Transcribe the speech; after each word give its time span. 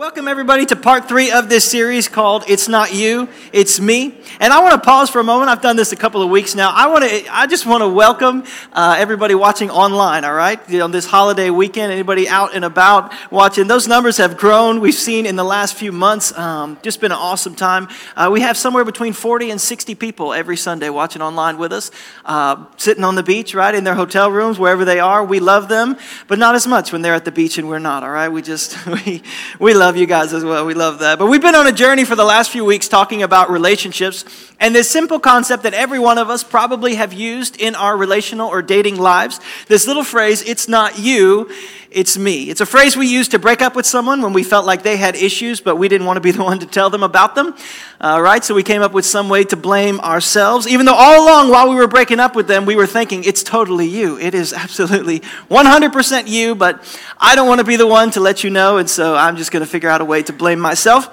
welcome 0.00 0.28
everybody 0.28 0.64
to 0.64 0.74
part 0.74 1.06
three 1.06 1.30
of 1.30 1.50
this 1.50 1.70
series 1.70 2.08
called 2.08 2.42
It's 2.48 2.68
Not 2.68 2.94
You, 2.94 3.28
It's 3.52 3.78
Me. 3.78 4.18
And 4.40 4.50
I 4.50 4.62
want 4.62 4.72
to 4.72 4.80
pause 4.80 5.10
for 5.10 5.20
a 5.20 5.24
moment. 5.24 5.50
I've 5.50 5.60
done 5.60 5.76
this 5.76 5.92
a 5.92 5.96
couple 5.96 6.22
of 6.22 6.30
weeks 6.30 6.54
now. 6.54 6.72
I 6.74 6.86
want 6.86 7.04
to, 7.04 7.26
I 7.30 7.46
just 7.46 7.66
want 7.66 7.82
to 7.82 7.88
welcome 7.88 8.44
uh, 8.72 8.96
everybody 8.98 9.34
watching 9.34 9.68
online, 9.68 10.24
all 10.24 10.32
right? 10.32 10.58
You 10.70 10.78
know, 10.78 10.88
this 10.88 11.04
holiday 11.04 11.50
weekend, 11.50 11.92
anybody 11.92 12.26
out 12.30 12.54
and 12.54 12.64
about 12.64 13.12
watching. 13.30 13.66
Those 13.66 13.86
numbers 13.86 14.16
have 14.16 14.38
grown. 14.38 14.80
We've 14.80 14.94
seen 14.94 15.26
in 15.26 15.36
the 15.36 15.44
last 15.44 15.74
few 15.74 15.92
months, 15.92 16.32
um, 16.38 16.78
just 16.80 17.02
been 17.02 17.12
an 17.12 17.18
awesome 17.18 17.54
time. 17.54 17.86
Uh, 18.16 18.30
we 18.32 18.40
have 18.40 18.56
somewhere 18.56 18.86
between 18.86 19.12
40 19.12 19.50
and 19.50 19.60
60 19.60 19.94
people 19.96 20.32
every 20.32 20.56
Sunday 20.56 20.88
watching 20.88 21.20
online 21.20 21.58
with 21.58 21.74
us, 21.74 21.90
uh, 22.24 22.64
sitting 22.78 23.04
on 23.04 23.16
the 23.16 23.22
beach, 23.22 23.54
right, 23.54 23.74
in 23.74 23.84
their 23.84 23.96
hotel 23.96 24.30
rooms, 24.30 24.58
wherever 24.58 24.86
they 24.86 24.98
are. 24.98 25.22
We 25.22 25.40
love 25.40 25.68
them, 25.68 25.98
but 26.26 26.38
not 26.38 26.54
as 26.54 26.66
much 26.66 26.90
when 26.90 27.02
they're 27.02 27.12
at 27.12 27.26
the 27.26 27.32
beach 27.32 27.58
and 27.58 27.68
we're 27.68 27.78
not, 27.78 28.02
all 28.02 28.10
right? 28.10 28.30
We 28.30 28.40
just, 28.40 28.86
we, 29.04 29.22
we 29.58 29.74
love 29.74 29.89
you 29.96 30.06
guys 30.06 30.32
as 30.32 30.44
well. 30.44 30.66
We 30.66 30.74
love 30.74 30.98
that. 31.00 31.18
But 31.18 31.26
we've 31.26 31.40
been 31.40 31.54
on 31.54 31.66
a 31.66 31.72
journey 31.72 32.04
for 32.04 32.16
the 32.16 32.24
last 32.24 32.50
few 32.50 32.64
weeks 32.64 32.88
talking 32.88 33.22
about 33.22 33.50
relationships 33.50 34.24
and 34.60 34.74
this 34.74 34.90
simple 34.90 35.18
concept 35.18 35.62
that 35.62 35.74
every 35.74 35.98
one 35.98 36.18
of 36.18 36.28
us 36.28 36.44
probably 36.44 36.96
have 36.96 37.12
used 37.12 37.60
in 37.60 37.74
our 37.74 37.96
relational 37.96 38.48
or 38.48 38.62
dating 38.62 38.96
lives. 38.96 39.40
This 39.68 39.86
little 39.86 40.04
phrase, 40.04 40.42
it's 40.42 40.68
not 40.68 40.98
you, 40.98 41.50
it's 41.90 42.16
me. 42.16 42.44
It's 42.50 42.60
a 42.60 42.66
phrase 42.66 42.96
we 42.96 43.08
use 43.08 43.28
to 43.28 43.38
break 43.38 43.62
up 43.62 43.74
with 43.74 43.84
someone 43.84 44.22
when 44.22 44.32
we 44.32 44.44
felt 44.44 44.64
like 44.64 44.82
they 44.82 44.96
had 44.96 45.16
issues, 45.16 45.60
but 45.60 45.76
we 45.76 45.88
didn't 45.88 46.06
want 46.06 46.16
to 46.18 46.20
be 46.20 46.30
the 46.30 46.42
one 46.50 46.60
to 46.60 46.66
tell 46.66 46.90
them 46.90 47.02
about 47.02 47.34
them. 47.34 47.54
All 48.00 48.22
right, 48.22 48.44
so 48.44 48.54
we 48.54 48.62
came 48.62 48.82
up 48.82 48.92
with 48.92 49.04
some 49.04 49.28
way 49.28 49.44
to 49.44 49.56
blame 49.56 50.00
ourselves, 50.00 50.68
even 50.68 50.86
though 50.86 50.94
all 50.94 51.24
along 51.24 51.50
while 51.50 51.68
we 51.68 51.74
were 51.74 51.88
breaking 51.88 52.20
up 52.20 52.36
with 52.36 52.46
them, 52.46 52.64
we 52.64 52.76
were 52.76 52.86
thinking, 52.86 53.24
it's 53.24 53.42
totally 53.42 53.86
you. 53.86 54.18
It 54.18 54.34
is 54.34 54.52
absolutely 54.52 55.20
100% 55.50 56.28
you, 56.28 56.54
but 56.54 56.82
I 57.18 57.34
don't 57.34 57.48
want 57.48 57.58
to 57.58 57.66
be 57.66 57.76
the 57.76 57.86
one 57.86 58.10
to 58.12 58.20
let 58.20 58.44
you 58.44 58.50
know, 58.50 58.78
and 58.78 58.88
so 58.88 59.16
I'm 59.16 59.36
just 59.36 59.50
going 59.50 59.64
to 59.64 59.70
figure 59.70 59.88
out 59.88 60.00
a 60.00 60.04
way 60.04 60.22
to 60.22 60.32
blame 60.32 60.60
myself. 60.60 61.08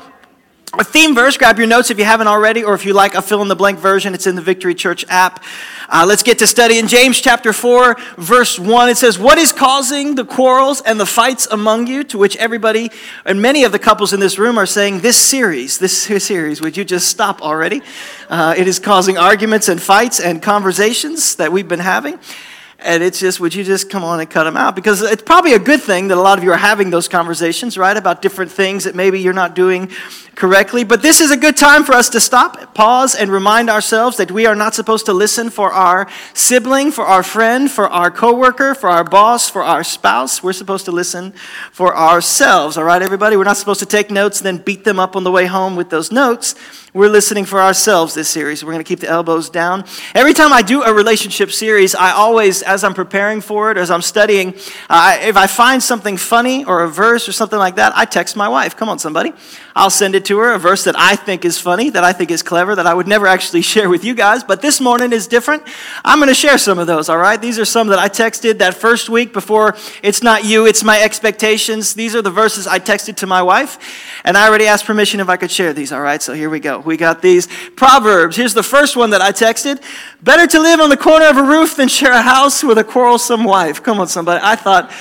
A 0.73 0.83
theme 0.83 1.15
verse, 1.15 1.37
grab 1.37 1.57
your 1.57 1.65
notes 1.65 1.91
if 1.91 1.97
you 1.97 2.03
haven't 2.03 2.27
already, 2.27 2.61
or 2.61 2.73
if 2.73 2.85
you 2.85 2.93
like 2.93 3.15
a 3.15 3.21
fill 3.21 3.41
in 3.41 3.47
the 3.47 3.55
blank 3.55 3.79
version, 3.79 4.13
it's 4.13 4.27
in 4.27 4.35
the 4.35 4.41
Victory 4.41 4.75
Church 4.75 5.05
app. 5.07 5.41
Uh, 5.87 6.03
let's 6.05 6.23
get 6.23 6.39
to 6.39 6.45
study 6.45 6.77
in 6.77 6.89
James 6.89 7.21
chapter 7.21 7.53
4, 7.53 7.95
verse 8.17 8.59
1. 8.59 8.89
It 8.89 8.97
says, 8.97 9.17
What 9.17 9.37
is 9.37 9.53
causing 9.53 10.15
the 10.15 10.25
quarrels 10.25 10.81
and 10.81 10.99
the 10.99 11.05
fights 11.05 11.47
among 11.49 11.87
you? 11.87 12.03
To 12.03 12.17
which 12.17 12.35
everybody 12.35 12.91
and 13.23 13.41
many 13.41 13.63
of 13.63 13.71
the 13.71 13.79
couples 13.79 14.11
in 14.11 14.19
this 14.19 14.37
room 14.37 14.57
are 14.57 14.65
saying, 14.65 14.99
This 14.99 15.15
series, 15.15 15.77
this 15.77 15.97
series, 16.25 16.59
would 16.59 16.75
you 16.75 16.83
just 16.83 17.07
stop 17.07 17.41
already? 17.41 17.81
Uh, 18.29 18.53
it 18.57 18.67
is 18.67 18.77
causing 18.77 19.17
arguments 19.17 19.69
and 19.69 19.81
fights 19.81 20.19
and 20.19 20.41
conversations 20.41 21.37
that 21.37 21.49
we've 21.49 21.69
been 21.69 21.79
having. 21.79 22.19
And 22.79 23.01
it's 23.01 23.19
just, 23.19 23.39
would 23.39 23.55
you 23.55 23.63
just 23.63 23.89
come 23.89 24.03
on 24.03 24.19
and 24.19 24.29
cut 24.29 24.43
them 24.43 24.55
out? 24.55 24.75
Because 24.75 25.01
it's 25.01 25.23
probably 25.23 25.53
a 25.53 25.59
good 25.59 25.81
thing 25.81 26.09
that 26.09 26.17
a 26.17 26.21
lot 26.21 26.37
of 26.37 26.43
you 26.43 26.51
are 26.51 26.57
having 26.57 26.91
those 26.91 27.07
conversations, 27.07 27.75
right? 27.75 27.97
About 27.97 28.21
different 28.21 28.51
things 28.51 28.83
that 28.83 28.93
maybe 28.93 29.19
you're 29.19 29.33
not 29.33 29.55
doing 29.55 29.89
correctly. 30.35 30.83
But 30.83 31.01
this 31.01 31.19
is 31.19 31.31
a 31.31 31.37
good 31.37 31.57
time 31.57 31.83
for 31.83 31.93
us 31.93 32.09
to 32.09 32.19
stop, 32.19 32.75
pause, 32.75 33.15
and 33.15 33.31
remind 33.31 33.71
ourselves 33.71 34.17
that 34.17 34.31
we 34.31 34.45
are 34.45 34.53
not 34.53 34.75
supposed 34.75 35.07
to 35.07 35.13
listen 35.13 35.49
for 35.49 35.71
our 35.71 36.07
sibling, 36.35 36.91
for 36.91 37.03
our 37.03 37.23
friend, 37.23 37.71
for 37.71 37.87
our 37.87 38.11
coworker, 38.11 38.75
for 38.75 38.89
our 38.89 39.03
boss, 39.03 39.49
for 39.49 39.63
our 39.63 39.83
spouse. 39.83 40.43
We're 40.43 40.53
supposed 40.53 40.85
to 40.85 40.91
listen 40.91 41.33
for 41.71 41.97
ourselves, 41.97 42.77
all 42.77 42.83
right, 42.83 43.01
everybody? 43.01 43.37
We're 43.37 43.43
not 43.45 43.57
supposed 43.57 43.79
to 43.79 43.87
take 43.87 44.11
notes 44.11 44.39
and 44.39 44.45
then 44.45 44.63
beat 44.63 44.83
them 44.83 44.99
up 44.99 45.15
on 45.15 45.23
the 45.23 45.31
way 45.31 45.47
home 45.47 45.75
with 45.75 45.89
those 45.89 46.11
notes. 46.11 46.53
We're 46.97 47.09
listening 47.09 47.45
for 47.45 47.61
ourselves 47.61 48.15
this 48.15 48.27
series. 48.27 48.63
We're 48.63 48.71
going 48.71 48.83
to 48.83 48.87
keep 48.87 49.01
the 49.01 49.07
elbows 49.07 49.51
down. 49.51 49.85
Every 50.15 50.33
time 50.33 50.51
I 50.51 50.63
do 50.63 50.81
a 50.81 50.91
relationship 50.91 51.51
series, 51.51 51.93
I 51.93 52.09
always, 52.09 52.63
as 52.63 52.83
I'm 52.83 52.95
preparing 52.95 53.39
for 53.39 53.69
it, 53.69 53.77
as 53.77 53.91
I'm 53.91 54.01
studying, 54.01 54.55
if 54.55 55.37
I 55.37 55.45
find 55.45 55.83
something 55.83 56.17
funny 56.17 56.65
or 56.65 56.81
a 56.81 56.89
verse 56.89 57.29
or 57.29 57.33
something 57.33 57.59
like 57.59 57.75
that, 57.75 57.95
I 57.95 58.05
text 58.05 58.35
my 58.35 58.49
wife. 58.49 58.75
Come 58.75 58.89
on, 58.89 58.97
somebody. 58.97 59.31
I'll 59.75 59.91
send 59.91 60.15
it 60.15 60.25
to 60.25 60.39
her, 60.39 60.53
a 60.53 60.57
verse 60.57 60.85
that 60.85 60.97
I 60.97 61.15
think 61.15 61.45
is 61.45 61.59
funny, 61.59 61.91
that 61.91 62.03
I 62.03 62.13
think 62.13 62.31
is 62.31 62.41
clever, 62.41 62.73
that 62.73 62.87
I 62.87 62.95
would 62.95 63.07
never 63.07 63.27
actually 63.27 63.61
share 63.73 63.89
with 63.89 64.03
you 64.03 64.15
guys. 64.15 64.43
But 64.43 64.63
this 64.63 64.81
morning 64.81 65.13
is 65.13 65.27
different. 65.27 65.61
I'm 66.03 66.17
going 66.17 66.29
to 66.29 66.33
share 66.33 66.57
some 66.57 66.79
of 66.79 66.87
those, 66.87 67.09
all 67.09 67.19
right? 67.19 67.39
These 67.39 67.59
are 67.59 67.65
some 67.65 67.89
that 67.89 67.99
I 67.99 68.09
texted 68.09 68.57
that 68.57 68.73
first 68.73 69.07
week 69.07 69.33
before 69.33 69.75
It's 70.01 70.23
Not 70.23 70.45
You, 70.45 70.65
It's 70.65 70.83
My 70.83 70.99
Expectations. 70.99 71.93
These 71.93 72.15
are 72.15 72.23
the 72.23 72.31
verses 72.31 72.65
I 72.65 72.79
texted 72.79 73.17
to 73.17 73.27
my 73.27 73.43
wife. 73.43 73.77
And 74.23 74.35
I 74.35 74.47
already 74.47 74.65
asked 74.65 74.85
permission 74.85 75.19
if 75.19 75.29
I 75.29 75.37
could 75.37 75.51
share 75.51 75.73
these, 75.73 75.91
all 75.91 76.01
right? 76.01 76.23
So 76.23 76.33
here 76.33 76.49
we 76.49 76.59
go. 76.59 76.86
We 76.87 76.97
got 76.97 77.21
these 77.21 77.47
Proverbs. 77.75 78.35
Here's 78.35 78.55
the 78.55 78.63
first 78.63 78.95
one 78.95 79.11
that 79.11 79.21
I 79.21 79.31
texted 79.31 79.83
Better 80.23 80.47
to 80.47 80.59
live 80.59 80.79
on 80.79 80.89
the 80.89 80.97
corner 80.97 81.27
of 81.27 81.37
a 81.37 81.43
roof 81.43 81.75
than 81.75 81.87
share 81.87 82.13
a 82.13 82.21
house 82.21 82.63
with 82.63 82.79
a 82.79 82.83
quarrelsome 82.83 83.43
wife. 83.43 83.83
Come 83.83 83.99
on, 83.99 84.07
somebody. 84.07 84.41
I 84.43 84.55
thought. 84.55 84.91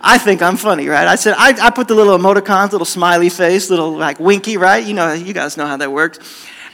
I 0.00 0.16
think 0.16 0.42
I'm 0.42 0.56
funny, 0.56 0.86
right? 0.86 1.08
I 1.08 1.16
said, 1.16 1.34
I, 1.36 1.56
I 1.60 1.70
put 1.70 1.88
the 1.88 1.94
little 1.96 2.16
emoticons, 2.16 2.70
little 2.70 2.84
smiley 2.84 3.28
face, 3.28 3.68
little 3.68 3.90
like 3.90 4.20
winky, 4.20 4.56
right? 4.56 4.86
You 4.86 4.94
know, 4.94 5.12
you 5.12 5.32
guys 5.32 5.56
know 5.56 5.66
how 5.66 5.76
that 5.76 5.90
works. 5.90 6.20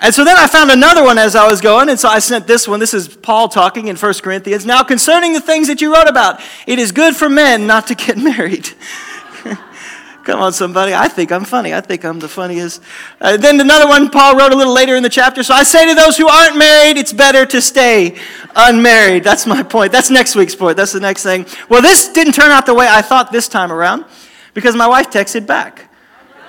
And 0.01 0.15
so 0.15 0.25
then 0.25 0.37
I 0.37 0.47
found 0.47 0.71
another 0.71 1.03
one 1.03 1.17
as 1.17 1.35
I 1.35 1.47
was 1.49 1.63
going, 1.63 1.89
and 1.89 1.99
so 1.99 2.09
I 2.09 2.19
sent 2.19 2.47
this 2.47 2.69
one. 2.69 2.81
This 2.81 2.93
is 2.93 3.09
Paul 3.09 3.49
talking 3.49 3.89
in 3.89 3.97
1 3.97 4.15
Corinthians. 4.23 4.67
Now, 4.67 4.83
concerning 4.83 5.33
the 5.33 5.41
things 5.41 5.69
that 5.69 5.81
you 5.81 5.95
wrote 5.95 6.09
about, 6.09 6.43
it 6.67 6.79
is 6.79 6.93
good 6.93 7.17
for 7.17 7.31
men 7.31 7.67
not 7.67 7.87
to 7.87 7.95
get 7.95 8.19
married. 8.19 8.69
Come 10.25 10.41
on, 10.41 10.55
somebody. 10.55 10.95
I 10.95 11.09
think 11.09 11.31
I'm 11.31 11.45
funny. 11.45 11.75
I 11.75 11.83
think 11.83 12.03
I'm 12.03 12.19
the 12.19 12.29
funniest. 12.29 12.81
Uh, 13.21 13.37
then 13.37 13.61
another 13.61 13.87
one 13.87 14.09
Paul 14.09 14.37
wrote 14.37 14.53
a 14.53 14.57
little 14.57 14.73
later 14.73 14.97
in 14.97 15.03
the 15.03 15.11
chapter. 15.11 15.43
So 15.43 15.53
I 15.53 15.65
say 15.65 15.87
to 15.87 15.95
those 15.95 16.17
who 16.17 16.27
aren't 16.27 16.57
married, 16.57 16.97
it's 16.97 17.13
better 17.13 17.45
to 17.45 17.61
stay 17.61 18.17
unmarried. 18.57 19.23
That's 19.23 19.47
my 19.47 19.63
point. 19.63 19.93
That's 19.93 20.09
next 20.09 20.35
week's 20.35 20.55
point. 20.55 20.79
That's 20.79 20.93
the 20.93 21.01
next 21.01 21.25
thing. 21.25 21.45
Well, 21.69 21.83
this 21.83 22.09
didn't 22.09 22.33
turn 22.33 22.51
out 22.51 22.65
the 22.65 22.73
way 22.73 22.89
I 22.89 23.03
thought 23.03 23.33
this 23.33 23.49
time 23.49 23.71
around 23.71 24.07
because 24.55 24.75
my 24.75 24.87
wife 24.87 25.11
texted 25.11 25.47
back. 25.47 25.91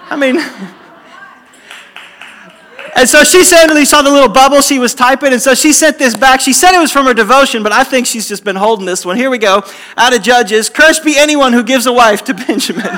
I 0.10 0.16
mean, 0.16 0.38
And 2.96 3.10
so 3.10 3.26
she 3.26 3.44
suddenly 3.44 3.84
saw 3.84 4.02
the 4.02 4.10
little 4.10 4.30
bubble 4.30 4.62
she 4.62 4.80
was 4.80 4.94
typing, 4.94 5.34
and 5.34 5.42
so 5.42 5.54
she 5.54 5.74
sent 5.74 6.00
this 6.00 6.16
back. 6.16 6.40
She 6.40 6.54
said 6.54 6.74
it 6.74 6.80
was 6.80 6.94
from 6.94 7.06
her 7.06 7.14
devotion, 7.14 7.62
but 7.62 7.74
I 7.74 7.84
think 7.84 8.08
she's 8.08 8.26
just 8.26 8.46
been 8.46 8.56
holding 8.56 8.86
this 8.86 9.06
one. 9.06 9.18
Here 9.18 9.30
we 9.30 9.38
go. 9.38 9.64
Out 9.98 10.16
of 10.16 10.22
Judges 10.22 10.70
Cursed 10.70 11.04
be 11.04 11.18
anyone 11.18 11.52
who 11.52 11.62
gives 11.62 11.88
a 11.88 11.94
wife 11.94 12.24
to 12.24 12.34
Benjamin. 12.34 12.84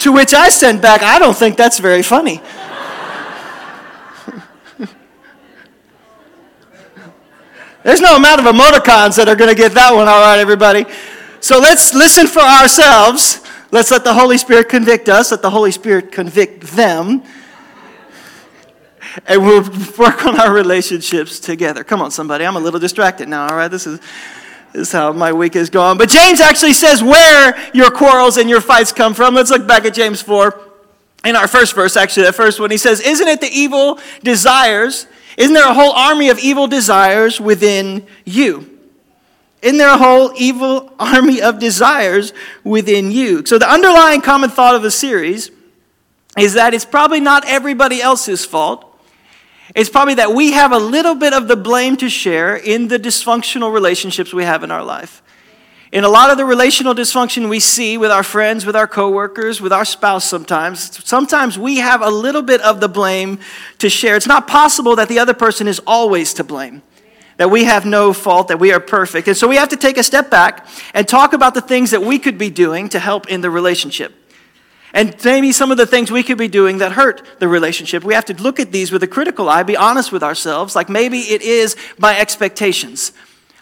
to 0.00 0.12
which 0.12 0.34
I 0.34 0.48
sent 0.48 0.82
back, 0.82 1.02
I 1.02 1.20
don't 1.20 1.36
think 1.36 1.56
that's 1.56 1.78
very 1.78 2.02
funny. 2.02 2.42
There's 7.88 8.02
no 8.02 8.16
amount 8.16 8.38
of 8.38 8.54
emoticons 8.54 9.16
that 9.16 9.28
are 9.30 9.34
going 9.34 9.48
to 9.48 9.56
get 9.56 9.72
that 9.72 9.94
one 9.94 10.08
all 10.08 10.20
right, 10.20 10.38
everybody. 10.38 10.84
So 11.40 11.58
let's 11.58 11.94
listen 11.94 12.26
for 12.26 12.40
ourselves. 12.42 13.40
Let's 13.70 13.90
let 13.90 14.04
the 14.04 14.12
Holy 14.12 14.36
Spirit 14.36 14.68
convict 14.68 15.08
us, 15.08 15.30
let 15.30 15.40
the 15.40 15.48
Holy 15.48 15.70
Spirit 15.70 16.12
convict 16.12 16.64
them, 16.64 17.22
and 19.26 19.42
we'll 19.42 19.62
work 19.96 20.26
on 20.26 20.38
our 20.38 20.52
relationships 20.52 21.40
together. 21.40 21.82
Come 21.82 22.02
on, 22.02 22.10
somebody. 22.10 22.44
I'm 22.44 22.56
a 22.56 22.60
little 22.60 22.78
distracted 22.78 23.26
now, 23.26 23.48
all 23.48 23.56
right? 23.56 23.68
This 23.68 23.86
is, 23.86 24.00
this 24.74 24.88
is 24.88 24.92
how 24.92 25.14
my 25.14 25.32
week 25.32 25.56
is 25.56 25.70
going. 25.70 25.96
But 25.96 26.10
James 26.10 26.42
actually 26.42 26.74
says 26.74 27.02
where 27.02 27.58
your 27.72 27.90
quarrels 27.90 28.36
and 28.36 28.50
your 28.50 28.60
fights 28.60 28.92
come 28.92 29.14
from. 29.14 29.34
Let's 29.34 29.48
look 29.48 29.66
back 29.66 29.86
at 29.86 29.94
James 29.94 30.20
4 30.20 30.60
in 31.24 31.36
our 31.36 31.48
first 31.48 31.74
verse, 31.74 31.96
actually, 31.96 32.24
that 32.24 32.34
first 32.34 32.60
one. 32.60 32.70
He 32.70 32.76
says, 32.76 33.00
Isn't 33.00 33.28
it 33.28 33.40
the 33.40 33.48
evil 33.48 33.98
desires? 34.22 35.06
Isn't 35.38 35.54
there 35.54 35.68
a 35.68 35.72
whole 35.72 35.92
army 35.92 36.30
of 36.30 36.40
evil 36.40 36.66
desires 36.66 37.40
within 37.40 38.04
you? 38.24 38.76
Isn't 39.62 39.78
there 39.78 39.94
a 39.94 39.96
whole 39.96 40.32
evil 40.36 40.92
army 40.98 41.40
of 41.40 41.60
desires 41.60 42.32
within 42.64 43.12
you? 43.12 43.46
So, 43.46 43.56
the 43.56 43.70
underlying 43.70 44.20
common 44.20 44.50
thought 44.50 44.74
of 44.74 44.82
the 44.82 44.90
series 44.90 45.52
is 46.36 46.54
that 46.54 46.74
it's 46.74 46.84
probably 46.84 47.20
not 47.20 47.44
everybody 47.46 48.02
else's 48.02 48.44
fault. 48.44 48.84
It's 49.76 49.88
probably 49.88 50.14
that 50.14 50.32
we 50.32 50.52
have 50.52 50.72
a 50.72 50.78
little 50.78 51.14
bit 51.14 51.32
of 51.32 51.46
the 51.46 51.56
blame 51.56 51.96
to 51.98 52.08
share 52.08 52.56
in 52.56 52.88
the 52.88 52.98
dysfunctional 52.98 53.72
relationships 53.72 54.34
we 54.34 54.42
have 54.42 54.64
in 54.64 54.72
our 54.72 54.82
life. 54.82 55.22
In 55.90 56.04
a 56.04 56.08
lot 56.08 56.30
of 56.30 56.36
the 56.36 56.44
relational 56.44 56.94
dysfunction 56.94 57.48
we 57.48 57.60
see 57.60 57.96
with 57.96 58.10
our 58.10 58.22
friends, 58.22 58.66
with 58.66 58.76
our 58.76 58.86
coworkers, 58.86 59.60
with 59.60 59.72
our 59.72 59.86
spouse 59.86 60.24
sometimes, 60.24 61.02
sometimes 61.06 61.58
we 61.58 61.78
have 61.78 62.02
a 62.02 62.10
little 62.10 62.42
bit 62.42 62.60
of 62.60 62.80
the 62.80 62.88
blame 62.88 63.38
to 63.78 63.88
share. 63.88 64.14
It's 64.14 64.26
not 64.26 64.46
possible 64.46 64.96
that 64.96 65.08
the 65.08 65.18
other 65.18 65.32
person 65.32 65.66
is 65.66 65.80
always 65.86 66.34
to 66.34 66.44
blame, 66.44 66.82
that 67.38 67.50
we 67.50 67.64
have 67.64 67.86
no 67.86 68.12
fault, 68.12 68.48
that 68.48 68.60
we 68.60 68.70
are 68.70 68.80
perfect. 68.80 69.28
And 69.28 69.36
so 69.36 69.48
we 69.48 69.56
have 69.56 69.70
to 69.70 69.76
take 69.76 69.96
a 69.96 70.02
step 70.02 70.28
back 70.28 70.66
and 70.92 71.08
talk 71.08 71.32
about 71.32 71.54
the 71.54 71.62
things 71.62 71.90
that 71.92 72.02
we 72.02 72.18
could 72.18 72.36
be 72.36 72.50
doing 72.50 72.90
to 72.90 72.98
help 72.98 73.28
in 73.28 73.40
the 73.40 73.50
relationship. 73.50 74.14
And 74.92 75.16
maybe 75.24 75.52
some 75.52 75.70
of 75.70 75.78
the 75.78 75.86
things 75.86 76.10
we 76.10 76.22
could 76.22 76.38
be 76.38 76.48
doing 76.48 76.78
that 76.78 76.92
hurt 76.92 77.22
the 77.38 77.48
relationship. 77.48 78.04
We 78.04 78.12
have 78.12 78.26
to 78.26 78.34
look 78.34 78.60
at 78.60 78.72
these 78.72 78.92
with 78.92 79.02
a 79.02 79.06
critical 79.06 79.48
eye, 79.48 79.62
be 79.62 79.76
honest 79.76 80.12
with 80.12 80.22
ourselves, 80.22 80.76
like 80.76 80.90
maybe 80.90 81.20
it 81.20 81.40
is 81.40 81.76
my 81.98 82.18
expectations. 82.18 83.12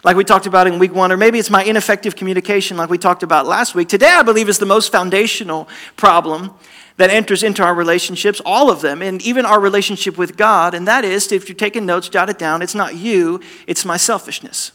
Like 0.07 0.15
we 0.15 0.23
talked 0.23 0.45
about 0.45 0.67
in 0.67 0.79
week 0.79 0.95
one, 0.95 1.11
or 1.11 1.17
maybe 1.17 1.37
it's 1.37 1.49
my 1.49 1.65
ineffective 1.65 2.15
communication, 2.15 2.77
like 2.77 2.89
we 2.89 2.97
talked 2.97 3.23
about 3.23 3.45
last 3.45 3.75
week. 3.75 3.89
Today, 3.89 4.07
I 4.07 4.23
believe, 4.23 4.47
is 4.47 4.57
the 4.57 4.65
most 4.65 4.89
foundational 4.89 5.67
problem 5.97 6.51
that 6.95 7.09
enters 7.09 7.43
into 7.43 7.61
our 7.61 7.75
relationships, 7.75 8.41
all 8.45 8.71
of 8.71 8.79
them, 8.79 9.01
and 9.01 9.21
even 9.21 9.45
our 9.45 9.59
relationship 9.59 10.17
with 10.17 10.37
God. 10.37 10.73
And 10.73 10.87
that 10.87 11.03
is, 11.03 11.29
if 11.33 11.49
you're 11.49 11.57
taking 11.57 11.85
notes, 11.85 12.07
jot 12.07 12.29
it 12.29 12.39
down. 12.39 12.61
It's 12.61 12.73
not 12.73 12.95
you, 12.95 13.41
it's 13.67 13.83
my 13.83 13.97
selfishness. 13.97 14.71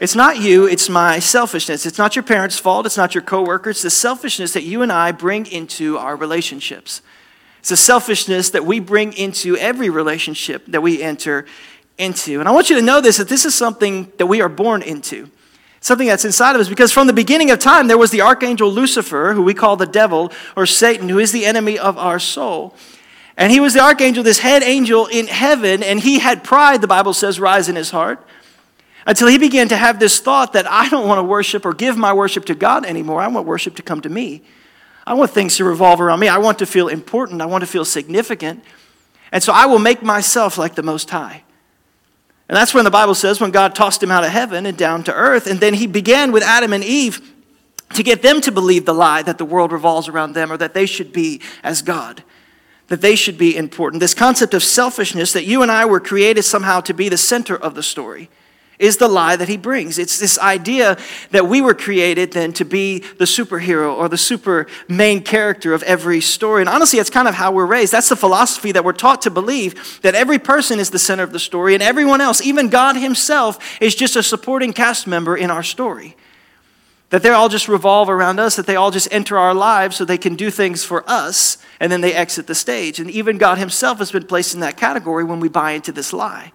It's 0.00 0.14
not 0.14 0.40
you, 0.40 0.64
it's 0.64 0.88
my 0.88 1.18
selfishness. 1.18 1.84
It's 1.84 1.98
not 1.98 2.16
your 2.16 2.22
parents' 2.22 2.58
fault, 2.58 2.86
it's 2.86 2.96
not 2.96 3.14
your 3.14 3.20
coworkers. 3.20 3.76
It's 3.76 3.82
the 3.82 3.90
selfishness 3.90 4.54
that 4.54 4.62
you 4.62 4.80
and 4.80 4.90
I 4.90 5.12
bring 5.12 5.44
into 5.44 5.98
our 5.98 6.16
relationships. 6.16 7.02
It's 7.58 7.68
the 7.68 7.76
selfishness 7.76 8.48
that 8.50 8.64
we 8.64 8.80
bring 8.80 9.12
into 9.12 9.58
every 9.58 9.90
relationship 9.90 10.64
that 10.68 10.80
we 10.80 11.02
enter 11.02 11.44
into. 11.98 12.40
And 12.40 12.48
I 12.48 12.52
want 12.52 12.70
you 12.70 12.76
to 12.76 12.82
know 12.82 13.00
this 13.00 13.18
that 13.18 13.28
this 13.28 13.44
is 13.44 13.54
something 13.54 14.10
that 14.16 14.26
we 14.26 14.40
are 14.40 14.48
born 14.48 14.82
into. 14.82 15.28
Something 15.80 16.08
that's 16.08 16.24
inside 16.24 16.54
of 16.54 16.60
us 16.60 16.68
because 16.68 16.92
from 16.92 17.06
the 17.06 17.12
beginning 17.12 17.50
of 17.50 17.58
time 17.58 17.86
there 17.86 17.98
was 17.98 18.10
the 18.10 18.22
archangel 18.22 18.70
Lucifer, 18.70 19.34
who 19.34 19.42
we 19.42 19.54
call 19.54 19.76
the 19.76 19.86
devil 19.86 20.32
or 20.56 20.66
Satan, 20.66 21.08
who 21.08 21.18
is 21.18 21.32
the 21.32 21.44
enemy 21.44 21.78
of 21.78 21.96
our 21.98 22.18
soul. 22.18 22.74
And 23.36 23.52
he 23.52 23.60
was 23.60 23.74
the 23.74 23.80
archangel, 23.80 24.24
this 24.24 24.40
head 24.40 24.64
angel 24.64 25.06
in 25.06 25.28
heaven, 25.28 25.84
and 25.84 26.00
he 26.00 26.18
had 26.18 26.42
pride, 26.42 26.80
the 26.80 26.88
Bible 26.88 27.14
says, 27.14 27.38
rise 27.38 27.68
in 27.68 27.76
his 27.76 27.92
heart. 27.92 28.24
Until 29.06 29.28
he 29.28 29.38
began 29.38 29.68
to 29.68 29.76
have 29.76 30.00
this 30.00 30.18
thought 30.18 30.54
that 30.54 30.68
I 30.68 30.88
don't 30.88 31.06
want 31.06 31.18
to 31.18 31.22
worship 31.22 31.64
or 31.64 31.72
give 31.72 31.96
my 31.96 32.12
worship 32.12 32.44
to 32.46 32.54
God 32.56 32.84
anymore. 32.84 33.20
I 33.20 33.28
want 33.28 33.46
worship 33.46 33.76
to 33.76 33.82
come 33.82 34.00
to 34.00 34.08
me. 34.08 34.42
I 35.06 35.14
want 35.14 35.30
things 35.30 35.56
to 35.56 35.64
revolve 35.64 36.00
around 36.00 36.20
me. 36.20 36.28
I 36.28 36.38
want 36.38 36.58
to 36.58 36.66
feel 36.66 36.88
important. 36.88 37.40
I 37.40 37.46
want 37.46 37.62
to 37.62 37.66
feel 37.66 37.84
significant. 37.84 38.62
And 39.32 39.42
so 39.42 39.52
I 39.52 39.66
will 39.66 39.78
make 39.78 40.02
myself 40.02 40.58
like 40.58 40.74
the 40.74 40.82
Most 40.82 41.08
High. 41.08 41.44
And 42.48 42.56
that's 42.56 42.72
when 42.72 42.84
the 42.84 42.90
Bible 42.90 43.14
says 43.14 43.40
when 43.40 43.50
God 43.50 43.74
tossed 43.74 44.02
him 44.02 44.10
out 44.10 44.24
of 44.24 44.30
heaven 44.30 44.64
and 44.64 44.76
down 44.76 45.04
to 45.04 45.14
earth. 45.14 45.46
And 45.46 45.60
then 45.60 45.74
he 45.74 45.86
began 45.86 46.32
with 46.32 46.42
Adam 46.42 46.72
and 46.72 46.82
Eve 46.82 47.34
to 47.94 48.02
get 48.02 48.22
them 48.22 48.40
to 48.42 48.52
believe 48.52 48.84
the 48.84 48.94
lie 48.94 49.22
that 49.22 49.38
the 49.38 49.44
world 49.44 49.72
revolves 49.72 50.08
around 50.08 50.32
them 50.32 50.50
or 50.50 50.56
that 50.56 50.74
they 50.74 50.86
should 50.86 51.12
be 51.12 51.40
as 51.62 51.82
God, 51.82 52.22
that 52.88 53.00
they 53.00 53.16
should 53.16 53.36
be 53.36 53.56
important. 53.56 54.00
This 54.00 54.14
concept 54.14 54.54
of 54.54 54.62
selfishness 54.62 55.32
that 55.32 55.44
you 55.44 55.62
and 55.62 55.70
I 55.70 55.84
were 55.84 56.00
created 56.00 56.42
somehow 56.42 56.80
to 56.82 56.94
be 56.94 57.08
the 57.08 57.18
center 57.18 57.56
of 57.56 57.74
the 57.74 57.82
story 57.82 58.30
is 58.78 58.98
the 58.98 59.08
lie 59.08 59.36
that 59.36 59.48
he 59.48 59.56
brings. 59.56 59.98
It's 59.98 60.18
this 60.18 60.38
idea 60.38 60.96
that 61.30 61.46
we 61.46 61.60
were 61.60 61.74
created 61.74 62.32
then 62.32 62.52
to 62.54 62.64
be 62.64 63.00
the 63.00 63.24
superhero 63.24 63.94
or 63.94 64.08
the 64.08 64.18
super 64.18 64.66
main 64.88 65.22
character 65.22 65.74
of 65.74 65.82
every 65.82 66.20
story. 66.20 66.62
And 66.62 66.68
honestly, 66.68 66.98
that's 66.98 67.10
kind 67.10 67.28
of 67.28 67.34
how 67.34 67.50
we're 67.50 67.66
raised. 67.66 67.92
That's 67.92 68.08
the 68.08 68.16
philosophy 68.16 68.72
that 68.72 68.84
we're 68.84 68.92
taught 68.92 69.22
to 69.22 69.30
believe 69.30 70.00
that 70.02 70.14
every 70.14 70.38
person 70.38 70.78
is 70.78 70.90
the 70.90 70.98
center 70.98 71.22
of 71.22 71.32
the 71.32 71.38
story 71.38 71.74
and 71.74 71.82
everyone 71.82 72.20
else, 72.20 72.40
even 72.40 72.68
God 72.68 72.96
himself, 72.96 73.80
is 73.80 73.94
just 73.94 74.16
a 74.16 74.22
supporting 74.22 74.72
cast 74.72 75.06
member 75.06 75.36
in 75.36 75.50
our 75.50 75.62
story. 75.62 76.16
That 77.10 77.22
they 77.22 77.30
all 77.30 77.48
just 77.48 77.68
revolve 77.68 78.10
around 78.10 78.38
us, 78.38 78.56
that 78.56 78.66
they 78.66 78.76
all 78.76 78.90
just 78.90 79.08
enter 79.10 79.38
our 79.38 79.54
lives 79.54 79.96
so 79.96 80.04
they 80.04 80.18
can 80.18 80.36
do 80.36 80.50
things 80.50 80.84
for 80.84 81.08
us, 81.08 81.56
and 81.80 81.90
then 81.90 82.02
they 82.02 82.12
exit 82.12 82.46
the 82.46 82.54
stage. 82.54 83.00
And 83.00 83.10
even 83.10 83.38
God 83.38 83.56
Himself 83.56 83.98
has 83.98 84.12
been 84.12 84.26
placed 84.26 84.52
in 84.52 84.60
that 84.60 84.76
category 84.76 85.24
when 85.24 85.40
we 85.40 85.48
buy 85.48 85.72
into 85.72 85.90
this 85.90 86.12
lie. 86.12 86.52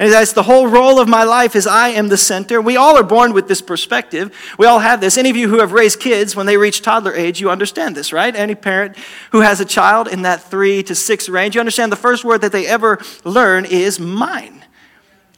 And 0.00 0.12
that's 0.12 0.32
the 0.32 0.44
whole 0.44 0.68
role 0.68 1.00
of 1.00 1.08
my 1.08 1.24
life 1.24 1.56
is 1.56 1.66
I 1.66 1.88
am 1.88 2.06
the 2.06 2.16
center. 2.16 2.60
We 2.60 2.76
all 2.76 2.96
are 2.96 3.02
born 3.02 3.32
with 3.32 3.48
this 3.48 3.60
perspective. 3.60 4.32
We 4.56 4.64
all 4.64 4.78
have 4.78 5.00
this. 5.00 5.18
Any 5.18 5.28
of 5.28 5.36
you 5.36 5.48
who 5.48 5.58
have 5.58 5.72
raised 5.72 5.98
kids 5.98 6.36
when 6.36 6.46
they 6.46 6.56
reach 6.56 6.82
toddler 6.82 7.12
age, 7.12 7.40
you 7.40 7.50
understand 7.50 7.96
this, 7.96 8.12
right? 8.12 8.34
Any 8.34 8.54
parent 8.54 8.96
who 9.32 9.40
has 9.40 9.60
a 9.60 9.64
child 9.64 10.06
in 10.06 10.22
that 10.22 10.40
three 10.40 10.84
to 10.84 10.94
six 10.94 11.28
range, 11.28 11.56
you 11.56 11.60
understand 11.60 11.90
the 11.90 11.96
first 11.96 12.24
word 12.24 12.42
that 12.42 12.52
they 12.52 12.64
ever 12.66 13.00
learn 13.24 13.64
is 13.64 13.98
mine. 13.98 14.64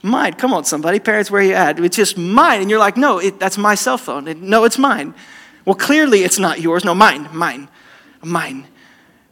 Mine. 0.02 0.34
Come 0.34 0.52
on, 0.52 0.64
somebody. 0.64 0.98
Parents, 0.98 1.30
where 1.30 1.42
you 1.42 1.54
at? 1.54 1.80
It's 1.80 1.96
just 1.96 2.18
mine. 2.18 2.60
And 2.60 2.68
you're 2.68 2.78
like, 2.78 2.98
no, 2.98 3.18
it, 3.18 3.40
that's 3.40 3.56
my 3.56 3.74
cell 3.74 3.96
phone. 3.96 4.24
No, 4.48 4.64
it's 4.64 4.78
mine. 4.78 5.14
Well, 5.64 5.74
clearly 5.74 6.22
it's 6.22 6.38
not 6.38 6.60
yours. 6.60 6.84
No, 6.84 6.94
mine, 6.94 7.28
mine, 7.32 7.68
mine. 8.22 8.66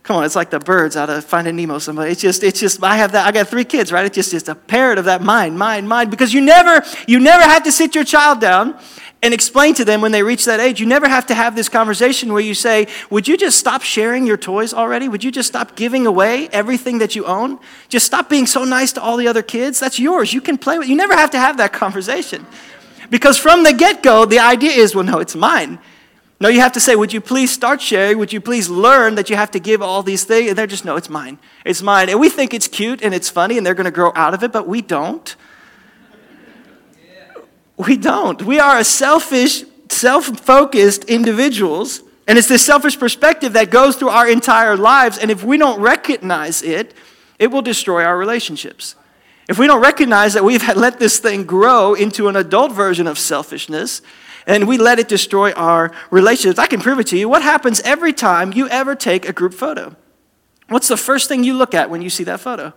Come 0.09 0.17
on, 0.17 0.25
it's 0.25 0.35
like 0.35 0.49
the 0.49 0.59
birds 0.59 0.97
out 0.97 1.11
of 1.11 1.23
Finding 1.23 1.55
Nemo. 1.57 1.79
Somebody, 1.79 2.13
it's 2.13 2.23
just, 2.23 2.43
it's 2.43 2.59
just. 2.59 2.83
I 2.83 2.97
have 2.97 3.13
that. 3.13 3.27
I 3.27 3.31
got 3.31 3.47
three 3.47 3.67
kids, 3.67 3.93
right? 3.93 4.07
It's 4.07 4.15
just, 4.15 4.33
it's 4.33 4.49
a 4.49 4.55
parrot 4.55 4.97
of 4.97 5.05
that 5.05 5.21
mind, 5.21 5.59
mind, 5.59 5.87
mind. 5.87 6.11
Because 6.11 6.33
you 6.33 6.41
never, 6.41 6.83
you 7.07 7.21
never 7.21 7.43
have 7.43 7.65
to 7.65 7.71
sit 7.71 7.95
your 7.95 8.05
child 8.05 8.41
down 8.41 8.81
and 9.23 9.35
explain 9.35 9.75
to 9.75 9.85
them 9.85 10.01
when 10.01 10.11
they 10.11 10.23
reach 10.23 10.47
that 10.47 10.61
age. 10.61 10.81
You 10.81 10.87
never 10.87 11.07
have 11.07 11.27
to 11.27 11.35
have 11.35 11.55
this 11.55 11.69
conversation 11.69 12.33
where 12.33 12.41
you 12.41 12.55
say, 12.55 12.87
"Would 13.11 13.29
you 13.29 13.37
just 13.37 13.59
stop 13.59 13.83
sharing 13.83 14.27
your 14.27 14.39
toys 14.39 14.73
already? 14.73 15.11
Would 15.11 15.23
you 15.23 15.31
just 15.31 15.49
stop 15.51 15.77
giving 15.77 16.07
away 16.07 16.49
everything 16.53 17.01
that 17.01 17.15
you 17.15 17.27
own? 17.27 17.59
Just 17.91 18.07
stop 18.07 18.31
being 18.31 18.47
so 18.47 18.65
nice 18.65 18.93
to 18.93 19.03
all 19.03 19.19
the 19.19 19.29
other 19.29 19.43
kids. 19.43 19.79
That's 19.79 19.99
yours. 19.99 20.33
You 20.33 20.41
can 20.41 20.57
play 20.57 20.79
with." 20.79 20.89
You 20.89 20.97
never 20.97 21.17
have 21.17 21.33
to 21.33 21.39
have 21.39 21.59
that 21.59 21.75
conversation. 21.75 22.47
Because 23.11 23.37
from 23.37 23.63
the 23.63 23.75
get-go, 23.75 24.25
the 24.25 24.39
idea 24.39 24.71
is, 24.71 24.95
well, 24.95 25.05
no, 25.05 25.19
it's 25.19 25.37
mine. 25.37 25.79
No, 26.41 26.49
you 26.49 26.61
have 26.61 26.73
to 26.73 26.81
say, 26.81 26.95
Would 26.95 27.13
you 27.13 27.21
please 27.21 27.51
start 27.51 27.81
sharing? 27.81 28.19
Would 28.19 28.33
you 28.33 28.41
please 28.41 28.69
learn 28.69 29.17
that 29.17 29.29
you 29.29 29.37
have 29.37 29.51
to 29.53 29.61
give 29.61 29.83
all 29.83 30.03
these 30.03 30.25
things? 30.25 30.51
And 30.51 30.59
they're 30.59 30.67
just, 30.67 30.85
No, 30.85 30.97
it's 30.97 31.11
mine. 31.11 31.39
It's 31.65 31.83
mine. 31.83 32.09
And 32.09 32.21
we 32.21 32.29
think 32.29 32.55
it's 32.55 32.69
cute 32.69 33.03
and 33.03 33.13
it's 33.13 33.29
funny 33.29 33.57
and 33.57 33.67
they're 33.67 33.75
going 33.75 33.87
to 33.87 33.91
grow 33.91 34.13
out 34.15 34.35
of 34.35 34.43
it, 34.45 34.53
but 34.53 34.69
we 34.69 34.83
don't. 34.83 35.35
We 37.77 37.97
don't. 37.97 38.43
We 38.43 38.59
are 38.59 38.79
a 38.79 38.85
selfish, 38.85 39.65
self 39.89 40.27
focused 40.27 41.05
individuals. 41.05 42.03
And 42.27 42.37
it's 42.37 42.49
this 42.49 42.65
selfish 42.65 42.99
perspective 42.99 43.55
that 43.55 43.71
goes 43.71 43.97
through 43.97 44.11
our 44.11 44.29
entire 44.29 44.77
lives. 44.77 45.17
And 45.17 45.31
if 45.31 45.43
we 45.43 45.57
don't 45.57 45.81
recognize 45.81 46.63
it, 46.63 46.93
it 47.39 47.51
will 47.51 47.63
destroy 47.63 48.05
our 48.05 48.19
relationships. 48.19 48.97
If 49.49 49.59
we 49.59 49.67
don't 49.67 49.81
recognize 49.81 50.35
that 50.35 50.45
we've 50.45 50.63
let 50.77 50.99
this 50.99 51.19
thing 51.19 51.45
grow 51.45 51.95
into 51.95 52.29
an 52.29 52.37
adult 52.37 52.73
version 52.73 53.07
of 53.07 53.19
selfishness, 53.19 54.03
and 54.49 54.67
we 54.67 54.79
let 54.79 54.99
it 54.99 55.07
destroy 55.09 55.53
our 55.53 55.93
relationships. 56.11 56.59
I 56.59 56.67
can 56.67 56.81
prove 56.81 56.99
it 56.99 57.07
to 57.09 57.19
you. 57.19 57.29
What 57.29 57.43
happens 57.43 57.81
every 57.83 58.15
time 58.15 58.53
you 58.53 58.67
ever 58.71 58.97
take 58.97 59.29
a 59.29 59.33
group 59.33 59.53
photo? 59.53 59.95
What's 60.69 60.89
the 60.89 60.97
first 60.97 61.29
thing 61.29 61.45
you 61.45 61.55
look 61.55 61.75
at 61.75 61.91
when 61.91 62.03
you 62.03 62.11
see 62.11 62.25
that 62.25 62.41
photo? 62.41 62.73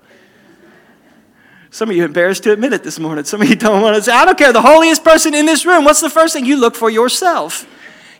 Some 1.71 1.89
of 1.89 1.95
you 1.95 2.03
embarrassed 2.03 2.43
to 2.43 2.51
admit 2.51 2.73
it 2.73 2.83
this 2.83 2.99
morning. 2.99 3.23
Some 3.23 3.41
of 3.41 3.49
you 3.49 3.55
don't 3.55 3.81
want 3.81 3.95
to 3.95 4.01
say, 4.03 4.11
I 4.11 4.25
don't 4.25 4.37
care, 4.37 4.51
the 4.51 4.61
holiest 4.61 5.05
person 5.05 5.33
in 5.33 5.45
this 5.45 5.65
room. 5.65 5.85
What's 5.85 6.01
the 6.01 6.09
first 6.09 6.33
thing 6.33 6.45
you 6.45 6.57
look 6.57 6.75
for 6.75 6.89
yourself? 6.89 7.65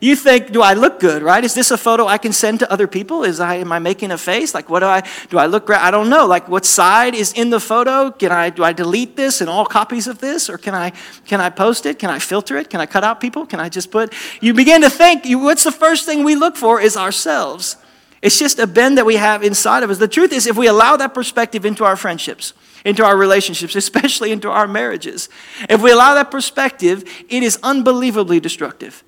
You 0.01 0.15
think, 0.15 0.51
do 0.51 0.63
I 0.63 0.73
look 0.73 0.99
good, 0.99 1.21
right? 1.21 1.43
Is 1.43 1.53
this 1.53 1.69
a 1.69 1.77
photo 1.77 2.07
I 2.07 2.17
can 2.17 2.33
send 2.33 2.57
to 2.61 2.71
other 2.71 2.87
people? 2.87 3.23
Is 3.23 3.39
I, 3.39 3.57
am 3.57 3.71
I 3.71 3.77
making 3.77 4.09
a 4.09 4.17
face? 4.17 4.55
Like, 4.55 4.67
what 4.67 4.79
do 4.79 4.87
I, 4.87 5.03
do 5.29 5.37
I 5.37 5.45
look 5.45 5.67
great? 5.67 5.79
I 5.79 5.91
don't 5.91 6.09
know. 6.09 6.25
Like, 6.25 6.49
what 6.49 6.65
side 6.65 7.13
is 7.13 7.31
in 7.33 7.51
the 7.51 7.59
photo? 7.59 8.09
Can 8.09 8.31
I, 8.31 8.49
do 8.49 8.63
I 8.63 8.73
delete 8.73 9.15
this 9.15 9.41
and 9.41 9.49
all 9.49 9.63
copies 9.63 10.07
of 10.07 10.17
this? 10.17 10.49
Or 10.49 10.57
can 10.57 10.73
I, 10.73 10.89
can 11.27 11.39
I 11.39 11.51
post 11.51 11.85
it? 11.85 11.99
Can 11.99 12.09
I 12.09 12.17
filter 12.17 12.57
it? 12.57 12.71
Can 12.71 12.81
I 12.81 12.87
cut 12.87 13.03
out 13.03 13.21
people? 13.21 13.45
Can 13.45 13.59
I 13.59 13.69
just 13.69 13.91
put, 13.91 14.11
you 14.41 14.55
begin 14.55 14.81
to 14.81 14.89
think, 14.89 15.23
what's 15.39 15.63
the 15.63 15.71
first 15.71 16.07
thing 16.07 16.23
we 16.23 16.33
look 16.33 16.57
for 16.57 16.81
is 16.81 16.97
ourselves. 16.97 17.77
It's 18.23 18.39
just 18.39 18.57
a 18.57 18.65
bend 18.65 18.97
that 18.97 19.05
we 19.05 19.17
have 19.17 19.43
inside 19.43 19.83
of 19.83 19.91
us. 19.91 19.99
The 19.99 20.07
truth 20.07 20.33
is, 20.33 20.47
if 20.47 20.57
we 20.57 20.65
allow 20.65 20.97
that 20.97 21.13
perspective 21.13 21.63
into 21.63 21.83
our 21.83 21.95
friendships, 21.95 22.53
into 22.83 23.05
our 23.05 23.15
relationships, 23.15 23.75
especially 23.85 24.31
into 24.31 24.49
our 24.49 24.67
marriages, 24.67 25.29
if 25.69 25.79
we 25.79 25.91
allow 25.91 26.15
that 26.15 26.31
perspective, 26.31 27.03
it 27.29 27.43
is 27.43 27.59
unbelievably 27.61 28.39
destructive 28.39 29.03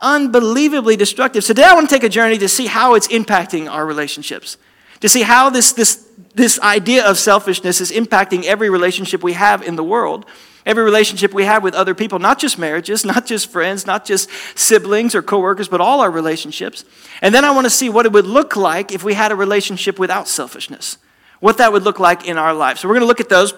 unbelievably 0.00 0.96
destructive. 0.96 1.44
So 1.44 1.54
today 1.54 1.64
I 1.64 1.74
want 1.74 1.88
to 1.88 1.94
take 1.94 2.04
a 2.04 2.08
journey 2.08 2.38
to 2.38 2.48
see 2.48 2.66
how 2.66 2.94
it's 2.94 3.08
impacting 3.08 3.70
our 3.70 3.86
relationships, 3.86 4.56
to 5.00 5.08
see 5.08 5.22
how 5.22 5.50
this, 5.50 5.72
this, 5.72 6.08
this 6.34 6.60
idea 6.60 7.04
of 7.04 7.18
selfishness 7.18 7.80
is 7.80 7.90
impacting 7.90 8.44
every 8.44 8.70
relationship 8.70 9.22
we 9.22 9.32
have 9.34 9.62
in 9.62 9.76
the 9.76 9.84
world, 9.84 10.26
every 10.66 10.82
relationship 10.82 11.32
we 11.32 11.44
have 11.44 11.62
with 11.62 11.74
other 11.74 11.94
people, 11.94 12.18
not 12.18 12.38
just 12.38 12.58
marriages, 12.58 13.04
not 13.04 13.26
just 13.26 13.50
friends, 13.50 13.86
not 13.86 14.04
just 14.04 14.28
siblings 14.54 15.14
or 15.14 15.22
coworkers, 15.22 15.68
but 15.68 15.80
all 15.80 16.00
our 16.00 16.10
relationships. 16.10 16.84
And 17.22 17.34
then 17.34 17.44
I 17.44 17.50
want 17.50 17.64
to 17.66 17.70
see 17.70 17.88
what 17.88 18.06
it 18.06 18.12
would 18.12 18.26
look 18.26 18.56
like 18.56 18.92
if 18.92 19.04
we 19.04 19.14
had 19.14 19.32
a 19.32 19.36
relationship 19.36 19.98
without 19.98 20.28
selfishness, 20.28 20.98
what 21.40 21.58
that 21.58 21.72
would 21.72 21.82
look 21.82 21.98
like 21.98 22.26
in 22.26 22.38
our 22.38 22.54
lives. 22.54 22.80
So 22.80 22.88
we're 22.88 22.94
going 22.94 23.02
to 23.02 23.08
look 23.08 23.20
at 23.20 23.28
those 23.28 23.54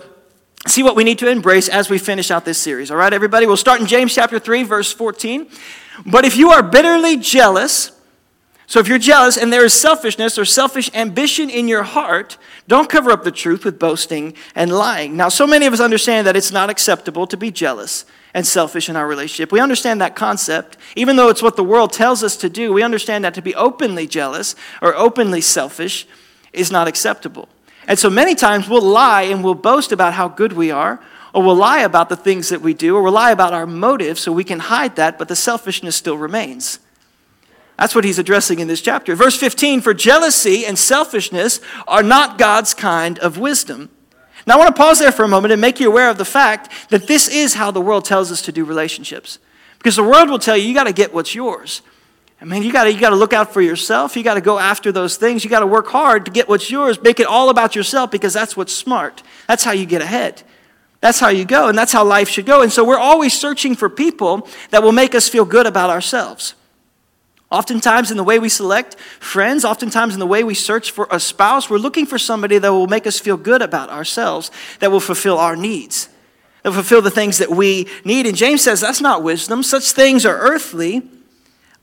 see 0.67 0.83
what 0.83 0.97
we 0.97 1.05
need 1.05 1.19
to 1.21 1.29
embrace 1.29 1.69
as 1.69 1.89
we 1.89 1.99
finish 1.99 2.31
out 2.31 2.45
this 2.45 2.59
series. 2.59 2.91
All 2.91 2.97
right, 2.97 3.13
everybody? 3.13 3.47
We'll 3.47 3.57
start 3.57 3.81
in 3.81 3.87
James 3.87 4.15
chapter 4.15 4.39
3, 4.39 4.63
verse 4.65 4.93
14. 4.93 5.49
But 6.05 6.25
if 6.25 6.37
you 6.37 6.51
are 6.51 6.63
bitterly 6.63 7.17
jealous, 7.17 7.93
so 8.67 8.81
if 8.81 8.89
you're 8.89 8.99
jealous 8.99 9.37
and 9.37 9.53
there 9.53 9.65
is 9.65 9.73
selfishness 9.73 10.39
or 10.39 10.45
selfish 10.45 10.91
ambition 10.93 11.49
in 11.49 11.69
your 11.69 11.85
heart, 11.85 12.37
don't 12.67 12.91
cover 12.91 13.13
up 13.13 13.23
the 13.23 13.31
truth 13.31 13.65
with 13.65 13.79
boasting 13.79 14.35
and 14.57 14.73
lying. 14.73 15.17
Now, 15.17 15.29
so 15.29 15.47
many 15.47 15.67
of 15.67 15.73
us 15.73 15.81
understand 15.81 16.27
that 16.27 16.37
it's 16.37 16.51
not 16.51 16.69
acceptable 16.69 17.29
to 17.29 17.37
be 17.37 17.53
jealous 17.53 18.05
and 18.35 18.45
selfish 18.45 18.89
in 18.89 18.97
our 18.97 19.07
relationship. 19.07 19.53
We 19.53 19.61
understand 19.61 20.01
that 20.01 20.17
concept. 20.17 20.77
Even 20.97 21.17
though 21.17 21.29
it's 21.29 21.43
what 21.43 21.57
the 21.57 21.65
world 21.65 21.93
tells 21.93 22.25
us 22.25 22.37
to 22.39 22.51
do, 22.51 22.73
we 22.73 22.83
understand 22.83 23.25
that 23.25 23.35
to 23.35 23.43
be 23.43 23.55
openly 23.55 24.07
jealous 24.07 24.57
or 24.83 24.97
openly 24.97 25.41
selfish 25.41 26.07
is 26.53 26.73
not 26.73 26.89
acceptable. 26.89 27.49
And 27.87 27.99
so 27.99 28.11
many 28.11 28.35
times 28.35 28.69
we'll 28.69 28.83
lie 28.83 29.23
and 29.23 29.45
we'll 29.45 29.55
boast 29.55 29.93
about 29.93 30.15
how 30.15 30.29
good 30.29 30.53
we 30.53 30.71
are 30.71 31.01
or 31.37 31.43
we'll 31.43 31.55
lie 31.55 31.81
about 31.81 32.09
the 32.09 32.17
things 32.17 32.49
that 32.49 32.63
we 32.63 32.73
do, 32.73 32.97
or 32.97 33.03
we'll 33.03 33.13
lie 33.13 33.31
about 33.31 33.53
our 33.53 33.67
motives 33.67 34.23
so 34.23 34.33
we 34.33 34.43
can 34.43 34.59
hide 34.59 34.97
that, 34.97 35.19
but 35.19 35.29
the 35.29 35.37
selfishness 35.37 35.95
still 35.95 36.17
remains. 36.17 36.79
That's 37.79 37.95
what 37.95 38.05
he's 38.05 38.19
addressing 38.19 38.59
in 38.59 38.69
this 38.69 38.81
chapter. 38.81 39.15
Verse 39.15 39.39
15 39.39 39.83
For 39.83 39.93
jealousy 39.93 40.65
and 40.65 40.79
selfishness 40.79 41.61
are 41.87 42.03
not 42.03 42.39
God's 42.39 42.73
kind 42.73 43.19
of 43.19 43.37
wisdom. 43.37 43.91
Now, 44.47 44.55
I 44.55 44.57
want 44.57 44.75
to 44.75 44.81
pause 44.81 44.99
there 44.99 45.13
for 45.13 45.25
a 45.25 45.29
moment 45.29 45.53
and 45.53 45.61
make 45.61 45.79
you 45.79 45.91
aware 45.91 46.09
of 46.09 46.17
the 46.17 46.25
fact 46.25 46.73
that 46.89 47.07
this 47.07 47.29
is 47.29 47.53
how 47.53 47.71
the 47.71 47.83
world 47.83 48.07
tells 48.07 48.33
us 48.33 48.41
to 48.43 48.53
do 48.53 48.65
relationships. 48.65 49.39
Because 49.77 49.97
the 49.97 50.05
world 50.05 50.31
will 50.31 50.39
tell 50.39 50.57
you, 50.57 50.67
you 50.67 50.73
got 50.73 50.85
to 50.85 50.93
get 50.95 51.13
what's 51.13 51.35
yours. 51.35 51.83
I 52.41 52.45
mean, 52.45 52.63
you 52.63 52.73
gotta, 52.73 52.93
you 52.93 53.01
gotta 53.01 53.17
look 53.17 53.33
out 53.33 53.53
for 53.53 53.63
yourself. 53.63 54.15
You 54.15 54.23
got 54.23 54.35
to 54.35 54.41
go 54.41 54.59
after 54.59 54.93
those 54.93 55.17
things. 55.17 55.43
You 55.43 55.51
got 55.51 55.61
to 55.61 55.67
work 55.67 55.87
hard 55.87 56.27
to 56.27 56.31
get 56.31 56.49
what's 56.49 56.71
yours. 56.71 57.01
Make 57.01 57.19
it 57.19 57.27
all 57.27 57.49
about 57.49 57.75
yourself 57.75 58.11
because 58.11 58.35
that's 58.35 58.57
what's 58.57 58.75
smart. 58.75 59.23
That's 59.49 59.65
how 59.65 59.73
you 59.73 59.87
get 59.87 60.03
ahead. 60.03 60.43
That's 61.01 61.21
how 61.21 61.29
you 61.29 61.45
go, 61.45 61.69
and 61.69 61.77
that's 61.77 61.93
how 61.93 62.05
life 62.05 62.29
should 62.29 62.47
go. 62.47 62.63
And 62.63 62.73
so 62.73 62.85
we're 62.85 62.99
always 62.99 63.39
searching 63.39 63.75
for 63.75 63.89
people 63.89 64.49
that 64.71 64.83
will 64.83 64.93
make 64.93 65.15
us 65.15 65.29
feel 65.29 65.45
good 65.45 65.67
about 65.67 65.91
ourselves. 65.91 66.55
Oftentimes, 67.51 68.11
in 68.11 68.17
the 68.17 68.25
way 68.25 68.39
we 68.39 68.49
select 68.49 68.99
friends, 68.99 69.65
oftentimes 69.65 70.15
in 70.15 70.21
the 70.21 70.27
way 70.27 70.43
we 70.43 70.55
search 70.55 70.91
for 70.91 71.07
a 71.11 71.21
spouse, 71.21 71.71
we're 71.71 71.79
looking 71.79 72.07
for 72.07 72.19
somebody 72.19 72.59
that 72.59 72.71
will 72.71 72.89
make 72.89 73.07
us 73.07 73.21
feel 73.21 73.37
good 73.37 73.63
about 73.63 73.89
ourselves, 73.89 74.51
that 74.81 74.91
will 74.91 75.01
fulfill 75.01 75.39
our 75.39 75.55
needs, 75.55 76.09
that 76.63 76.71
will 76.71 76.77
fulfill 76.77 77.03
the 77.03 77.11
things 77.11 77.39
that 77.39 77.51
we 77.51 77.87
need. 78.05 78.27
And 78.27 78.37
James 78.37 78.63
says 78.63 78.81
that's 78.81 79.01
not 79.01 79.23
wisdom. 79.23 79.63
Such 79.63 79.93
things 79.93 80.27
are 80.27 80.37
earthly, 80.37 81.09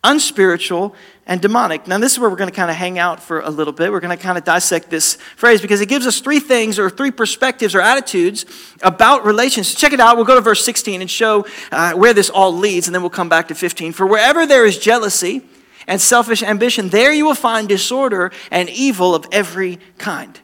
unspiritual, 0.03 0.95
and 1.25 1.41
demonic. 1.41 1.87
Now, 1.87 1.97
this 1.97 2.11
is 2.11 2.19
where 2.19 2.29
we're 2.29 2.35
going 2.35 2.49
to 2.49 2.55
kind 2.55 2.69
of 2.69 2.75
hang 2.75 2.99
out 2.99 3.21
for 3.21 3.39
a 3.39 3.49
little 3.49 3.71
bit. 3.71 3.91
We're 3.91 4.01
going 4.01 4.15
to 4.15 4.21
kind 4.21 4.37
of 4.37 4.43
dissect 4.43 4.89
this 4.89 5.15
phrase 5.37 5.61
because 5.61 5.79
it 5.79 5.87
gives 5.87 6.05
us 6.05 6.19
three 6.19 6.41
things 6.41 6.77
or 6.77 6.89
three 6.89 7.11
perspectives 7.11 7.73
or 7.73 7.81
attitudes 7.81 8.45
about 8.81 9.25
relations. 9.25 9.73
Check 9.73 9.93
it 9.93 10.01
out. 10.01 10.17
We'll 10.17 10.25
go 10.25 10.35
to 10.35 10.41
verse 10.41 10.65
16 10.65 11.01
and 11.01 11.09
show 11.09 11.45
uh, 11.71 11.93
where 11.93 12.13
this 12.13 12.29
all 12.29 12.53
leads, 12.53 12.87
and 12.87 12.95
then 12.95 13.01
we'll 13.01 13.09
come 13.09 13.29
back 13.29 13.47
to 13.47 13.55
15. 13.55 13.93
For 13.93 14.05
wherever 14.05 14.45
there 14.45 14.65
is 14.65 14.77
jealousy 14.77 15.43
and 15.87 16.01
selfish 16.01 16.43
ambition, 16.43 16.89
there 16.89 17.13
you 17.13 17.25
will 17.25 17.35
find 17.35 17.69
disorder 17.69 18.31
and 18.51 18.69
evil 18.69 19.15
of 19.15 19.25
every 19.31 19.79
kind. 19.97 20.39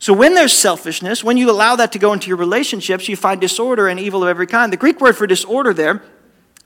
So, 0.00 0.12
when 0.12 0.34
there's 0.34 0.52
selfishness, 0.52 1.24
when 1.24 1.36
you 1.36 1.50
allow 1.50 1.74
that 1.76 1.90
to 1.92 1.98
go 1.98 2.12
into 2.12 2.28
your 2.28 2.36
relationships, 2.36 3.08
you 3.08 3.16
find 3.16 3.40
disorder 3.40 3.88
and 3.88 3.98
evil 3.98 4.22
of 4.22 4.28
every 4.28 4.46
kind. 4.46 4.72
The 4.72 4.76
Greek 4.76 5.00
word 5.00 5.16
for 5.16 5.26
disorder 5.26 5.74
there 5.74 6.02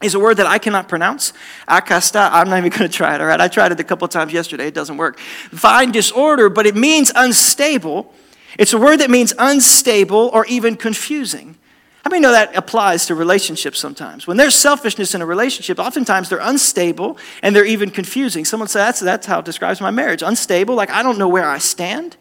is 0.02 0.14
a 0.14 0.20
word 0.20 0.36
that 0.38 0.46
I 0.46 0.58
cannot 0.58 0.88
pronounce. 0.88 1.32
Akasta, 1.68 2.30
I'm 2.32 2.48
not 2.48 2.58
even 2.58 2.70
going 2.70 2.90
to 2.90 2.96
try 2.96 3.14
it, 3.14 3.20
all 3.20 3.26
right? 3.26 3.40
I 3.40 3.48
tried 3.48 3.72
it 3.72 3.80
a 3.80 3.84
couple 3.84 4.06
times 4.08 4.32
yesterday, 4.32 4.68
it 4.68 4.74
doesn't 4.74 4.96
work. 4.96 5.18
Find 5.18 5.92
disorder, 5.92 6.48
but 6.48 6.66
it 6.66 6.76
means 6.76 7.12
unstable. 7.14 8.12
It's 8.58 8.72
a 8.72 8.78
word 8.78 8.98
that 8.98 9.10
means 9.10 9.32
unstable 9.38 10.30
or 10.32 10.44
even 10.46 10.76
confusing. 10.76 11.56
How 12.04 12.10
many 12.10 12.20
know 12.20 12.32
that 12.32 12.56
applies 12.56 13.06
to 13.06 13.14
relationships 13.14 13.78
sometimes? 13.78 14.26
When 14.26 14.36
there's 14.36 14.56
selfishness 14.56 15.14
in 15.14 15.22
a 15.22 15.26
relationship, 15.26 15.78
oftentimes 15.78 16.28
they're 16.28 16.40
unstable 16.40 17.16
and 17.42 17.54
they're 17.54 17.64
even 17.64 17.90
confusing. 17.90 18.44
Someone 18.44 18.68
said, 18.68 18.80
that's, 18.80 19.00
that's 19.00 19.26
how 19.26 19.38
it 19.38 19.44
describes 19.44 19.80
my 19.80 19.92
marriage. 19.92 20.20
Unstable, 20.20 20.74
like 20.74 20.90
I 20.90 21.04
don't 21.04 21.16
know 21.16 21.28
where 21.28 21.48
I 21.48 21.58
stand. 21.58 22.16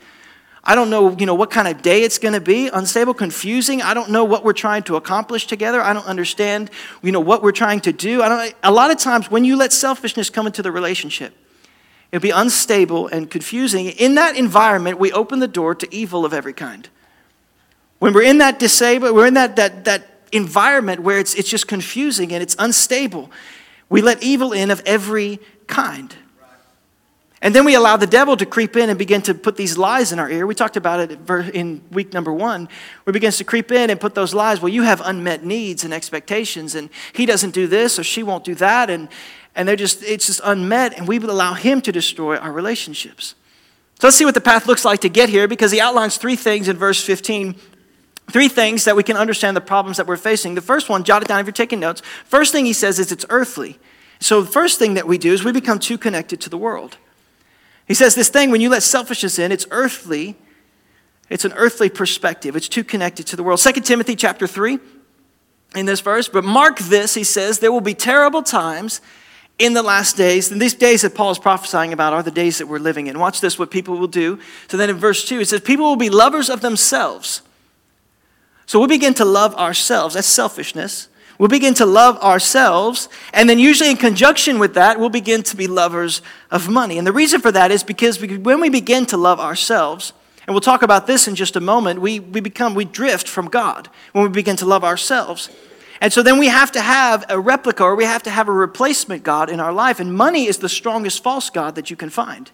I 0.63 0.75
don't 0.75 0.91
know, 0.91 1.15
you 1.18 1.25
know, 1.25 1.34
what 1.34 1.50
kind 1.50 1.68
of 1.68 1.82
day 1.82 2.03
it's 2.03 2.20
going 2.20 2.36
to 2.36 2.41
be. 2.41 2.68
Unstable, 2.68 3.15
confusing. 3.15 3.82
I 3.82 3.96
don't 3.96 4.12
know 4.12 4.24
what 4.24 4.44
we're 4.44 4.53
trying 4.53 4.84
to 4.84 4.96
accomplish 4.96 5.48
together. 5.48 5.82
I 5.82 5.91
don't 5.94 6.06
understand, 6.06 6.70
you 7.01 7.12
know, 7.12 7.20
what 7.20 7.41
we're 7.41 7.51
trying 7.51 7.80
to 7.82 7.91
do. 7.91 8.22
I 8.22 8.30
don't, 8.30 8.56
a 8.62 8.72
lot 8.72 8.91
of 8.91 8.98
times 8.98 9.32
when 9.32 9.44
you 9.44 9.56
let 9.56 9.74
selfishness 9.74 10.30
come 10.30 10.46
into 10.46 10.62
the 10.62 10.72
relationship, 10.72 11.34
it'll 12.12 12.22
be 12.22 12.30
unstable 12.30 13.08
and 13.08 13.30
confusing. 13.30 13.88
In 13.88 14.15
that 14.15 14.36
environment, 14.36 15.00
we 15.00 15.12
open 15.12 15.39
the 15.39 15.48
door 15.48 15.74
to 15.74 15.88
evil 15.94 16.25
of 16.25 16.34
every 16.34 16.53
kind. 16.53 16.88
When 17.98 18.13
we're 18.13 18.24
in 18.24 18.38
that 18.38 18.60
disabled, 18.60 19.15
we're 19.15 19.27
in 19.27 19.34
that, 19.36 19.56
that, 19.56 19.86
that 19.86 20.08
environment 20.32 21.01
where 21.01 21.18
it's, 21.18 21.34
it's 21.34 21.50
just 21.50 21.68
confusing 21.68 22.32
and 22.34 22.44
it's 22.44 22.56
unstable, 22.60 23.32
we 23.89 24.01
let 24.01 24.22
evil 24.22 24.53
in 24.53 24.70
of 24.70 24.82
every 24.86 25.39
kind. 25.65 26.15
And 27.43 27.55
then 27.55 27.65
we 27.65 27.74
allow 27.74 27.98
the 27.98 28.05
devil 28.05 28.38
to 28.38 28.45
creep 28.45 28.75
in 28.75 28.89
and 28.89 29.00
begin 29.00 29.24
to 29.24 29.33
put 29.33 29.57
these 29.57 29.75
lies 29.75 30.12
in 30.12 30.19
our 30.19 30.29
ear. 30.29 30.45
We 30.45 30.53
talked 30.53 30.77
about 30.77 31.00
it 31.00 31.29
in 31.55 31.81
week 31.89 32.13
number 32.13 32.31
one, 32.31 32.65
where 33.03 33.12
he 33.12 33.13
begins 33.13 33.38
to 33.38 33.43
creep 33.43 33.71
in 33.71 33.89
and 33.89 34.00
put 34.00 34.13
those 34.13 34.36
lies. 34.36 34.62
Well, 34.62 34.69
you 34.69 34.83
have 34.83 35.01
unmet 35.03 35.43
needs 35.43 35.83
and 35.83 35.91
expectations, 35.91 36.75
and 36.75 36.89
he 37.13 37.25
doesn't 37.25 37.51
do 37.51 37.65
this 37.65 37.98
or 37.98 38.03
she 38.03 38.21
won't 38.21 38.43
do 38.43 38.53
that, 38.55 38.91
and, 38.91 39.10
and 39.55 39.67
they're 39.67 39.75
just, 39.75 40.03
it's 40.03 40.27
just 40.27 40.41
unmet, 40.43 40.95
and 40.98 41.07
we 41.07 41.17
would 41.17 41.31
allow 41.31 41.55
him 41.55 41.81
to 41.81 41.91
destroy 41.91 42.38
our 42.38 42.51
relationships. 42.51 43.33
So 44.00 44.07
let's 44.07 44.17
see 44.17 44.25
what 44.25 44.36
the 44.36 44.41
path 44.41 44.67
looks 44.67 44.86
like 44.86 45.00
to 45.01 45.10
get 45.10 45.29
here, 45.29 45.48
because 45.48 45.71
he 45.71 45.81
outlines 45.81 46.17
three 46.17 46.36
things 46.36 46.67
in 46.67 46.77
verse 46.77 47.03
15 47.03 47.55
three 48.29 48.48
things 48.48 48.86
that 48.86 48.95
we 48.95 49.03
can 49.03 49.17
understand 49.17 49.57
the 49.57 49.62
problems 49.62 49.98
that 49.98 50.07
we're 50.07 50.15
facing. 50.15 50.55
The 50.55 50.62
first 50.62 50.88
one, 50.88 51.03
jot 51.03 51.21
it 51.21 51.27
down 51.27 51.41
if 51.41 51.45
you're 51.45 51.51
taking 51.51 51.81
notes. 51.81 52.01
First 52.24 52.53
thing 52.53 52.65
he 52.65 52.71
says 52.71 52.98
is 52.98 53.12
it's 53.12 53.25
earthly. 53.29 53.77
So 54.21 54.41
the 54.41 54.50
first 54.50 54.79
thing 54.79 54.93
that 54.93 55.05
we 55.05 55.17
do 55.17 55.33
is 55.33 55.43
we 55.43 55.51
become 55.51 55.79
too 55.79 55.98
connected 55.98 56.39
to 56.41 56.50
the 56.50 56.57
world. 56.57 56.98
He 57.91 57.95
says 57.95 58.15
this 58.15 58.29
thing, 58.29 58.51
when 58.51 58.62
you 58.62 58.69
let 58.69 58.83
selfishness 58.83 59.38
in, 59.38 59.51
it's 59.51 59.67
earthly. 59.69 60.38
It's 61.29 61.43
an 61.43 61.51
earthly 61.57 61.89
perspective. 61.89 62.55
It's 62.55 62.69
too 62.69 62.86
connected 62.86 63.27
to 63.27 63.36
the 63.36 63.43
world. 63.43 63.60
2 63.60 63.74
Timothy 63.81 64.15
chapter 64.15 64.48
3 64.48 64.79
in 65.75 65.86
this 65.88 66.00
verse. 66.00 66.29
But 66.29 66.45
mark 66.45 66.79
this, 66.79 67.15
he 67.15 67.25
says, 67.25 67.60
there 67.60 67.69
will 67.69 67.81
be 67.81 67.93
terrible 67.93 68.43
times 68.43 69.01
in 69.60 69.74
the 69.74 69.83
last 69.83 70.15
days. 70.15 70.53
And 70.53 70.62
these 70.62 70.74
days 70.74 71.01
that 71.01 71.15
Paul 71.15 71.31
is 71.31 71.38
prophesying 71.38 71.91
about 71.91 72.13
are 72.13 72.24
the 72.24 72.31
days 72.31 72.60
that 72.60 72.67
we're 72.67 72.79
living 72.79 73.07
in. 73.07 73.19
Watch 73.19 73.41
this, 73.41 73.60
what 73.60 73.71
people 73.71 73.98
will 73.98 74.07
do. 74.07 74.39
So 74.69 74.77
then 74.77 74.89
in 74.89 74.95
verse 74.95 75.27
2, 75.27 75.41
it 75.41 75.50
says, 75.50 75.60
People 75.60 75.83
will 75.83 75.98
be 75.98 76.10
lovers 76.10 76.50
of 76.50 76.62
themselves. 76.62 77.41
So 78.67 78.79
we 78.79 78.88
begin 78.88 79.15
to 79.15 79.25
love 79.25 79.53
ourselves. 79.55 80.15
That's 80.15 80.27
selfishness. 80.27 81.10
We'll 81.41 81.50
begin 81.50 81.74
to 81.74 81.88
love 81.88 82.19
ourselves, 82.19 83.10
and 83.33 83.50
then, 83.50 83.57
usually 83.57 83.89
in 83.89 83.98
conjunction 83.98 84.60
with 84.60 84.75
that, 84.75 85.00
we'll 85.00 85.10
begin 85.10 85.41
to 85.41 85.57
be 85.57 85.65
lovers 85.65 86.21
of 86.51 86.69
money. 86.69 87.00
And 87.00 87.07
the 87.07 87.12
reason 87.12 87.41
for 87.41 87.51
that 87.51 87.71
is 87.71 87.83
because 87.83 88.21
when 88.21 88.62
we 88.62 88.69
begin 88.69 89.07
to 89.07 89.17
love 89.17 89.39
ourselves, 89.39 90.13
and 90.45 90.53
we'll 90.53 90.62
talk 90.62 90.83
about 90.83 91.07
this 91.07 91.27
in 91.27 91.33
just 91.33 91.55
a 91.55 91.60
moment, 91.60 92.00
we, 92.00 92.19
we 92.19 92.41
become, 92.41 92.75
we 92.75 92.86
drift 92.86 93.27
from 93.27 93.48
God 93.48 93.89
when 94.12 94.24
we 94.24 94.29
begin 94.29 94.55
to 94.57 94.67
love 94.67 94.83
ourselves. 94.83 95.50
And 96.00 96.13
so 96.13 96.21
then 96.21 96.38
we 96.38 96.45
have 96.45 96.71
to 96.74 96.81
have 96.81 97.25
a 97.27 97.39
replica 97.39 97.86
or 97.86 97.95
we 97.95 98.05
have 98.05 98.21
to 98.21 98.29
have 98.29 98.48
a 98.48 98.53
replacement 98.53 99.24
God 99.24 99.50
in 99.50 99.60
our 99.60 99.74
life. 99.74 100.00
And 100.00 100.13
money 100.13 100.45
is 100.45 100.60
the 100.60 100.69
strongest 100.69 101.24
false 101.24 101.50
God 101.50 101.74
that 101.74 101.89
you 101.89 101.95
can 101.95 102.12
find. 102.12 102.51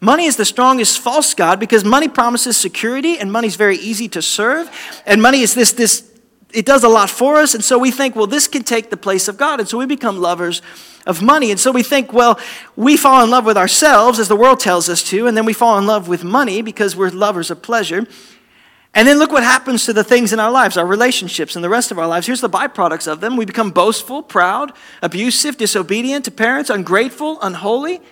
Money 0.00 0.24
is 0.24 0.34
the 0.34 0.44
strongest 0.44 0.98
false 0.98 1.34
God 1.34 1.60
because 1.60 1.84
money 1.84 2.08
promises 2.08 2.56
security 2.56 3.16
and 3.16 3.30
money 3.30 3.46
is 3.46 3.54
very 3.54 3.76
easy 3.76 4.08
to 4.08 4.22
serve. 4.22 4.68
And 5.06 5.22
money 5.22 5.42
is 5.42 5.54
this, 5.54 5.70
this 5.70 6.11
it 6.52 6.66
does 6.66 6.84
a 6.84 6.88
lot 6.88 7.10
for 7.10 7.36
us. 7.36 7.54
And 7.54 7.64
so 7.64 7.78
we 7.78 7.90
think, 7.90 8.14
well, 8.14 8.26
this 8.26 8.46
can 8.46 8.62
take 8.62 8.90
the 8.90 8.96
place 8.96 9.28
of 9.28 9.36
God. 9.36 9.60
And 9.60 9.68
so 9.68 9.78
we 9.78 9.86
become 9.86 10.18
lovers 10.18 10.62
of 11.06 11.22
money. 11.22 11.50
And 11.50 11.58
so 11.58 11.72
we 11.72 11.82
think, 11.82 12.12
well, 12.12 12.38
we 12.76 12.96
fall 12.96 13.24
in 13.24 13.30
love 13.30 13.44
with 13.44 13.56
ourselves 13.56 14.18
as 14.18 14.28
the 14.28 14.36
world 14.36 14.60
tells 14.60 14.88
us 14.88 15.02
to. 15.04 15.26
And 15.26 15.36
then 15.36 15.44
we 15.44 15.52
fall 15.52 15.78
in 15.78 15.86
love 15.86 16.08
with 16.08 16.24
money 16.24 16.62
because 16.62 16.94
we're 16.94 17.10
lovers 17.10 17.50
of 17.50 17.62
pleasure. 17.62 18.06
And 18.94 19.08
then 19.08 19.18
look 19.18 19.32
what 19.32 19.42
happens 19.42 19.86
to 19.86 19.94
the 19.94 20.04
things 20.04 20.32
in 20.34 20.40
our 20.40 20.50
lives, 20.50 20.76
our 20.76 20.86
relationships, 20.86 21.56
and 21.56 21.64
the 21.64 21.70
rest 21.70 21.90
of 21.90 21.98
our 21.98 22.06
lives. 22.06 22.26
Here's 22.26 22.42
the 22.42 22.50
byproducts 22.50 23.10
of 23.10 23.20
them. 23.20 23.36
We 23.36 23.46
become 23.46 23.70
boastful, 23.70 24.22
proud, 24.22 24.72
abusive, 25.00 25.56
disobedient 25.56 26.26
to 26.26 26.30
parents, 26.30 26.68
ungrateful, 26.68 27.40
unholy, 27.40 28.02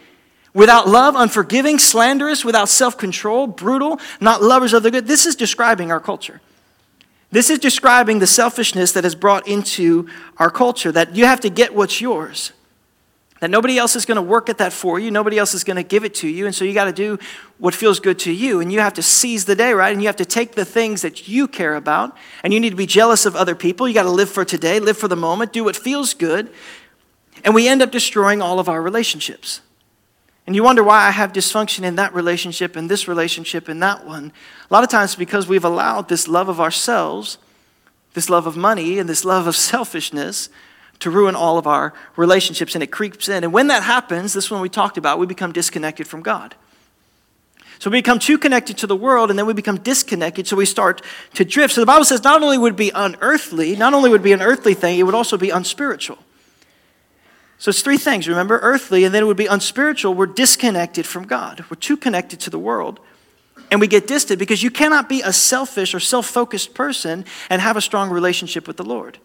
without 0.55 0.89
love, 0.89 1.17
unforgiving, 1.17 1.79
slanderous, 1.79 2.47
without 2.47 2.71
self 2.71 2.97
control, 2.97 3.47
brutal, 3.47 4.01
not 4.23 4.43
lovers 4.43 4.73
of 4.73 4.83
the 4.83 4.91
good. 4.91 5.07
This 5.07 5.27
is 5.27 5.37
describing 5.37 5.93
our 5.93 6.01
culture. 6.01 6.41
This 7.31 7.49
is 7.49 7.59
describing 7.59 8.19
the 8.19 8.27
selfishness 8.27 8.93
that 8.93 9.05
is 9.05 9.15
brought 9.15 9.47
into 9.47 10.09
our 10.39 10.51
culture 10.51 10.91
that 10.93 11.15
you 11.15 11.27
have 11.27 11.41
to 11.41 11.51
get 11.51 11.75
what's 11.75 12.01
yours. 12.01 12.53
That 13.41 13.51
nobody 13.51 13.79
else 13.79 13.97
is 13.97 14.05
going 14.05 14.17
to 14.17 14.23
work 14.23 14.51
at 14.51 14.59
that 14.59 14.73
for 14.73 14.99
you. 14.99 15.11
Nobody 15.11 15.39
else 15.39 15.55
is 15.55 15.65
going 15.65 15.77
to 15.77 15.83
give 15.83 16.05
it 16.05 16.15
to 16.17 16.29
you. 16.29 16.45
And 16.45 16.55
so 16.55 16.65
you 16.65 16.75
got 16.75 16.85
to 16.85 16.93
do 16.93 17.19
what 17.59 17.75
feels 17.75 17.99
good 17.99 18.19
to 18.21 18.33
you. 18.33 18.61
And 18.61 18.71
you 18.71 18.81
have 18.81 18.93
to 18.95 19.03
seize 19.03 19.47
the 19.47 19.55
day, 19.55 19.73
right? 19.73 19.93
And 19.93 20.03
you 20.03 20.09
have 20.09 20.17
to 20.17 20.27
take 20.27 20.53
the 20.53 20.65
things 20.65 21.01
that 21.03 21.27
you 21.27 21.49
care 21.49 21.75
about. 21.75 22.15
And 22.45 22.53
you 22.53 22.61
need 22.61 22.71
to 22.71 22.77
be 22.77 22.85
jealous 22.85 23.25
of 23.25 23.35
other 23.35 23.55
people. 23.55 23.89
You 23.89 23.95
got 23.95 24.03
to 24.03 24.11
live 24.11 24.29
for 24.29 24.45
today, 24.45 24.79
live 24.79 24.99
for 24.99 25.09
the 25.09 25.17
moment, 25.17 25.55
do 25.55 25.65
what 25.65 25.75
feels 25.75 26.13
good. 26.13 26.51
And 27.43 27.55
we 27.55 27.67
end 27.67 27.81
up 27.81 27.91
destroying 27.91 28.43
all 28.43 28.59
of 28.59 28.69
our 28.69 28.83
relationships. 28.83 29.63
And 30.51 30.57
you 30.57 30.65
wonder 30.65 30.83
why 30.83 31.07
I 31.07 31.13
have 31.13 31.33
dysfunction 31.33 31.85
in 31.85 31.95
that 31.95 32.13
relationship 32.13 32.75
and 32.75 32.91
this 32.91 33.07
relationship 33.07 33.69
and 33.69 33.81
that 33.85 34.05
one. 34.05 34.33
A 34.69 34.75
lot 34.75 34.83
of 34.83 34.91
times 34.91 35.15
because 35.15 35.47
we've 35.47 35.65
allowed 35.65 36.09
this 36.09 36.27
love 36.27 36.49
of 36.49 36.59
ourselves, 36.59 37.39
this 38.15 38.29
love 38.29 38.49
of 38.49 38.57
money, 38.57 38.99
and 38.99 39.09
this 39.09 39.25
love 39.25 39.47
of 39.47 39.55
selfishness 39.73 40.49
to 40.99 41.09
ruin 41.09 41.37
all 41.37 41.57
of 41.57 41.69
our 41.69 41.95
relationships, 42.17 42.75
and 42.75 42.83
it 42.83 42.89
creeps 42.89 43.29
in. 43.29 43.45
And 43.45 43.53
when 43.53 43.69
that 43.69 43.85
happens, 43.85 44.33
this 44.33 44.51
one 44.51 44.61
we 44.61 44.69
talked 44.69 44.99
about, 44.99 45.21
we 45.21 45.27
become 45.27 45.53
disconnected 45.53 46.09
from 46.09 46.21
God. 46.21 46.57
So 47.79 47.89
we 47.89 47.99
become 47.99 48.19
too 48.19 48.37
connected 48.37 48.77
to 48.79 48.89
the 48.89 48.97
world, 48.97 49.31
and 49.31 49.39
then 49.39 49.47
we 49.47 49.53
become 49.53 49.79
disconnected, 49.79 50.49
so 50.49 50.57
we 50.57 50.67
start 50.67 51.01
to 51.35 51.45
drift. 51.45 51.75
So 51.75 51.81
the 51.81 51.87
Bible 51.87 52.05
says 52.05 52.25
not 52.25 52.43
only 52.43 52.59
would 52.59 52.73
it 52.73 52.77
be 52.77 52.91
unearthly, 52.93 53.77
not 53.77 53.95
only 53.95 54.11
would 54.11 54.23
it 54.23 54.25
be 54.25 54.33
an 54.33 54.43
earthly 54.43 54.75
thing, 54.75 54.99
it 54.99 55.05
would 55.05 55.15
also 55.15 55.37
be 55.37 55.51
unspiritual. 55.51 56.19
So 57.61 57.69
it's 57.69 57.83
three 57.83 57.99
things, 57.99 58.27
remember? 58.27 58.59
Earthly, 58.63 59.05
and 59.05 59.15
then 59.15 59.23
it 59.23 59.27
would 59.27 59.37
be 59.37 59.45
unspiritual. 59.45 60.15
We're 60.15 60.25
disconnected 60.25 61.05
from 61.05 61.27
God. 61.27 61.63
We're 61.69 61.77
too 61.77 61.99
connected 61.99 62.41
to 62.41 62.51
the 62.51 62.59
world. 62.59 63.01
And 63.71 63.83
we 63.83 63.87
get 63.87 64.07
distant 64.07 64.39
because 64.39 64.63
you 64.63 64.71
cannot 64.71 65.11
be 65.11 65.21
a 65.21 65.31
selfish 65.31 65.95
or 65.95 66.01
self 66.01 66.27
focused 66.27 66.73
person 66.73 67.27
and 67.51 67.61
have 67.61 67.77
a 67.77 67.83
strong 67.83 68.09
relationship 68.09 68.67
with 68.67 68.79
the 68.79 68.83
Lord. 68.83 69.19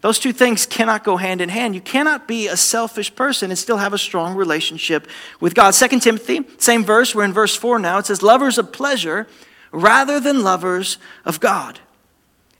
Those 0.00 0.18
two 0.18 0.32
things 0.32 0.64
cannot 0.64 1.04
go 1.04 1.18
hand 1.18 1.42
in 1.42 1.50
hand. 1.50 1.74
You 1.74 1.82
cannot 1.82 2.26
be 2.26 2.48
a 2.48 2.56
selfish 2.56 3.14
person 3.14 3.50
and 3.50 3.58
still 3.58 3.76
have 3.76 3.92
a 3.92 3.98
strong 3.98 4.34
relationship 4.34 5.06
with 5.38 5.54
God. 5.54 5.72
2 5.72 6.00
Timothy, 6.00 6.46
same 6.56 6.82
verse, 6.82 7.14
we're 7.14 7.24
in 7.24 7.34
verse 7.34 7.54
4 7.54 7.78
now. 7.78 7.98
It 7.98 8.06
says, 8.06 8.22
Lovers 8.22 8.56
of 8.56 8.72
pleasure 8.72 9.26
rather 9.70 10.18
than 10.18 10.42
lovers 10.42 10.96
of 11.26 11.40
God. 11.40 11.78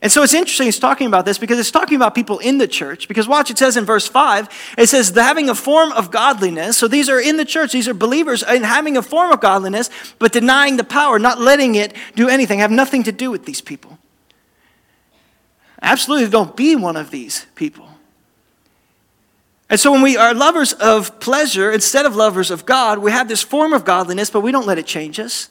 And 0.03 0.13
so 0.13 0.23
it's 0.23 0.35
interesting 0.35 0.69
it's 0.69 0.79
talking 0.79 1.07
about 1.07 1.25
this 1.25 1.39
because 1.39 1.59
it's 1.59 1.71
talking 1.71 1.97
about 1.97 2.15
people 2.15 2.39
in 2.39 2.59
the 2.59 2.69
church. 2.69 3.09
Because 3.09 3.27
watch, 3.27 3.51
it 3.51 3.57
says 3.57 3.77
in 3.77 3.85
verse 3.85 4.07
5, 4.07 4.75
it 4.77 4.89
says, 4.89 5.11
having 5.11 5.49
a 5.49 5.55
form 5.55 5.93
of 5.93 6.11
godliness. 6.11 6.77
So 6.77 6.89
these 6.89 7.09
are 7.09 7.19
in 7.19 7.39
the 7.39 7.45
church, 7.45 7.73
these 7.73 7.89
are 7.89 7.95
believers 7.95 8.43
in 8.43 8.65
having 8.65 8.97
a 8.97 9.03
form 9.03 9.33
of 9.33 9.41
godliness, 9.41 9.89
but 10.19 10.33
denying 10.33 10.77
the 10.77 10.85
power, 10.85 11.19
not 11.19 11.41
letting 11.41 11.75
it 11.75 11.95
do 12.15 12.29
anything, 12.29 12.59
have 12.59 12.71
nothing 12.71 13.03
to 13.05 13.13
do 13.13 13.31
with 13.31 13.47
these 13.47 13.63
people. 13.63 13.99
Absolutely 15.81 16.29
don't 16.29 16.57
be 16.57 16.77
one 16.77 16.97
of 16.97 17.11
these 17.11 17.47
people. 17.55 17.89
And 19.71 19.81
so 19.81 19.91
when 19.91 20.03
we 20.03 20.17
are 20.17 20.35
lovers 20.35 20.73
of 20.75 21.19
pleasure 21.21 21.73
instead 21.73 22.07
of 22.07 22.15
lovers 22.15 22.51
of 22.51 22.67
God, 22.67 22.99
we 22.99 23.11
have 23.11 23.29
this 23.29 23.43
form 23.43 23.73
of 23.73 23.85
godliness, 23.85 24.31
but 24.31 24.41
we 24.41 24.53
don't 24.53 24.67
let 24.67 24.79
it 24.79 24.87
change 24.87 25.19
us. 25.19 25.49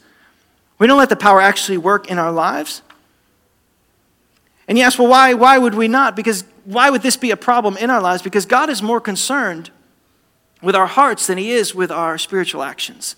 We 0.77 0.87
don't 0.87 0.97
let 0.97 1.09
the 1.09 1.15
power 1.15 1.41
actually 1.41 1.77
work 1.77 2.09
in 2.09 2.17
our 2.17 2.31
lives. 2.31 2.81
And 4.67 4.77
you 4.77 4.83
ask, 4.83 4.97
well, 4.97 5.07
why, 5.07 5.33
why 5.33 5.57
would 5.57 5.75
we 5.75 5.87
not? 5.87 6.15
Because 6.15 6.45
why 6.65 6.89
would 6.89 7.01
this 7.01 7.17
be 7.17 7.31
a 7.31 7.37
problem 7.37 7.77
in 7.77 7.89
our 7.89 8.01
lives? 8.01 8.21
Because 8.21 8.45
God 8.45 8.69
is 8.69 8.81
more 8.81 9.01
concerned 9.01 9.69
with 10.61 10.75
our 10.75 10.87
hearts 10.87 11.27
than 11.27 11.37
he 11.37 11.51
is 11.51 11.75
with 11.75 11.91
our 11.91 12.17
spiritual 12.17 12.63
actions. 12.63 13.15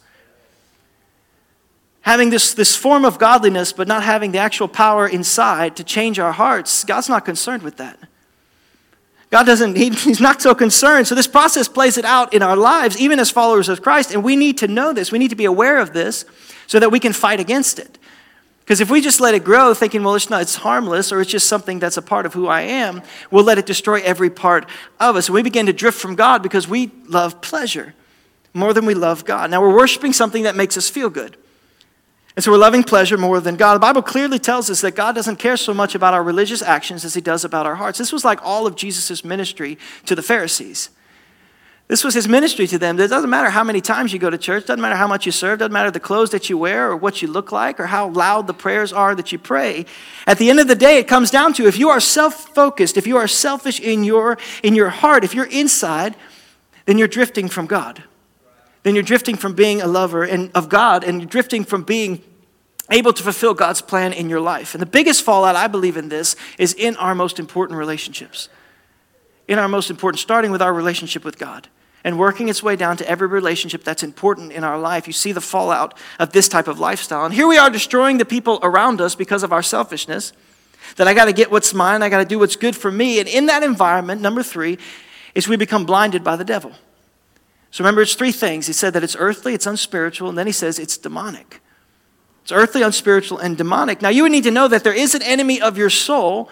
Having 2.01 2.31
this, 2.31 2.53
this 2.53 2.75
form 2.75 3.05
of 3.05 3.19
godliness, 3.19 3.73
but 3.73 3.87
not 3.87 4.03
having 4.03 4.31
the 4.31 4.37
actual 4.37 4.67
power 4.67 5.07
inside 5.07 5.75
to 5.75 5.83
change 5.83 6.19
our 6.19 6.31
hearts, 6.31 6.83
God's 6.83 7.09
not 7.09 7.25
concerned 7.25 7.63
with 7.63 7.77
that. 7.77 7.99
God 9.31 9.45
doesn't, 9.45 9.75
he, 9.75 9.89
he's 9.89 10.21
not 10.21 10.41
so 10.41 10.55
concerned. 10.55 11.07
So 11.07 11.15
this 11.15 11.27
process 11.27 11.67
plays 11.67 11.97
it 11.97 12.05
out 12.05 12.33
in 12.33 12.41
our 12.41 12.55
lives, 12.55 12.99
even 12.99 13.19
as 13.19 13.29
followers 13.29 13.69
of 13.69 13.81
Christ. 13.81 14.11
And 14.11 14.23
we 14.23 14.35
need 14.35 14.57
to 14.59 14.67
know 14.67 14.93
this. 14.93 15.11
We 15.11 15.19
need 15.19 15.29
to 15.29 15.35
be 15.35 15.45
aware 15.45 15.77
of 15.77 15.93
this 15.93 16.25
so 16.67 16.79
that 16.79 16.91
we 16.91 16.99
can 16.99 17.13
fight 17.13 17.39
against 17.39 17.79
it. 17.79 17.97
Because 18.65 18.81
if 18.81 18.89
we 18.89 18.99
just 18.99 19.21
let 19.21 19.35
it 19.35 19.43
grow, 19.43 19.75
thinking, 19.75 20.03
well, 20.03 20.15
it's 20.15 20.31
not, 20.31 20.41
it's 20.41 20.55
harmless, 20.55 21.11
or 21.11 21.21
it's 21.21 21.29
just 21.29 21.47
something 21.47 21.77
that's 21.77 21.97
a 21.97 22.01
part 22.01 22.25
of 22.25 22.33
who 22.33 22.47
I 22.47 22.61
am, 22.61 23.03
we'll 23.29 23.43
let 23.43 23.59
it 23.59 23.67
destroy 23.67 24.01
every 24.01 24.31
part 24.31 24.67
of 24.99 25.15
us. 25.15 25.27
And 25.27 25.35
we 25.35 25.43
begin 25.43 25.67
to 25.67 25.73
drift 25.73 25.99
from 25.99 26.15
God 26.15 26.41
because 26.41 26.67
we 26.67 26.91
love 27.07 27.41
pleasure 27.41 27.93
more 28.55 28.73
than 28.73 28.87
we 28.87 28.95
love 28.95 29.23
God. 29.23 29.51
Now 29.51 29.61
we're 29.61 29.75
worshiping 29.75 30.13
something 30.13 30.43
that 30.43 30.55
makes 30.55 30.77
us 30.77 30.89
feel 30.89 31.11
good. 31.11 31.37
And 32.35 32.43
so 32.43 32.51
we're 32.51 32.57
loving 32.57 32.83
pleasure 32.83 33.19
more 33.19 33.39
than 33.39 33.55
God. 33.55 33.75
The 33.75 33.79
Bible 33.79 34.01
clearly 34.01 34.39
tells 34.39 34.69
us 34.71 34.81
that 34.81 34.95
God 34.95 35.13
doesn't 35.13 35.37
care 35.37 35.57
so 35.57 35.73
much 35.73 35.93
about 35.93 36.15
our 36.15 36.23
religious 36.23 36.63
actions 36.63 37.05
as 37.05 37.13
he 37.13 37.21
does 37.21 37.45
about 37.45 37.67
our 37.67 37.75
hearts. 37.75 37.99
This 37.99 38.11
was 38.11 38.25
like 38.25 38.39
all 38.43 38.65
of 38.65 38.75
Jesus' 38.75 39.23
ministry 39.23 39.77
to 40.05 40.15
the 40.15 40.23
Pharisees. 40.23 40.89
This 41.87 42.03
was 42.03 42.15
his 42.15 42.27
ministry 42.27 42.65
to 42.67 42.79
them. 42.79 42.99
It 42.99 43.09
doesn't 43.09 43.29
matter 43.29 43.51
how 43.51 43.63
many 43.63 43.79
times 43.79 44.11
you 44.11 44.17
go 44.17 44.31
to 44.31 44.39
church, 44.39 44.65
doesn't 44.65 44.81
matter 44.81 44.95
how 44.95 45.07
much 45.07 45.27
you 45.27 45.31
serve, 45.31 45.59
doesn't 45.59 45.71
matter 45.71 45.91
the 45.91 45.99
clothes 45.99 46.31
that 46.31 46.49
you 46.49 46.57
wear 46.57 46.89
or 46.89 46.97
what 46.97 47.21
you 47.21 47.27
look 47.27 47.51
like 47.51 47.79
or 47.79 47.85
how 47.85 48.09
loud 48.09 48.47
the 48.47 48.55
prayers 48.55 48.91
are 48.91 49.13
that 49.13 49.31
you 49.31 49.37
pray. 49.37 49.85
At 50.25 50.39
the 50.39 50.49
end 50.49 50.59
of 50.59 50.67
the 50.67 50.75
day, 50.75 50.97
it 50.97 51.07
comes 51.07 51.29
down 51.29 51.53
to 51.53 51.67
if 51.67 51.77
you 51.77 51.89
are 51.89 51.99
self-focused, 51.99 52.97
if 52.97 53.05
you 53.05 53.17
are 53.17 53.27
selfish 53.27 53.79
in 53.79 54.03
your 54.03 54.39
in 54.63 54.73
your 54.73 54.89
heart, 54.89 55.23
if 55.23 55.35
you're 55.35 55.45
inside, 55.45 56.15
then 56.85 56.97
you're 56.97 57.07
drifting 57.07 57.47
from 57.47 57.67
God. 57.67 58.03
Then 58.81 58.95
you're 58.95 59.03
drifting 59.03 59.35
from 59.35 59.53
being 59.53 59.79
a 59.79 59.87
lover 59.87 60.23
and 60.23 60.49
of 60.55 60.69
God 60.69 61.03
and 61.03 61.21
you're 61.21 61.29
drifting 61.29 61.63
from 61.63 61.83
being 61.83 62.23
able 62.89 63.13
to 63.13 63.21
fulfill 63.21 63.53
God's 63.53 63.81
plan 63.81 64.11
in 64.11 64.27
your 64.27 64.41
life. 64.41 64.73
And 64.73 64.81
the 64.81 64.87
biggest 64.87 65.21
fallout 65.21 65.55
I 65.55 65.67
believe 65.67 65.97
in 65.97 66.09
this 66.09 66.35
is 66.57 66.73
in 66.73 66.95
our 66.95 67.13
most 67.13 67.39
important 67.39 67.77
relationships. 67.77 68.49
In 69.47 69.59
our 69.59 69.67
most 69.67 69.91
important 69.91 70.19
starting 70.19 70.49
with 70.49 70.63
our 70.63 70.73
relationship 70.73 71.23
with 71.23 71.37
God 71.37 71.67
and 72.05 72.19
working 72.19 72.49
its 72.49 72.61
way 72.61 72.75
down 72.75 72.95
to 72.97 73.09
every 73.09 73.27
relationship 73.27 73.83
that's 73.83 74.03
important 74.03 74.51
in 74.51 74.63
our 74.63 74.79
life. 74.79 75.07
You 75.07 75.13
see 75.13 75.31
the 75.31 75.41
fallout 75.41 75.97
of 76.19 76.31
this 76.33 76.47
type 76.47 76.67
of 76.67 76.79
lifestyle. 76.79 77.25
And 77.25 77.33
here 77.33 77.47
we 77.47 77.57
are 77.57 77.71
destroying 77.71 78.19
the 78.19 78.25
people 78.25 78.59
around 78.61 79.01
us 79.01 79.15
because 79.15 79.41
of 79.41 79.51
our 79.51 79.63
selfishness. 79.63 80.31
That 80.97 81.07
I 81.07 81.15
got 81.15 81.25
to 81.25 81.33
get 81.33 81.49
what's 81.49 81.73
mine, 81.73 82.03
I 82.03 82.09
got 82.09 82.19
to 82.19 82.25
do 82.25 82.37
what's 82.37 82.55
good 82.55 82.75
for 82.75 82.91
me. 82.91 83.19
And 83.19 83.27
in 83.27 83.47
that 83.47 83.63
environment, 83.63 84.21
number 84.21 84.43
three, 84.43 84.77
is 85.33 85.47
we 85.47 85.57
become 85.57 85.83
blinded 85.83 86.23
by 86.23 86.35
the 86.35 86.45
devil. 86.45 86.73
So 87.71 87.83
remember, 87.83 88.03
it's 88.03 88.13
three 88.13 88.31
things. 88.31 88.67
He 88.67 88.73
said 88.73 88.93
that 88.93 89.03
it's 89.03 89.15
earthly, 89.17 89.55
it's 89.55 89.65
unspiritual, 89.65 90.29
and 90.29 90.37
then 90.37 90.45
he 90.45 90.53
says 90.53 90.77
it's 90.77 90.97
demonic. 90.97 91.59
It's 92.43 92.51
earthly, 92.51 92.83
unspiritual, 92.83 93.39
and 93.39 93.57
demonic. 93.57 94.03
Now, 94.03 94.09
you 94.09 94.21
would 94.21 94.31
need 94.31 94.43
to 94.43 94.51
know 94.51 94.67
that 94.67 94.83
there 94.83 94.93
is 94.93 95.15
an 95.15 95.23
enemy 95.23 95.59
of 95.59 95.75
your 95.75 95.89
soul 95.89 96.51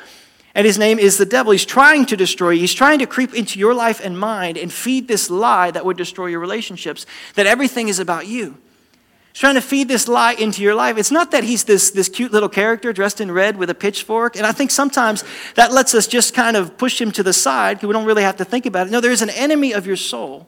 and 0.55 0.67
his 0.67 0.77
name 0.77 0.99
is 0.99 1.17
the 1.17 1.25
devil. 1.25 1.51
He's 1.51 1.65
trying 1.65 2.05
to 2.07 2.17
destroy 2.17 2.51
you. 2.51 2.61
He's 2.61 2.73
trying 2.73 2.99
to 2.99 3.07
creep 3.07 3.33
into 3.33 3.57
your 3.57 3.73
life 3.73 3.99
and 4.03 4.17
mind 4.17 4.57
and 4.57 4.71
feed 4.71 5.07
this 5.07 5.29
lie 5.29 5.71
that 5.71 5.83
would 5.83 5.97
destroy 5.97 6.27
your 6.27 6.39
relationships, 6.39 7.05
that 7.35 7.47
everything 7.47 7.87
is 7.87 7.99
about 7.99 8.27
you. 8.27 8.57
He's 9.31 9.39
trying 9.39 9.55
to 9.55 9.61
feed 9.61 9.87
this 9.87 10.07
lie 10.07 10.33
into 10.33 10.61
your 10.61 10.75
life. 10.75 10.95
It's 10.99 11.09
not 11.09 11.31
that 11.31 11.43
he's 11.43 11.63
this, 11.63 11.89
this 11.89 12.07
cute 12.07 12.31
little 12.31 12.49
character 12.49 12.93
dressed 12.93 13.19
in 13.19 13.31
red 13.31 13.57
with 13.57 13.71
a 13.71 13.73
pitchfork. 13.73 14.35
And 14.35 14.45
I 14.45 14.51
think 14.51 14.69
sometimes 14.69 15.23
that 15.55 15.71
lets 15.71 15.95
us 15.95 16.05
just 16.05 16.35
kind 16.35 16.55
of 16.55 16.77
push 16.77 17.01
him 17.01 17.11
to 17.13 17.23
the 17.23 17.33
side 17.33 17.77
because 17.77 17.87
we 17.87 17.93
don't 17.93 18.05
really 18.05 18.21
have 18.21 18.37
to 18.37 18.45
think 18.45 18.67
about 18.67 18.85
it. 18.85 18.91
No, 18.91 19.01
there's 19.01 19.23
an 19.23 19.31
enemy 19.31 19.73
of 19.73 19.87
your 19.87 19.95
soul. 19.95 20.47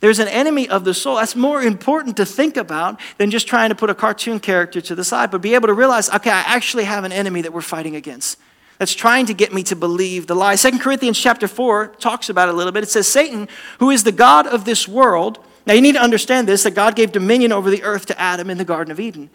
There's 0.00 0.18
an 0.18 0.28
enemy 0.28 0.68
of 0.68 0.84
the 0.84 0.92
soul. 0.92 1.16
That's 1.16 1.34
more 1.34 1.62
important 1.62 2.18
to 2.18 2.26
think 2.26 2.58
about 2.58 3.00
than 3.16 3.30
just 3.30 3.46
trying 3.46 3.70
to 3.70 3.74
put 3.74 3.88
a 3.88 3.94
cartoon 3.94 4.38
character 4.38 4.82
to 4.82 4.94
the 4.94 5.02
side, 5.02 5.30
but 5.30 5.40
be 5.40 5.54
able 5.54 5.68
to 5.68 5.74
realize, 5.74 6.10
okay, 6.10 6.30
I 6.30 6.42
actually 6.42 6.84
have 6.84 7.04
an 7.04 7.12
enemy 7.12 7.40
that 7.40 7.54
we're 7.54 7.62
fighting 7.62 7.96
against 7.96 8.38
that's 8.78 8.94
trying 8.94 9.26
to 9.26 9.34
get 9.34 9.52
me 9.52 9.62
to 9.64 9.76
believe 9.76 10.26
the 10.26 10.34
lie. 10.34 10.54
Second 10.54 10.80
Corinthians 10.80 11.18
chapter 11.18 11.48
4 11.48 11.88
talks 11.98 12.28
about 12.28 12.48
it 12.48 12.54
a 12.54 12.56
little 12.56 12.72
bit. 12.72 12.82
It 12.82 12.90
says, 12.90 13.08
Satan, 13.08 13.48
who 13.78 13.90
is 13.90 14.04
the 14.04 14.12
God 14.12 14.46
of 14.46 14.64
this 14.64 14.86
world, 14.86 15.38
now 15.66 15.74
you 15.74 15.80
need 15.80 15.94
to 15.94 16.02
understand 16.02 16.46
this 16.46 16.62
that 16.62 16.74
God 16.74 16.94
gave 16.94 17.12
dominion 17.12 17.52
over 17.52 17.70
the 17.70 17.82
earth 17.82 18.06
to 18.06 18.20
Adam 18.20 18.50
in 18.50 18.58
the 18.58 18.64
Garden 18.64 18.92
of 18.92 19.00
Eden. 19.00 19.30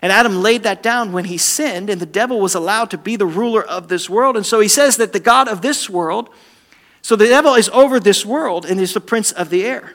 And 0.00 0.12
Adam 0.12 0.42
laid 0.42 0.64
that 0.64 0.82
down 0.82 1.12
when 1.12 1.24
he 1.24 1.38
sinned, 1.38 1.88
and 1.88 2.00
the 2.00 2.06
devil 2.06 2.38
was 2.38 2.54
allowed 2.54 2.90
to 2.90 2.98
be 2.98 3.16
the 3.16 3.26
ruler 3.26 3.62
of 3.62 3.88
this 3.88 4.08
world. 4.10 4.36
And 4.36 4.44
so 4.44 4.60
he 4.60 4.68
says 4.68 4.96
that 4.98 5.12
the 5.12 5.20
God 5.20 5.48
of 5.48 5.62
this 5.62 5.88
world, 5.88 6.28
so 7.00 7.16
the 7.16 7.26
devil 7.26 7.54
is 7.54 7.68
over 7.70 7.98
this 7.98 8.24
world 8.24 8.66
and 8.66 8.80
is 8.80 8.92
the 8.92 9.00
prince 9.00 9.32
of 9.32 9.50
the 9.50 9.64
air. 9.64 9.94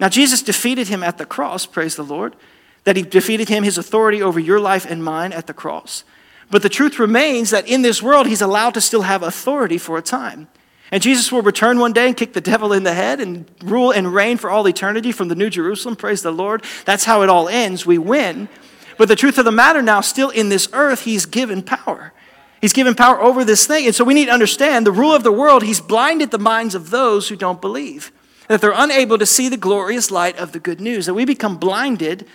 Now, 0.00 0.08
Jesus 0.08 0.42
defeated 0.42 0.88
him 0.88 1.02
at 1.02 1.18
the 1.18 1.26
cross, 1.26 1.66
praise 1.66 1.96
the 1.96 2.04
Lord, 2.04 2.36
that 2.84 2.96
he 2.96 3.02
defeated 3.02 3.48
him, 3.48 3.64
his 3.64 3.76
authority 3.76 4.22
over 4.22 4.38
your 4.40 4.60
life 4.60 4.86
and 4.88 5.04
mine 5.04 5.32
at 5.32 5.46
the 5.46 5.54
cross. 5.54 6.04
But 6.50 6.62
the 6.62 6.68
truth 6.68 6.98
remains 6.98 7.50
that 7.50 7.68
in 7.68 7.82
this 7.82 8.02
world, 8.02 8.26
he's 8.26 8.40
allowed 8.40 8.74
to 8.74 8.80
still 8.80 9.02
have 9.02 9.22
authority 9.22 9.78
for 9.78 9.98
a 9.98 10.02
time. 10.02 10.48
And 10.90 11.02
Jesus 11.02 11.30
will 11.30 11.42
return 11.42 11.78
one 11.78 11.92
day 11.92 12.06
and 12.06 12.16
kick 12.16 12.32
the 12.32 12.40
devil 12.40 12.72
in 12.72 12.82
the 12.82 12.94
head 12.94 13.20
and 13.20 13.44
rule 13.62 13.90
and 13.90 14.14
reign 14.14 14.38
for 14.38 14.48
all 14.48 14.66
eternity 14.66 15.12
from 15.12 15.28
the 15.28 15.34
New 15.34 15.50
Jerusalem. 15.50 15.96
Praise 15.96 16.22
the 16.22 16.32
Lord. 16.32 16.64
That's 16.86 17.04
how 17.04 17.22
it 17.22 17.28
all 17.28 17.48
ends. 17.48 17.84
We 17.84 17.98
win. 17.98 18.48
But 18.96 19.08
the 19.08 19.16
truth 19.16 19.36
of 19.38 19.44
the 19.44 19.52
matter 19.52 19.82
now, 19.82 20.00
still 20.00 20.30
in 20.30 20.48
this 20.48 20.68
earth, 20.72 21.02
he's 21.02 21.26
given 21.26 21.62
power. 21.62 22.12
He's 22.60 22.72
given 22.72 22.94
power 22.94 23.20
over 23.20 23.44
this 23.44 23.66
thing. 23.66 23.86
And 23.86 23.94
so 23.94 24.02
we 24.02 24.14
need 24.14 24.26
to 24.26 24.32
understand 24.32 24.86
the 24.86 24.92
rule 24.92 25.14
of 25.14 25.22
the 25.22 25.32
world, 25.32 25.62
he's 25.62 25.80
blinded 25.80 26.30
the 26.30 26.38
minds 26.38 26.74
of 26.74 26.90
those 26.90 27.28
who 27.28 27.36
don't 27.36 27.60
believe. 27.60 28.10
That 28.48 28.62
they're 28.62 28.72
unable 28.74 29.18
to 29.18 29.26
see 29.26 29.50
the 29.50 29.58
glorious 29.58 30.10
light 30.10 30.38
of 30.38 30.52
the 30.52 30.58
good 30.58 30.80
news. 30.80 31.04
That 31.04 31.14
we 31.14 31.26
become 31.26 31.58
blinded 31.58 32.26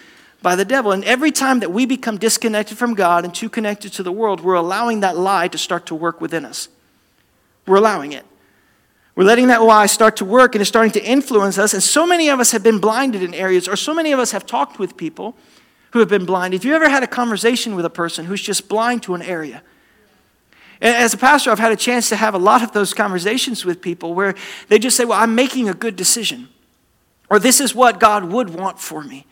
by 0.43 0.55
the 0.55 0.65
devil. 0.65 0.91
And 0.91 1.03
every 1.05 1.31
time 1.31 1.61
that 1.61 1.71
we 1.71 1.87
become 1.87 2.17
disconnected 2.17 2.77
from 2.77 2.93
God 2.93 3.23
and 3.23 3.33
too 3.33 3.49
connected 3.49 3.93
to 3.93 4.03
the 4.03 4.11
world, 4.11 4.41
we're 4.41 4.53
allowing 4.53 4.99
that 4.99 5.17
lie 5.17 5.47
to 5.47 5.57
start 5.57 5.87
to 5.87 5.95
work 5.95 6.21
within 6.21 6.45
us. 6.45 6.67
We're 7.65 7.77
allowing 7.77 8.11
it. 8.11 8.25
We're 9.15 9.23
letting 9.23 9.47
that 9.47 9.63
lie 9.63 9.85
start 9.85 10.17
to 10.17 10.25
work 10.25 10.53
and 10.53 10.61
it's 10.61 10.69
starting 10.69 10.91
to 10.91 11.03
influence 11.03 11.57
us. 11.57 11.73
And 11.73 11.81
so 11.81 12.05
many 12.05 12.29
of 12.29 12.39
us 12.39 12.51
have 12.51 12.61
been 12.61 12.79
blinded 12.79 13.23
in 13.23 13.33
areas, 13.33 13.67
or 13.67 13.75
so 13.75 13.93
many 13.93 14.11
of 14.11 14.19
us 14.19 14.31
have 14.31 14.45
talked 14.45 14.77
with 14.77 14.97
people 14.97 15.35
who 15.91 15.99
have 15.99 16.09
been 16.09 16.25
blind. 16.25 16.53
If 16.53 16.65
you 16.65 16.75
ever 16.75 16.89
had 16.89 17.03
a 17.03 17.07
conversation 17.07 17.75
with 17.75 17.85
a 17.85 17.89
person 17.89 18.25
who's 18.25 18.41
just 18.41 18.67
blind 18.67 19.03
to 19.03 19.13
an 19.15 19.21
area? 19.21 19.63
As 20.81 21.13
a 21.13 21.17
pastor, 21.17 21.51
I've 21.51 21.59
had 21.59 21.71
a 21.71 21.77
chance 21.77 22.09
to 22.09 22.17
have 22.17 22.33
a 22.33 22.39
lot 22.39 22.61
of 22.61 22.73
those 22.73 22.93
conversations 22.93 23.63
with 23.63 23.81
people 23.81 24.13
where 24.13 24.35
they 24.67 24.79
just 24.79 24.97
say, 24.97 25.05
Well, 25.05 25.19
I'm 25.19 25.35
making 25.35 25.69
a 25.69 25.73
good 25.73 25.95
decision. 25.95 26.49
Or 27.29 27.39
this 27.39 27.61
is 27.61 27.73
what 27.73 27.99
God 27.99 28.25
would 28.25 28.49
want 28.49 28.79
for 28.79 29.01
me 29.01 29.25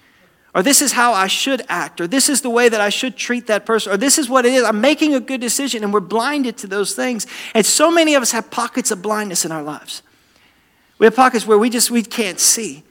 or 0.53 0.61
this 0.61 0.81
is 0.81 0.91
how 0.91 1.13
I 1.13 1.27
should 1.27 1.61
act, 1.69 2.01
or 2.01 2.07
this 2.07 2.27
is 2.27 2.41
the 2.41 2.49
way 2.49 2.67
that 2.67 2.81
I 2.81 2.89
should 2.89 3.15
treat 3.15 3.47
that 3.47 3.65
person, 3.65 3.93
or 3.93 3.97
this 3.97 4.17
is 4.17 4.29
what 4.29 4.45
it 4.45 4.53
is. 4.53 4.63
I'm 4.63 4.81
making 4.81 5.13
a 5.13 5.19
good 5.19 5.39
decision, 5.39 5.83
and 5.83 5.93
we're 5.93 6.01
blinded 6.01 6.57
to 6.57 6.67
those 6.67 6.93
things. 6.93 7.25
And 7.53 7.65
so 7.65 7.89
many 7.89 8.15
of 8.15 8.21
us 8.21 8.31
have 8.31 8.51
pockets 8.51 8.91
of 8.91 9.01
blindness 9.01 9.45
in 9.45 9.51
our 9.51 9.63
lives. 9.63 10.01
We 10.97 11.05
have 11.05 11.15
pockets 11.15 11.47
where 11.47 11.57
we 11.57 11.69
just 11.69 11.89
we 11.89 12.03
can't 12.03 12.39
see. 12.39 12.83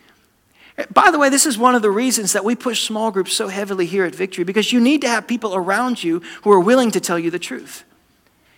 By 0.93 1.11
the 1.11 1.19
way, 1.19 1.29
this 1.29 1.45
is 1.45 1.59
one 1.59 1.75
of 1.75 1.83
the 1.83 1.91
reasons 1.91 2.33
that 2.33 2.45
we 2.45 2.55
push 2.55 2.87
small 2.87 3.11
groups 3.11 3.35
so 3.35 3.49
heavily 3.49 3.85
here 3.85 4.07
at 4.07 4.15
Victory, 4.15 4.45
because 4.45 4.73
you 4.73 4.81
need 4.81 5.03
to 5.03 5.09
have 5.09 5.27
people 5.27 5.55
around 5.55 6.03
you 6.03 6.23
who 6.43 6.51
are 6.51 6.61
willing 6.61 6.91
to 6.93 7.01
tell 7.01 7.19
you 7.19 7.31
the 7.31 7.39
truth. 7.39 7.85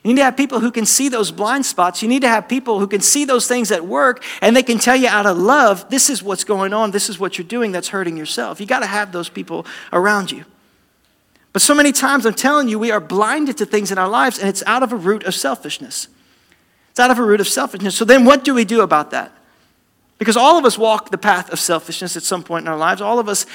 You 0.03 0.09
need 0.09 0.21
to 0.21 0.25
have 0.25 0.37
people 0.37 0.59
who 0.59 0.73
can 0.73 0.85
see 0.85 1.09
those 1.09 1.31
blind 1.31 1.65
spots. 1.65 2.03
You 2.03 2.09
need 2.09 2.23
to 2.23 2.29
have 2.29 2.49
people 2.49 2.81
who 2.81 2.89
can 2.89 3.01
see 3.01 3.25
those 3.25 3.47
things 3.47 3.71
at 3.71 3.87
work 3.87 4.25
and 4.41 4.57
they 4.57 4.65
can 4.65 4.79
tell 4.79 4.97
you 4.97 5.07
out 5.07 5.27
of 5.27 5.39
love, 5.39 5.89
this 5.91 6.11
is 6.11 6.23
what's 6.23 6.43
going 6.43 6.73
on, 6.73 6.91
this 6.91 7.09
is 7.09 7.21
what 7.21 7.39
you're 7.39 7.47
doing 7.47 7.71
that's 7.71 7.89
hurting 7.89 8.17
yourself. 8.17 8.61
You 8.61 8.67
got 8.67 8.81
to 8.81 8.87
have 8.87 9.13
those 9.13 9.29
people 9.29 9.65
around 9.93 10.33
you. 10.33 10.45
But 11.53 11.63
so 11.63 11.75
many 11.75 11.93
times, 11.93 12.27
I'm 12.27 12.35
telling 12.35 12.69
you, 12.69 12.79
we 12.79 12.91
are 12.91 13.01
blinded 13.01 13.59
to 13.59 13.67
things 13.67 13.93
in 13.93 13.99
our 13.99 14.09
lives 14.09 14.39
and 14.39 14.49
it's 14.49 14.63
out 14.67 14.83
of 14.83 14.93
a 14.93 14.97
root 14.97 15.23
of 15.25 15.35
selfishness. 15.35 16.09
It's 16.91 17.01
out 17.01 17.11
of 17.11 17.19
a 17.19 17.23
root 17.23 17.41
of 17.41 17.49
selfishness. 17.49 17.97
So 17.97 18.05
then, 18.05 18.25
what 18.25 18.43
do 18.43 18.55
we 18.55 18.65
do 18.65 18.81
about 18.81 19.13
that? 19.13 19.33
Because 20.19 20.37
all 20.37 20.59
of 20.59 20.65
us 20.65 20.77
walk 20.77 21.11
the 21.11 21.19
path 21.19 21.51
of 21.51 21.61
selfishness 21.61 22.17
at 22.17 22.23
some 22.23 22.43
point 22.43 22.65
in 22.65 22.69
our 22.69 22.77
lives. 22.77 23.01
All 23.01 23.19
of 23.19 23.29
us 23.29 23.47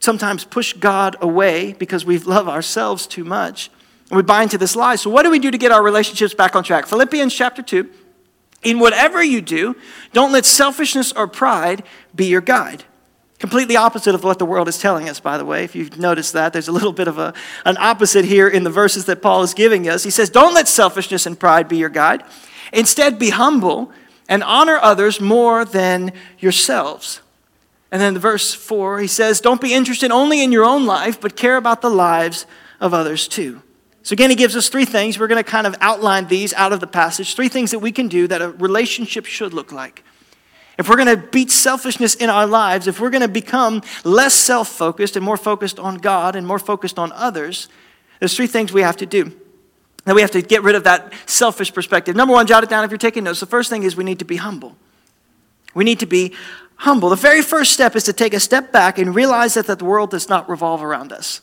sometimes 0.00 0.44
push 0.44 0.72
God 0.74 1.16
away 1.20 1.72
because 1.72 2.04
we 2.04 2.18
love 2.18 2.48
ourselves 2.48 3.06
too 3.06 3.24
much. 3.24 3.70
And 4.10 4.16
we 4.16 4.22
buy 4.22 4.42
into 4.42 4.58
this 4.58 4.76
lie. 4.76 4.96
So, 4.96 5.10
what 5.10 5.22
do 5.22 5.30
we 5.30 5.38
do 5.38 5.50
to 5.50 5.58
get 5.58 5.72
our 5.72 5.82
relationships 5.82 6.34
back 6.34 6.54
on 6.54 6.64
track? 6.64 6.86
Philippians 6.86 7.34
chapter 7.34 7.62
2 7.62 7.90
In 8.62 8.78
whatever 8.78 9.22
you 9.22 9.40
do, 9.40 9.76
don't 10.12 10.32
let 10.32 10.44
selfishness 10.44 11.12
or 11.12 11.26
pride 11.26 11.82
be 12.14 12.26
your 12.26 12.40
guide. 12.40 12.84
Completely 13.38 13.76
opposite 13.76 14.14
of 14.14 14.24
what 14.24 14.38
the 14.38 14.46
world 14.46 14.68
is 14.68 14.78
telling 14.78 15.08
us, 15.08 15.20
by 15.20 15.36
the 15.36 15.44
way. 15.44 15.64
If 15.64 15.74
you've 15.74 15.98
noticed 15.98 16.32
that, 16.34 16.52
there's 16.52 16.68
a 16.68 16.72
little 16.72 16.92
bit 16.92 17.08
of 17.08 17.18
a, 17.18 17.34
an 17.64 17.76
opposite 17.78 18.24
here 18.24 18.48
in 18.48 18.64
the 18.64 18.70
verses 18.70 19.06
that 19.06 19.20
Paul 19.20 19.42
is 19.42 19.54
giving 19.54 19.88
us. 19.88 20.04
He 20.04 20.10
says, 20.10 20.30
Don't 20.30 20.54
let 20.54 20.68
selfishness 20.68 21.26
and 21.26 21.38
pride 21.38 21.68
be 21.68 21.76
your 21.76 21.88
guide. 21.88 22.22
Instead, 22.72 23.18
be 23.18 23.30
humble 23.30 23.92
and 24.28 24.42
honor 24.42 24.78
others 24.80 25.20
more 25.20 25.64
than 25.64 26.12
yourselves. 26.38 27.20
And 27.90 28.00
then 28.00 28.14
the 28.14 28.20
verse 28.20 28.54
4, 28.54 29.00
he 29.00 29.06
says, 29.06 29.40
Don't 29.40 29.60
be 29.60 29.74
interested 29.74 30.10
only 30.10 30.42
in 30.42 30.52
your 30.52 30.64
own 30.64 30.86
life, 30.86 31.20
but 31.20 31.36
care 31.36 31.56
about 31.56 31.80
the 31.80 31.90
lives 31.90 32.46
of 32.80 32.92
others 32.92 33.28
too. 33.28 33.62
So 34.04 34.12
again, 34.12 34.28
he 34.28 34.36
gives 34.36 34.54
us 34.54 34.68
three 34.68 34.84
things. 34.84 35.18
We're 35.18 35.28
going 35.28 35.42
to 35.42 35.50
kind 35.50 35.66
of 35.66 35.74
outline 35.80 36.28
these 36.28 36.52
out 36.52 36.74
of 36.74 36.80
the 36.80 36.86
passage. 36.86 37.34
Three 37.34 37.48
things 37.48 37.70
that 37.70 37.78
we 37.78 37.90
can 37.90 38.06
do 38.06 38.28
that 38.28 38.42
a 38.42 38.50
relationship 38.50 39.24
should 39.24 39.54
look 39.54 39.72
like. 39.72 40.04
If 40.76 40.90
we're 40.90 40.96
going 40.96 41.08
to 41.08 41.16
beat 41.16 41.50
selfishness 41.50 42.14
in 42.14 42.28
our 42.28 42.46
lives, 42.46 42.86
if 42.86 43.00
we're 43.00 43.10
going 43.10 43.22
to 43.22 43.28
become 43.28 43.82
less 44.04 44.34
self 44.34 44.68
focused 44.68 45.16
and 45.16 45.24
more 45.24 45.38
focused 45.38 45.78
on 45.78 45.96
God 45.96 46.36
and 46.36 46.46
more 46.46 46.58
focused 46.58 46.98
on 46.98 47.12
others, 47.12 47.68
there's 48.20 48.36
three 48.36 48.46
things 48.46 48.74
we 48.74 48.82
have 48.82 48.98
to 48.98 49.06
do. 49.06 49.32
That 50.04 50.14
we 50.14 50.20
have 50.20 50.32
to 50.32 50.42
get 50.42 50.62
rid 50.62 50.74
of 50.74 50.84
that 50.84 51.14
selfish 51.24 51.72
perspective. 51.72 52.14
Number 52.14 52.34
one, 52.34 52.46
jot 52.46 52.62
it 52.62 52.68
down 52.68 52.84
if 52.84 52.90
you're 52.90 52.98
taking 52.98 53.24
notes. 53.24 53.40
The 53.40 53.46
first 53.46 53.70
thing 53.70 53.84
is 53.84 53.96
we 53.96 54.04
need 54.04 54.18
to 54.18 54.26
be 54.26 54.36
humble. 54.36 54.76
We 55.72 55.82
need 55.82 56.00
to 56.00 56.06
be 56.06 56.34
humble. 56.76 57.08
The 57.08 57.16
very 57.16 57.40
first 57.40 57.72
step 57.72 57.96
is 57.96 58.04
to 58.04 58.12
take 58.12 58.34
a 58.34 58.40
step 58.40 58.70
back 58.70 58.98
and 58.98 59.14
realize 59.14 59.54
that, 59.54 59.66
that 59.66 59.78
the 59.78 59.86
world 59.86 60.10
does 60.10 60.28
not 60.28 60.46
revolve 60.50 60.82
around 60.82 61.10
us. 61.10 61.40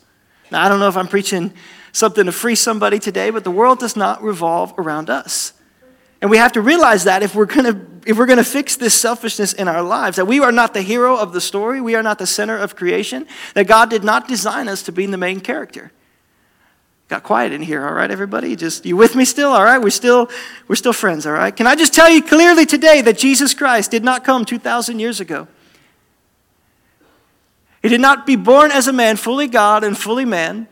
Now, 0.52 0.64
I 0.64 0.70
don't 0.70 0.80
know 0.80 0.90
if 0.90 0.98
I'm 0.98 1.08
preaching 1.08 1.54
something 1.92 2.26
to 2.26 2.32
free 2.32 2.56
somebody 2.56 3.00
today, 3.00 3.30
but 3.30 3.44
the 3.44 3.52
world 3.52 3.80
does 3.80 3.96
not 3.96 4.24
revolve 4.24 4.74
around 4.78 5.10
us. 5.10 5.54
And 6.22 6.30
we 6.30 6.38
have 6.38 6.52
to 6.54 6.62
realize 6.62 7.06
that 7.06 7.24
if 7.24 7.34
we're 7.34 7.48
to 7.66 7.88
if 8.06 8.18
we're 8.18 8.26
to 8.38 8.44
fix 8.44 8.76
this 8.76 8.96
selfishness 8.96 9.54
in 9.54 9.68
our 9.68 9.84
lives, 9.84 10.18
that 10.18 10.26
we 10.26 10.40
are 10.40 10.52
not 10.52 10.74
the 10.74 10.82
hero 10.82 11.16
of 11.16 11.34
the 11.34 11.42
story, 11.42 11.82
we 11.82 11.94
are 11.94 12.02
not 12.02 12.18
the 12.18 12.26
center 12.26 12.58
of 12.58 12.76
creation, 12.76 13.28
that 13.54 13.68
God 13.68 13.92
did 13.92 14.04
not 14.04 14.28
design 14.28 14.68
us 14.68 14.82
to 14.84 14.92
be 14.92 15.06
the 15.06 15.18
main 15.18 15.40
character. 15.40 15.92
Got 17.10 17.24
quiet 17.24 17.52
in 17.52 17.62
here, 17.62 17.86
all 17.86 17.94
right, 17.94 18.10
everybody? 18.10 18.56
Just 18.56 18.86
you 18.86 18.96
with 18.96 19.16
me 19.16 19.26
still? 19.26 19.52
All 19.52 19.64
right, 19.64 19.80
we're 19.80 19.90
still 19.90 20.30
we're 20.68 20.76
still 20.76 20.94
friends, 20.94 21.26
all 21.26 21.34
right? 21.34 21.56
Can 21.56 21.68
I 21.68 21.76
just 21.76 21.94
tell 21.94 22.10
you 22.10 22.24
clearly 22.24 22.66
today 22.66 23.02
that 23.02 23.18
Jesus 23.18 23.54
Christ 23.54 23.92
did 23.92 24.04
not 24.04 24.24
come 24.24 24.46
2,000 24.46 25.00
years 25.00 25.20
ago. 25.20 25.48
He 27.82 27.90
did 27.90 28.02
not 28.02 28.26
be 28.26 28.36
born 28.36 28.72
as 28.72 28.88
a 28.88 28.94
man, 28.94 29.18
fully 29.18 29.48
God 29.48 29.84
and 29.84 29.98
fully 29.98 30.26
man, 30.26 30.68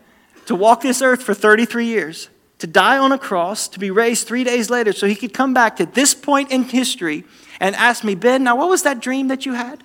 to 0.50 0.56
walk 0.56 0.80
this 0.80 1.00
earth 1.00 1.22
for 1.22 1.32
33 1.32 1.86
years, 1.86 2.28
to 2.58 2.66
die 2.66 2.98
on 2.98 3.12
a 3.12 3.18
cross, 3.18 3.68
to 3.68 3.78
be 3.78 3.88
raised 3.88 4.26
three 4.26 4.42
days 4.42 4.68
later, 4.68 4.92
so 4.92 5.06
he 5.06 5.14
could 5.14 5.32
come 5.32 5.54
back 5.54 5.76
to 5.76 5.86
this 5.86 6.12
point 6.12 6.50
in 6.50 6.64
history 6.64 7.22
and 7.60 7.76
ask 7.76 8.02
me, 8.02 8.16
Ben, 8.16 8.42
now 8.42 8.56
what 8.56 8.68
was 8.68 8.82
that 8.82 8.98
dream 8.98 9.28
that 9.28 9.46
you 9.46 9.52
had? 9.52 9.84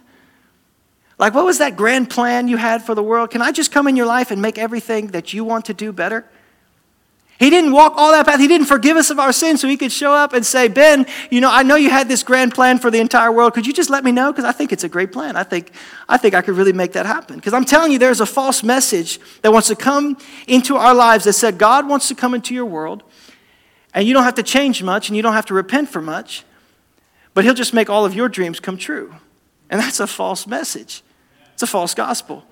Like, 1.19 1.35
what 1.35 1.45
was 1.45 1.59
that 1.59 1.77
grand 1.77 2.09
plan 2.09 2.47
you 2.47 2.57
had 2.57 2.81
for 2.83 2.95
the 2.95 3.03
world? 3.03 3.29
Can 3.29 3.43
I 3.43 3.51
just 3.51 3.71
come 3.71 3.87
in 3.87 3.95
your 3.95 4.07
life 4.07 4.31
and 4.31 4.41
make 4.41 4.57
everything 4.57 5.09
that 5.09 5.33
you 5.33 5.43
want 5.43 5.65
to 5.65 5.73
do 5.75 5.93
better? 5.93 6.27
He 7.37 7.49
didn't 7.49 7.73
walk 7.73 7.93
all 7.97 8.11
that 8.11 8.25
path. 8.25 8.39
He 8.39 8.47
didn't 8.47 8.67
forgive 8.67 8.95
us 8.95 9.09
of 9.09 9.19
our 9.19 9.33
sins 9.33 9.59
so 9.59 9.67
he 9.67 9.75
could 9.75 9.91
show 9.91 10.13
up 10.13 10.31
and 10.31 10.45
say, 10.45 10.69
Ben, 10.69 11.05
you 11.29 11.41
know, 11.41 11.51
I 11.51 11.63
know 11.63 11.75
you 11.75 11.89
had 11.89 12.07
this 12.07 12.23
grand 12.23 12.53
plan 12.53 12.79
for 12.79 12.89
the 12.89 12.99
entire 12.99 13.29
world. 13.29 13.53
Could 13.53 13.67
you 13.67 13.73
just 13.73 13.89
let 13.89 14.05
me 14.05 14.13
know? 14.13 14.31
Because 14.31 14.45
I 14.45 14.53
think 14.53 14.71
it's 14.71 14.85
a 14.85 14.89
great 14.89 15.11
plan. 15.11 15.35
I 15.35 15.43
think, 15.43 15.71
I 16.07 16.15
think 16.15 16.33
I 16.33 16.41
could 16.41 16.55
really 16.55 16.71
make 16.71 16.93
that 16.93 17.05
happen. 17.05 17.35
Because 17.35 17.53
I'm 17.53 17.65
telling 17.65 17.91
you, 17.91 17.99
there's 17.99 18.21
a 18.21 18.25
false 18.25 18.63
message 18.63 19.19
that 19.41 19.51
wants 19.51 19.67
to 19.67 19.75
come 19.75 20.17
into 20.47 20.77
our 20.77 20.95
lives 20.95 21.25
that 21.25 21.33
said 21.33 21.57
God 21.57 21.89
wants 21.89 22.07
to 22.07 22.15
come 22.15 22.33
into 22.33 22.53
your 22.53 22.65
world, 22.65 23.03
and 23.93 24.07
you 24.07 24.13
don't 24.13 24.23
have 24.23 24.35
to 24.35 24.43
change 24.43 24.81
much, 24.81 25.09
and 25.09 25.17
you 25.17 25.21
don't 25.21 25.33
have 25.33 25.47
to 25.47 25.53
repent 25.53 25.89
for 25.89 26.01
much, 26.01 26.45
but 27.33 27.43
he'll 27.43 27.53
just 27.53 27.73
make 27.73 27.89
all 27.89 28.05
of 28.05 28.15
your 28.15 28.29
dreams 28.29 28.61
come 28.61 28.77
true. 28.77 29.13
And 29.69 29.81
that's 29.81 29.99
a 29.99 30.07
false 30.07 30.47
message. 30.47 31.03
It's 31.53 31.63
a 31.63 31.67
false 31.67 31.93
gospel. 31.93 32.45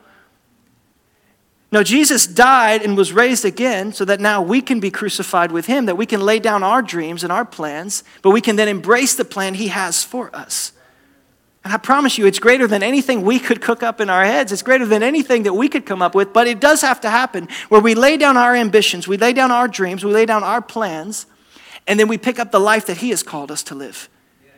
No, 1.74 1.82
Jesus 1.82 2.28
died 2.28 2.84
and 2.84 2.96
was 2.96 3.14
raised 3.14 3.46
again 3.46 3.94
so 3.94 4.06
that 4.06 4.20
now 4.20 4.44
we 4.44 4.62
can 4.62 4.80
be 4.80 4.92
crucified 4.92 5.52
with 5.52 5.66
him, 5.66 5.88
that 5.88 5.98
we 5.98 6.06
can 6.06 6.22
lay 6.22 6.38
down 6.38 6.62
our 6.62 6.84
dreams 6.84 7.24
and 7.24 7.34
our 7.34 7.44
plans, 7.44 8.04
but 8.22 8.30
we 8.30 8.42
can 8.42 8.58
then 8.58 8.68
embrace 8.68 9.16
the 9.16 9.26
plan 9.26 9.56
he 9.56 9.70
has 9.70 10.04
for 10.04 10.30
us. 10.36 10.72
And 11.64 11.74
I 11.74 11.78
promise 11.78 12.16
you, 12.16 12.28
it's 12.28 12.38
greater 12.38 12.68
than 12.68 12.84
anything 12.84 13.24
we 13.24 13.40
could 13.40 13.60
cook 13.60 13.82
up 13.82 14.00
in 14.00 14.08
our 14.08 14.24
heads. 14.24 14.52
It's 14.52 14.62
greater 14.62 14.86
than 14.86 15.02
anything 15.02 15.44
that 15.44 15.54
we 15.54 15.68
could 15.68 15.84
come 15.84 16.04
up 16.04 16.14
with, 16.14 16.32
but 16.32 16.46
it 16.46 16.60
does 16.60 16.82
have 16.82 17.02
to 17.02 17.10
happen 17.10 17.48
where 17.70 17.82
we 17.82 17.96
lay 17.96 18.18
down 18.18 18.38
our 18.38 18.56
ambitions, 18.56 19.08
we 19.08 19.18
lay 19.18 19.34
down 19.34 19.50
our 19.50 19.68
dreams, 19.68 20.06
we 20.06 20.14
lay 20.14 20.28
down 20.28 20.44
our 20.44 20.62
plans, 20.62 21.26
and 21.88 22.00
then 22.00 22.08
we 22.08 22.20
pick 22.20 22.38
up 22.38 22.52
the 22.52 22.60
life 22.60 22.86
that 22.86 22.98
he 22.98 23.10
has 23.10 23.24
called 23.24 23.50
us 23.50 23.64
to 23.64 23.74
live. 23.74 24.10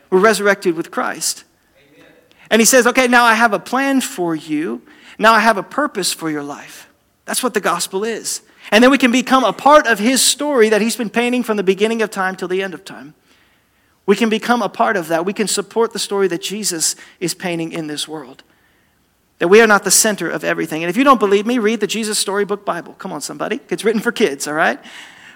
We're 0.10 0.20
resurrected 0.20 0.76
with 0.76 0.92
Christ. 0.92 1.46
And 2.52 2.62
he 2.62 2.66
says, 2.66 2.86
okay, 2.88 3.08
now 3.08 3.24
I 3.24 3.36
have 3.36 3.54
a 3.54 3.60
plan 3.60 4.02
for 4.02 4.36
you. 4.36 4.82
Now 5.18 5.32
I 5.32 5.40
have 5.40 5.56
a 5.56 5.64
purpose 5.64 6.12
for 6.12 6.30
your 6.30 6.44
life. 6.44 6.90
That's 7.26 7.44
what 7.44 7.54
the 7.54 7.62
gospel 7.62 8.04
is. 8.04 8.42
And 8.72 8.84
then 8.84 8.92
we 8.92 8.98
can 8.98 9.12
become 9.12 9.44
a 9.44 9.54
part 9.54 9.88
of 9.88 10.00
his 10.00 10.22
story 10.22 10.70
that 10.70 10.82
he's 10.82 10.96
been 10.96 11.10
painting 11.10 11.44
from 11.44 11.58
the 11.58 11.64
beginning 11.64 12.02
of 12.02 12.10
time 12.10 12.36
till 12.36 12.48
the 12.48 12.64
end 12.64 12.74
of 12.74 12.86
time. 12.86 13.14
We 14.06 14.16
can 14.16 14.30
become 14.30 14.62
a 14.62 14.70
part 14.70 14.98
of 14.98 15.08
that. 15.08 15.26
We 15.26 15.34
can 15.34 15.48
support 15.48 15.92
the 15.92 16.00
story 16.00 16.28
that 16.28 16.42
Jesus 16.42 16.96
is 17.20 17.34
painting 17.34 17.72
in 17.72 17.88
this 17.88 18.08
world. 18.08 18.44
That 19.40 19.48
we 19.48 19.60
are 19.60 19.68
not 19.68 19.84
the 19.84 19.92
center 19.92 20.30
of 20.30 20.44
everything. 20.44 20.84
And 20.84 20.90
if 20.90 20.96
you 20.96 21.04
don't 21.04 21.20
believe 21.20 21.46
me, 21.46 21.58
read 21.58 21.80
the 21.80 21.88
Jesus 21.88 22.18
Storybook 22.20 22.64
Bible. 22.64 22.94
Come 22.94 23.12
on, 23.12 23.22
somebody. 23.22 23.60
It's 23.70 23.84
written 23.84 24.02
for 24.02 24.12
kids, 24.12 24.48
all 24.48 24.54
right? 24.54 24.80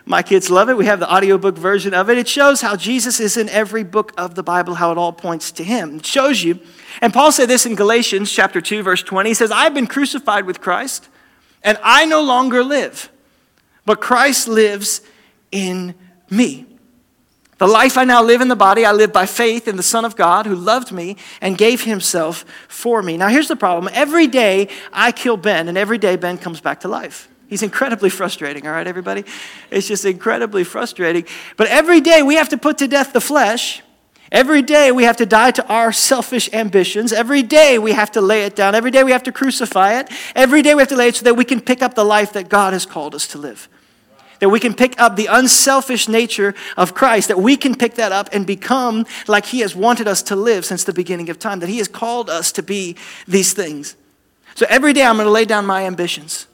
My 0.06 0.24
kids 0.24 0.50
love 0.50 0.70
it. 0.70 0.78
We 0.78 0.86
have 0.86 1.00
the 1.00 1.12
audiobook 1.12 1.58
version 1.58 1.94
of 1.94 2.10
it. 2.10 2.18
It 2.18 2.28
shows 2.28 2.62
how 2.62 2.76
Jesus 2.76 3.20
is 3.20 3.36
in 3.36 3.50
every 3.50 3.84
book 3.84 4.14
of 4.18 4.36
the 4.36 4.44
Bible, 4.44 4.76
how 4.76 4.92
it 4.92 4.98
all 4.98 5.12
points 5.12 5.52
to 5.54 5.64
him. 5.64 5.98
It 5.98 6.06
shows 6.06 6.42
you. 6.42 6.60
And 7.02 7.14
Paul 7.14 7.32
said 7.32 7.48
this 7.48 7.66
in 7.66 7.76
Galatians 7.76 8.32
chapter 8.32 8.62
2, 8.62 8.84
verse 8.84 9.04
20. 9.04 9.30
He 9.30 9.34
says, 9.34 9.52
I've 9.52 9.74
been 9.74 9.88
crucified 9.88 10.46
with 10.46 10.62
Christ. 10.62 11.09
And 11.64 11.78
I 11.84 12.06
no 12.06 12.22
longer 12.22 12.64
live, 12.64 13.10
but 13.86 14.00
Christ 14.00 14.48
lives 14.48 15.02
in 15.52 15.96
me. 16.30 16.66
The 17.58 17.68
life 17.68 17.98
I 17.98 18.06
now 18.06 18.24
live 18.24 18.40
in 18.40 18.48
the 18.48 18.56
body, 18.56 18.86
I 18.86 18.94
live 18.94 19.12
by 19.12 19.26
faith 19.26 19.68
in 19.68 19.76
the 19.76 19.84
Son 19.84 20.06
of 20.06 20.16
God 20.16 20.46
who 20.46 20.56
loved 20.56 20.94
me 20.94 21.18
and 21.42 21.58
gave 21.58 21.84
himself 21.84 22.46
for 22.70 23.02
me. 23.02 23.18
Now, 23.18 23.28
here's 23.28 23.50
the 23.50 23.58
problem 23.58 23.92
every 23.94 24.28
day 24.28 24.70
I 24.94 25.12
kill 25.12 25.36
Ben, 25.36 25.68
and 25.68 25.78
every 25.78 25.98
day 25.98 26.16
Ben 26.16 26.38
comes 26.38 26.62
back 26.62 26.80
to 26.82 26.88
life. 26.88 27.28
He's 27.50 27.62
incredibly 27.62 28.10
frustrating, 28.10 28.66
all 28.66 28.72
right, 28.72 28.88
everybody? 28.88 29.26
It's 29.72 29.88
just 29.88 30.06
incredibly 30.06 30.64
frustrating. 30.64 31.26
But 31.58 31.68
every 31.68 32.00
day 32.00 32.22
we 32.22 32.36
have 32.36 32.50
to 32.50 32.58
put 32.58 32.78
to 32.78 32.88
death 32.88 33.12
the 33.12 33.20
flesh 33.20 33.82
Every 34.32 34.62
day 34.62 34.92
we 34.92 35.04
have 35.06 35.18
to 35.18 35.26
die 35.26 35.52
to 35.52 35.68
our 35.68 35.92
selfish 35.92 36.54
ambitions. 36.54 37.12
Every 37.12 37.42
day 37.42 37.80
we 37.80 37.94
have 37.94 38.12
to 38.12 38.22
lay 38.22 38.44
it 38.44 38.56
down. 38.56 38.76
Every 38.76 38.92
day 38.92 39.04
we 39.04 39.12
have 39.12 39.24
to 39.24 39.32
crucify 39.32 40.00
it. 40.00 40.10
Every 40.36 40.62
day 40.62 40.76
we 40.76 40.82
have 40.82 40.90
to 40.90 40.96
lay 40.96 41.08
it 41.08 41.16
so 41.16 41.24
that 41.26 41.34
we 41.34 41.46
can 41.46 41.60
pick 41.60 41.82
up 41.82 41.96
the 41.96 42.04
life 42.04 42.34
that 42.34 42.48
God 42.48 42.74
has 42.74 42.86
called 42.86 43.16
us 43.16 43.28
to 43.30 43.40
live. 43.40 43.68
That 44.40 44.50
we 44.50 44.60
can 44.60 44.74
pick 44.74 45.00
up 45.02 45.16
the 45.16 45.26
unselfish 45.26 46.08
nature 46.08 46.54
of 46.78 46.94
Christ, 46.94 47.28
that 47.28 47.40
we 47.40 47.58
can 47.58 47.76
pick 47.76 47.96
that 47.96 48.12
up 48.12 48.30
and 48.32 48.46
become 48.46 49.06
like 49.28 49.48
He 49.48 49.60
has 49.62 49.76
wanted 49.76 50.08
us 50.08 50.22
to 50.24 50.36
live 50.36 50.64
since 50.64 50.84
the 50.84 50.94
beginning 50.94 51.30
of 51.30 51.40
time, 51.40 51.60
that 51.60 51.70
He 51.70 51.80
has 51.80 51.88
called 51.88 52.30
us 52.30 52.52
to 52.54 52.64
be 52.64 52.96
these 53.28 53.54
things. 53.54 53.96
So 54.56 54.66
every 54.70 54.94
day 54.94 55.04
I'm 55.04 55.16
going 55.16 55.26
to 55.26 55.32
lay 55.32 55.46
down 55.46 55.66
my 55.66 55.86
ambitions. 55.86 56.46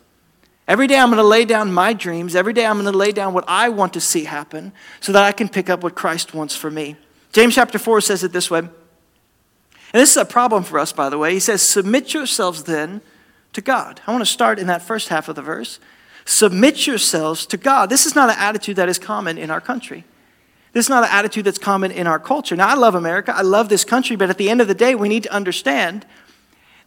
Every 0.68 0.88
day 0.88 0.98
I'm 0.98 1.10
going 1.10 1.18
to 1.18 1.24
lay 1.24 1.46
down 1.46 1.74
my 1.74 1.94
dreams. 1.94 2.36
Every 2.36 2.54
day 2.54 2.66
I'm 2.66 2.80
going 2.80 2.92
to 2.92 2.98
lay 2.98 3.12
down 3.12 3.34
what 3.34 3.44
I 3.48 3.70
want 3.70 3.94
to 3.94 4.02
see 4.02 4.24
happen 4.24 4.72
so 5.00 5.12
that 5.12 5.24
I 5.24 5.32
can 5.32 5.50
pick 5.50 5.70
up 5.70 5.84
what 5.84 5.94
Christ 5.94 6.34
wants 6.34 6.56
for 6.56 6.72
me. 6.72 6.96
James 7.36 7.54
chapter 7.54 7.78
4 7.78 8.00
says 8.00 8.24
it 8.24 8.32
this 8.32 8.50
way. 8.50 8.60
And 8.60 8.69
this 9.91 10.12
is 10.12 10.15
a 10.15 10.24
problem 10.24 10.63
for 10.63 10.80
us, 10.80 10.93
by 10.93 11.10
the 11.10 11.17
way. 11.17 11.34
He 11.34 11.41
says, 11.41 11.62
Submit 11.62 12.13
yourselves 12.13 12.63
then 12.63 13.02
to 13.52 13.60
God. 13.60 14.00
I 14.08 14.12
want 14.13 14.21
to 14.21 14.26
start 14.26 14.58
in 14.58 14.67
that 14.67 14.82
first 14.82 15.10
half 15.10 15.28
of 15.28 15.36
the 15.36 15.41
verse. 15.41 15.82
Submit 16.24 16.88
yourselves 16.88 17.45
to 17.48 17.58
God. 17.58 17.89
This 17.89 18.06
is 18.06 18.15
not 18.15 18.30
an 18.30 18.38
attitude 18.39 18.78
that 18.78 18.88
is 18.88 18.98
common 18.98 19.38
in 19.38 19.52
our 19.52 19.60
country. 19.60 20.06
This 20.71 20.86
is 20.86 20.89
not 20.89 21.04
an 21.04 21.10
attitude 21.12 21.43
that's 21.43 21.58
common 21.58 21.91
in 21.91 22.08
our 22.08 22.19
culture. 22.19 22.56
Now, 22.56 22.69
I 22.69 22.76
love 22.76 22.95
America. 22.95 23.36
I 23.36 23.41
love 23.41 23.67
this 23.67 23.84
country, 23.84 24.15
but 24.15 24.30
at 24.30 24.38
the 24.38 24.50
end 24.50 24.62
of 24.62 24.69
the 24.69 24.74
day, 24.74 24.95
we 24.95 25.10
need 25.10 25.24
to 25.24 25.34
understand 25.34 26.06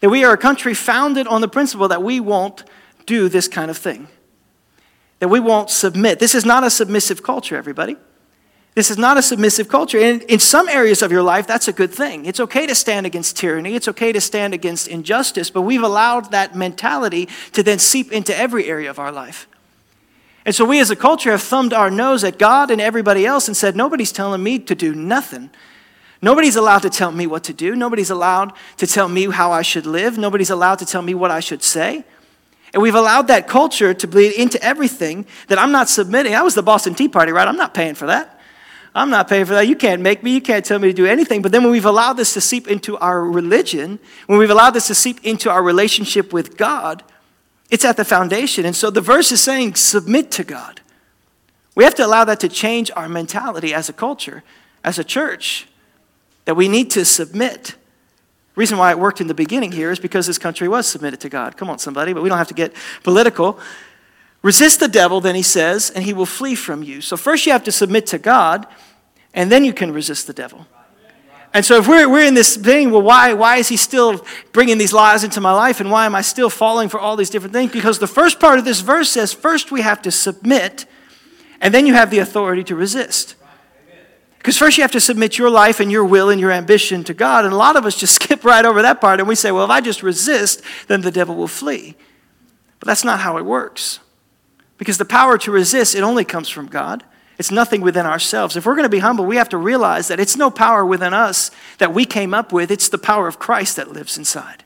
that 0.00 0.08
we 0.08 0.24
are 0.24 0.32
a 0.32 0.38
country 0.38 0.72
founded 0.72 1.26
on 1.26 1.42
the 1.42 1.48
principle 1.48 1.88
that 1.88 2.02
we 2.02 2.20
won't 2.20 2.64
do 3.04 3.28
this 3.28 3.48
kind 3.48 3.70
of 3.70 3.76
thing, 3.76 4.08
that 5.18 5.28
we 5.28 5.40
won't 5.40 5.68
submit. 5.68 6.18
This 6.18 6.34
is 6.34 6.46
not 6.46 6.64
a 6.64 6.70
submissive 6.70 7.22
culture, 7.22 7.54
everybody. 7.54 7.98
This 8.74 8.90
is 8.90 8.98
not 8.98 9.16
a 9.16 9.22
submissive 9.22 9.68
culture. 9.68 9.98
And 9.98 10.22
in 10.22 10.38
some 10.38 10.68
areas 10.68 11.02
of 11.02 11.10
your 11.10 11.22
life, 11.22 11.46
that's 11.46 11.66
a 11.66 11.72
good 11.72 11.92
thing. 11.92 12.26
It's 12.26 12.38
okay 12.38 12.66
to 12.66 12.74
stand 12.74 13.06
against 13.06 13.36
tyranny, 13.36 13.74
it's 13.74 13.88
okay 13.88 14.12
to 14.12 14.20
stand 14.20 14.54
against 14.54 14.88
injustice, 14.88 15.50
but 15.50 15.62
we've 15.62 15.82
allowed 15.82 16.30
that 16.30 16.54
mentality 16.54 17.28
to 17.52 17.62
then 17.62 17.78
seep 17.78 18.12
into 18.12 18.36
every 18.36 18.66
area 18.66 18.90
of 18.90 18.98
our 18.98 19.10
life. 19.10 19.48
And 20.46 20.54
so 20.54 20.64
we 20.64 20.80
as 20.80 20.90
a 20.90 20.96
culture 20.96 21.30
have 21.30 21.42
thumbed 21.42 21.74
our 21.74 21.90
nose 21.90 22.24
at 22.24 22.38
God 22.38 22.70
and 22.70 22.80
everybody 22.80 23.26
else 23.26 23.48
and 23.48 23.56
said, 23.56 23.76
Nobody's 23.76 24.12
telling 24.12 24.42
me 24.42 24.58
to 24.60 24.74
do 24.74 24.94
nothing. 24.94 25.50
Nobody's 26.22 26.56
allowed 26.56 26.80
to 26.80 26.90
tell 26.90 27.12
me 27.12 27.26
what 27.26 27.44
to 27.44 27.52
do. 27.52 27.76
Nobody's 27.76 28.10
allowed 28.10 28.52
to 28.78 28.86
tell 28.86 29.08
me 29.08 29.30
how 29.30 29.52
I 29.52 29.62
should 29.62 29.86
live. 29.86 30.18
Nobody's 30.18 30.50
allowed 30.50 30.78
to 30.80 30.86
tell 30.86 31.02
me 31.02 31.14
what 31.14 31.30
I 31.30 31.40
should 31.40 31.62
say. 31.62 32.04
And 32.72 32.82
we've 32.82 32.94
allowed 32.94 33.28
that 33.28 33.46
culture 33.46 33.94
to 33.94 34.06
bleed 34.06 34.32
into 34.32 34.62
everything 34.62 35.26
that 35.46 35.58
I'm 35.58 35.70
not 35.72 35.88
submitting. 35.88 36.32
That 36.32 36.44
was 36.44 36.54
the 36.54 36.62
Boston 36.62 36.94
Tea 36.94 37.08
Party, 37.08 37.32
right? 37.32 37.46
I'm 37.46 37.56
not 37.56 37.72
paying 37.72 37.94
for 37.94 38.06
that. 38.06 38.37
I'm 38.98 39.10
not 39.10 39.28
paying 39.28 39.44
for 39.44 39.54
that. 39.54 39.68
You 39.68 39.76
can't 39.76 40.02
make 40.02 40.22
me. 40.22 40.32
You 40.34 40.40
can't 40.40 40.64
tell 40.64 40.78
me 40.78 40.88
to 40.88 40.94
do 40.94 41.06
anything. 41.06 41.42
But 41.42 41.52
then 41.52 41.62
when 41.62 41.72
we've 41.72 41.84
allowed 41.84 42.14
this 42.14 42.34
to 42.34 42.40
seep 42.40 42.68
into 42.68 42.96
our 42.98 43.22
religion, 43.22 43.98
when 44.26 44.38
we've 44.38 44.50
allowed 44.50 44.70
this 44.70 44.88
to 44.88 44.94
seep 44.94 45.24
into 45.24 45.50
our 45.50 45.62
relationship 45.62 46.32
with 46.32 46.56
God, 46.56 47.02
it's 47.70 47.84
at 47.84 47.96
the 47.96 48.04
foundation. 48.04 48.64
And 48.64 48.74
so 48.74 48.90
the 48.90 49.00
verse 49.00 49.30
is 49.30 49.40
saying, 49.40 49.76
submit 49.76 50.30
to 50.32 50.44
God. 50.44 50.80
We 51.74 51.84
have 51.84 51.94
to 51.96 52.06
allow 52.06 52.24
that 52.24 52.40
to 52.40 52.48
change 52.48 52.90
our 52.96 53.08
mentality 53.08 53.72
as 53.72 53.88
a 53.88 53.92
culture, 53.92 54.42
as 54.82 54.98
a 54.98 55.04
church, 55.04 55.68
that 56.44 56.56
we 56.56 56.68
need 56.68 56.90
to 56.92 57.04
submit 57.04 57.76
reason 58.58 58.76
why 58.76 58.90
it 58.90 58.98
worked 58.98 59.20
in 59.20 59.28
the 59.28 59.34
beginning 59.34 59.70
here 59.70 59.92
is 59.92 60.00
because 60.00 60.26
this 60.26 60.36
country 60.36 60.66
was 60.66 60.86
submitted 60.86 61.20
to 61.20 61.28
God. 61.28 61.56
Come 61.56 61.70
on, 61.70 61.78
somebody, 61.78 62.12
but 62.12 62.24
we 62.24 62.28
don't 62.28 62.38
have 62.38 62.48
to 62.48 62.54
get 62.54 62.74
political. 63.04 63.60
Resist 64.42 64.80
the 64.80 64.88
devil, 64.88 65.20
then 65.20 65.36
he 65.36 65.42
says, 65.42 65.90
and 65.90 66.04
he 66.04 66.12
will 66.12 66.26
flee 66.26 66.56
from 66.56 66.82
you. 66.82 67.00
So 67.00 67.16
first 67.16 67.46
you 67.46 67.52
have 67.52 67.62
to 67.64 67.72
submit 67.72 68.06
to 68.08 68.18
God, 68.18 68.66
and 69.38 69.52
then 69.52 69.64
you 69.64 69.72
can 69.72 69.92
resist 69.92 70.26
the 70.26 70.32
devil. 70.32 70.66
And 71.54 71.64
so 71.64 71.78
if 71.78 71.86
we're, 71.86 72.08
we're 72.08 72.26
in 72.26 72.34
this 72.34 72.56
thing, 72.56 72.90
well, 72.90 73.02
why, 73.02 73.34
why 73.34 73.58
is 73.58 73.68
he 73.68 73.76
still 73.76 74.26
bringing 74.52 74.78
these 74.78 74.92
lies 74.92 75.22
into 75.22 75.40
my 75.40 75.52
life, 75.52 75.78
and 75.78 75.92
why 75.92 76.06
am 76.06 76.16
I 76.16 76.22
still 76.22 76.50
falling 76.50 76.88
for 76.88 76.98
all 76.98 77.14
these 77.14 77.30
different 77.30 77.52
things? 77.52 77.70
Because 77.70 78.00
the 78.00 78.08
first 78.08 78.40
part 78.40 78.58
of 78.58 78.64
this 78.64 78.80
verse 78.80 79.10
says 79.10 79.32
first 79.32 79.70
we 79.70 79.82
have 79.82 80.02
to 80.02 80.10
submit, 80.10 80.86
and 81.60 81.72
then 81.72 81.86
you 81.86 81.94
have 81.94 82.10
the 82.10 82.18
authority 82.18 82.64
to 82.64 82.74
resist. 82.74 83.36
Because 84.38 84.58
first 84.58 84.76
you 84.76 84.82
have 84.82 84.90
to 84.90 85.00
submit 85.00 85.38
your 85.38 85.50
life 85.50 85.78
and 85.78 85.92
your 85.92 86.04
will 86.04 86.30
and 86.30 86.40
your 86.40 86.50
ambition 86.50 87.04
to 87.04 87.14
God. 87.14 87.44
And 87.44 87.54
a 87.54 87.56
lot 87.56 87.76
of 87.76 87.86
us 87.86 87.96
just 87.96 88.14
skip 88.20 88.44
right 88.44 88.64
over 88.64 88.82
that 88.82 89.00
part 89.00 89.20
and 89.20 89.28
we 89.28 89.36
say, 89.36 89.52
well, 89.52 89.64
if 89.64 89.70
I 89.70 89.80
just 89.80 90.02
resist, 90.02 90.62
then 90.88 91.02
the 91.02 91.12
devil 91.12 91.36
will 91.36 91.46
flee. 91.46 91.94
But 92.80 92.88
that's 92.88 93.04
not 93.04 93.20
how 93.20 93.36
it 93.36 93.44
works. 93.44 94.00
Because 94.78 94.98
the 94.98 95.04
power 95.04 95.38
to 95.38 95.52
resist, 95.52 95.94
it 95.94 96.02
only 96.02 96.24
comes 96.24 96.48
from 96.48 96.66
God. 96.66 97.04
It's 97.38 97.52
nothing 97.52 97.80
within 97.80 98.04
ourselves. 98.04 98.56
If 98.56 98.66
we're 98.66 98.74
going 98.74 98.84
to 98.84 98.88
be 98.88 98.98
humble, 98.98 99.24
we 99.24 99.36
have 99.36 99.48
to 99.50 99.58
realize 99.58 100.08
that 100.08 100.18
it's 100.18 100.36
no 100.36 100.50
power 100.50 100.84
within 100.84 101.14
us 101.14 101.52
that 101.78 101.94
we 101.94 102.04
came 102.04 102.34
up 102.34 102.52
with, 102.52 102.70
it's 102.70 102.88
the 102.88 102.98
power 102.98 103.28
of 103.28 103.38
Christ 103.38 103.76
that 103.76 103.92
lives 103.92 104.18
inside. 104.18 104.64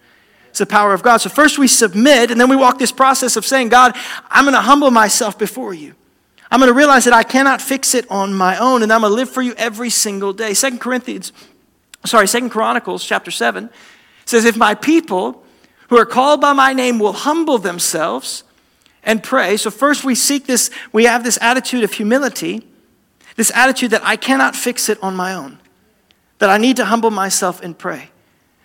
It's 0.48 0.58
the 0.58 0.66
power 0.66 0.94
of 0.94 1.02
God. 1.02 1.18
So 1.18 1.28
first 1.28 1.58
we 1.58 1.68
submit, 1.68 2.30
and 2.30 2.40
then 2.40 2.48
we 2.48 2.56
walk 2.56 2.78
this 2.78 2.92
process 2.92 3.36
of 3.36 3.44
saying, 3.44 3.68
God, 3.68 3.94
I'm 4.30 4.44
going 4.44 4.54
to 4.54 4.60
humble 4.60 4.90
myself 4.90 5.38
before 5.38 5.74
you. 5.74 5.94
I'm 6.50 6.60
going 6.60 6.68
to 6.68 6.74
realize 6.74 7.04
that 7.04 7.14
I 7.14 7.22
cannot 7.22 7.62
fix 7.62 7.94
it 7.94 8.10
on 8.10 8.34
my 8.34 8.58
own, 8.58 8.82
and 8.82 8.92
I'm 8.92 9.00
going 9.02 9.10
to 9.10 9.16
live 9.16 9.30
for 9.30 9.42
you 9.42 9.54
every 9.56 9.88
single 9.88 10.32
day. 10.32 10.52
Second 10.54 10.80
Corinthians, 10.80 11.32
sorry, 12.04 12.28
Second 12.28 12.50
Chronicles 12.50 13.04
chapter 13.04 13.30
7 13.30 13.70
says, 14.24 14.44
If 14.44 14.56
my 14.56 14.74
people 14.74 15.42
who 15.88 15.98
are 15.98 16.06
called 16.06 16.40
by 16.40 16.52
my 16.54 16.72
name 16.72 16.98
will 16.98 17.12
humble 17.12 17.58
themselves 17.58 18.44
and 19.02 19.22
pray. 19.22 19.56
So 19.56 19.70
first 19.70 20.04
we 20.04 20.14
seek 20.14 20.46
this, 20.46 20.70
we 20.92 21.04
have 21.04 21.24
this 21.24 21.38
attitude 21.40 21.84
of 21.84 21.92
humility, 21.92 22.66
this 23.36 23.50
attitude 23.54 23.90
that 23.90 24.04
I 24.04 24.16
cannot 24.16 24.54
fix 24.54 24.88
it 24.88 25.02
on 25.02 25.16
my 25.16 25.34
own, 25.34 25.58
that 26.38 26.50
I 26.50 26.58
need 26.58 26.76
to 26.76 26.84
humble 26.84 27.10
myself 27.10 27.62
and 27.62 27.76
pray. 27.76 28.10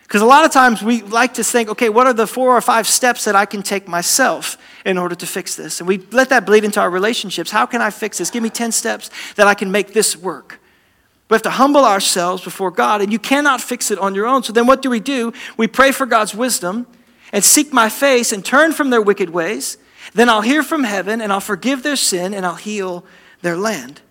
Because 0.04 0.22
a 0.22 0.26
lot 0.26 0.46
of 0.46 0.52
times 0.52 0.82
we 0.82 1.02
like 1.02 1.34
to 1.34 1.44
think, 1.44 1.68
okay, 1.68 1.90
what 1.90 2.08
are 2.08 2.14
the 2.14 2.28
four 2.28 2.56
or 2.56 2.62
five 2.62 2.88
steps 2.88 3.26
that 3.26 3.36
I 3.36 3.46
can 3.46 3.62
take 3.62 3.90
myself 3.90 4.58
in 4.86 4.98
order 4.98 5.16
to 5.16 5.26
fix 5.26 5.56
this? 5.56 5.82
And 5.82 5.88
we 5.88 5.98
let 6.12 6.30
that 6.30 6.46
bleed 6.46 6.64
into 6.64 6.80
our 6.80 6.90
relationships. 6.90 7.52
How 7.52 7.66
can 7.66 7.82
I 7.82 7.90
fix 7.90 8.18
this? 8.18 8.32
Give 8.32 8.42
me 8.42 8.50
10 8.50 8.72
steps 8.72 9.10
that 9.36 9.48
I 9.48 9.54
can 9.54 9.70
make 9.70 9.92
this 9.92 10.16
work. 10.16 10.62
We 11.30 11.36
have 11.36 11.42
to 11.42 11.50
humble 11.50 11.84
ourselves 11.84 12.42
before 12.42 12.72
God, 12.72 13.02
and 13.02 13.12
you 13.12 13.20
cannot 13.20 13.60
fix 13.60 13.92
it 13.92 14.00
on 14.00 14.16
your 14.16 14.26
own. 14.28 14.44
So 14.44 14.54
then 14.54 14.66
what 14.66 14.82
do 14.82 14.90
we 14.90 15.02
do? 15.02 15.34
We 15.58 15.68
pray 15.68 15.92
for 15.92 16.06
God's 16.06 16.34
wisdom 16.34 16.88
and 17.34 17.44
seek 17.44 17.74
my 17.74 17.90
face 17.90 18.32
and 18.32 18.46
turn 18.46 18.72
from 18.72 18.92
their 18.92 19.02
wicked 19.02 19.30
ways. 19.30 19.78
Then 20.14 20.30
I'll 20.30 20.42
hear 20.42 20.64
from 20.64 20.84
heaven 20.84 21.22
and 21.22 21.32
I'll 21.32 21.40
forgive 21.40 21.84
their 21.84 21.96
sin 21.96 22.34
and 22.34 22.46
I'll 22.46 22.56
heal 22.56 23.06
their 23.42 23.58
land. 23.58 24.02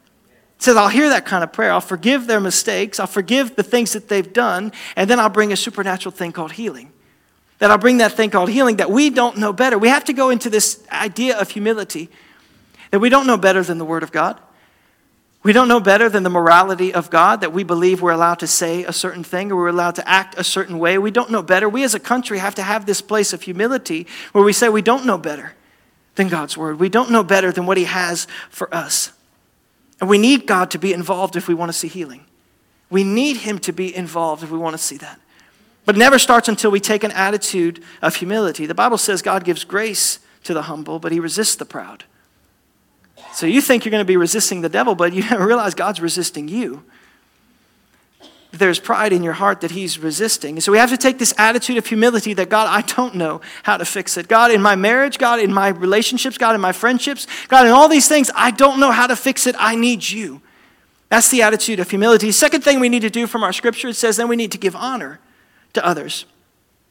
It 0.57 0.63
says, 0.63 0.77
I'll 0.77 0.89
hear 0.89 1.11
that 1.11 1.27
kind 1.27 1.45
of 1.45 1.53
prayer. 1.53 1.73
I'll 1.73 1.81
forgive 1.81 2.27
their 2.27 2.41
mistakes. 2.41 2.99
I'll 2.99 3.07
forgive 3.07 3.57
the 3.57 3.63
things 3.63 3.93
that 3.93 4.09
they've 4.09 4.33
done. 4.33 4.73
And 4.97 5.09
then 5.09 5.21
I'll 5.21 5.29
bring 5.29 5.53
a 5.53 5.57
supernatural 5.57 6.13
thing 6.13 6.33
called 6.33 6.53
healing. 6.53 6.93
That 7.59 7.71
I'll 7.71 7.79
bring 7.79 7.99
that 7.99 8.13
thing 8.13 8.31
called 8.31 8.51
healing 8.51 8.77
that 8.77 8.91
we 8.91 9.11
don't 9.11 9.39
know 9.39 9.53
better. 9.53 9.79
We 9.79 9.89
have 9.89 10.05
to 10.05 10.13
go 10.13 10.31
into 10.31 10.51
this 10.51 10.83
idea 10.91 11.39
of 11.39 11.51
humility 11.51 12.09
that 12.91 13.01
we 13.01 13.09
don't 13.09 13.27
know 13.27 13.37
better 13.37 13.63
than 13.63 13.79
the 13.79 13.85
Word 13.85 14.03
of 14.03 14.13
God. 14.13 14.41
We 15.43 15.53
don't 15.53 15.69
know 15.69 15.81
better 15.81 16.09
than 16.09 16.23
the 16.23 16.31
morality 16.31 16.93
of 16.93 17.09
God 17.09 17.43
that 17.43 17.53
we 17.53 17.63
believe 17.63 18.03
we're 18.03 18.11
allowed 18.11 18.41
to 18.41 18.47
say 18.47 18.85
a 18.85 18.93
certain 18.93 19.23
thing 19.23 19.53
or 19.53 19.57
we're 19.57 19.69
allowed 19.69 19.95
to 19.97 20.09
act 20.09 20.35
a 20.37 20.45
certain 20.45 20.79
way. 20.79 20.99
We 20.99 21.11
don't 21.11 21.31
know 21.31 21.43
better. 21.43 21.69
We 21.69 21.85
as 21.85 21.95
a 21.95 22.01
country 22.01 22.39
have 22.39 22.57
to 22.57 22.63
have 22.63 22.85
this 22.85 23.01
place 23.01 23.33
of 23.33 23.43
humility 23.43 24.07
where 24.33 24.43
we 24.43 24.53
say 24.53 24.69
we 24.69 24.83
don't 24.83 25.07
know 25.07 25.19
better 25.19 25.55
than 26.17 26.29
God's 26.29 26.57
Word. 26.57 26.81
We 26.81 26.89
don't 26.89 27.11
know 27.11 27.23
better 27.23 27.53
than 27.53 27.67
what 27.67 27.77
He 27.77 27.85
has 27.85 28.27
for 28.51 28.75
us. 28.75 29.13
And 30.01 30.11
we 30.11 30.19
need 30.19 30.47
God 30.47 30.71
to 30.73 30.79
be 30.79 30.93
involved 30.93 31.37
if 31.37 31.49
we 31.49 31.55
want 31.55 31.71
to 31.71 31.79
see 31.79 31.89
healing. 31.89 32.27
We 32.91 33.05
need 33.05 33.39
Him 33.39 33.59
to 33.61 33.73
be 33.73 33.95
involved 33.95 34.43
if 34.43 34.51
we 34.51 34.59
want 34.59 34.75
to 34.75 34.83
see 34.83 34.97
that. 34.99 35.21
But 35.85 35.95
it 35.95 35.99
never 35.99 36.19
starts 36.19 36.49
until 36.49 36.71
we 36.71 36.81
take 36.81 37.05
an 37.05 37.13
attitude 37.13 37.83
of 38.03 38.17
humility. 38.17 38.67
The 38.67 38.75
Bible 38.75 38.99
says 38.99 39.23
God 39.23 39.45
gives 39.45 39.65
grace 39.65 40.19
to 40.45 40.53
the 40.53 40.63
humble, 40.63 40.99
but 40.99 41.13
He 41.13 41.21
resists 41.21 41.55
the 41.55 41.65
proud. 41.65 42.05
So 43.33 43.47
you 43.47 43.61
think 43.61 43.85
you're 43.85 43.91
going 43.91 44.01
to 44.01 44.05
be 44.05 44.17
resisting 44.17 44.63
the 44.63 44.69
devil, 44.69 44.95
but 44.95 45.13
you 45.13 45.23
don't 45.29 45.43
realize 45.43 45.75
God's 45.75 46.01
resisting 46.01 46.49
you 46.49 46.83
there's 48.59 48.79
pride 48.79 49.13
in 49.13 49.23
your 49.23 49.33
heart 49.33 49.61
that 49.61 49.71
he's 49.71 49.99
resisting. 49.99 50.61
So 50.61 50.73
we 50.73 50.79
have 50.79 50.91
to 50.91 50.97
take 50.97 51.19
this 51.19 51.35
attitude 51.39 51.77
of 51.77 51.87
humility 51.87 52.35
that 52.35 52.49
God, 52.49 52.69
I 52.69 52.83
don't 52.95 53.15
know 53.15 53.41
how 53.63 53.77
to 53.77 53.85
fix 53.85 54.17
it. 54.17 54.29
God, 54.29 54.51
in 54.51 54.63
my 54.63 54.77
marriage, 54.77 55.19
God, 55.19 55.41
in 55.41 55.53
my 55.53 55.69
relationships, 55.69 56.39
God, 56.39 56.55
in 56.55 56.61
my 56.61 56.73
friendships, 56.73 57.27
God, 57.49 57.67
in 57.67 57.73
all 57.73 57.89
these 57.89 58.09
things, 58.09 58.31
I 58.35 58.51
don't 58.51 58.81
know 58.81 58.91
how 58.91 59.07
to 59.07 59.17
fix 59.17 59.47
it. 59.47 59.55
I 59.59 59.75
need 59.75 60.09
you. 60.09 60.41
That's 61.09 61.29
the 61.29 61.43
attitude 61.43 61.81
of 61.81 61.89
humility. 61.89 62.33
Second 62.33 62.63
thing 62.63 62.81
we 62.81 62.89
need 62.89 63.03
to 63.03 63.11
do 63.11 63.27
from 63.27 63.45
our 63.45 63.53
scripture, 63.53 63.89
it 63.89 63.95
says 63.95 64.17
then 64.17 64.29
we 64.29 64.37
need 64.37 64.53
to 64.53 64.59
give 64.59 64.75
honor 64.75 65.21
to 65.75 65.85
others. 65.85 66.27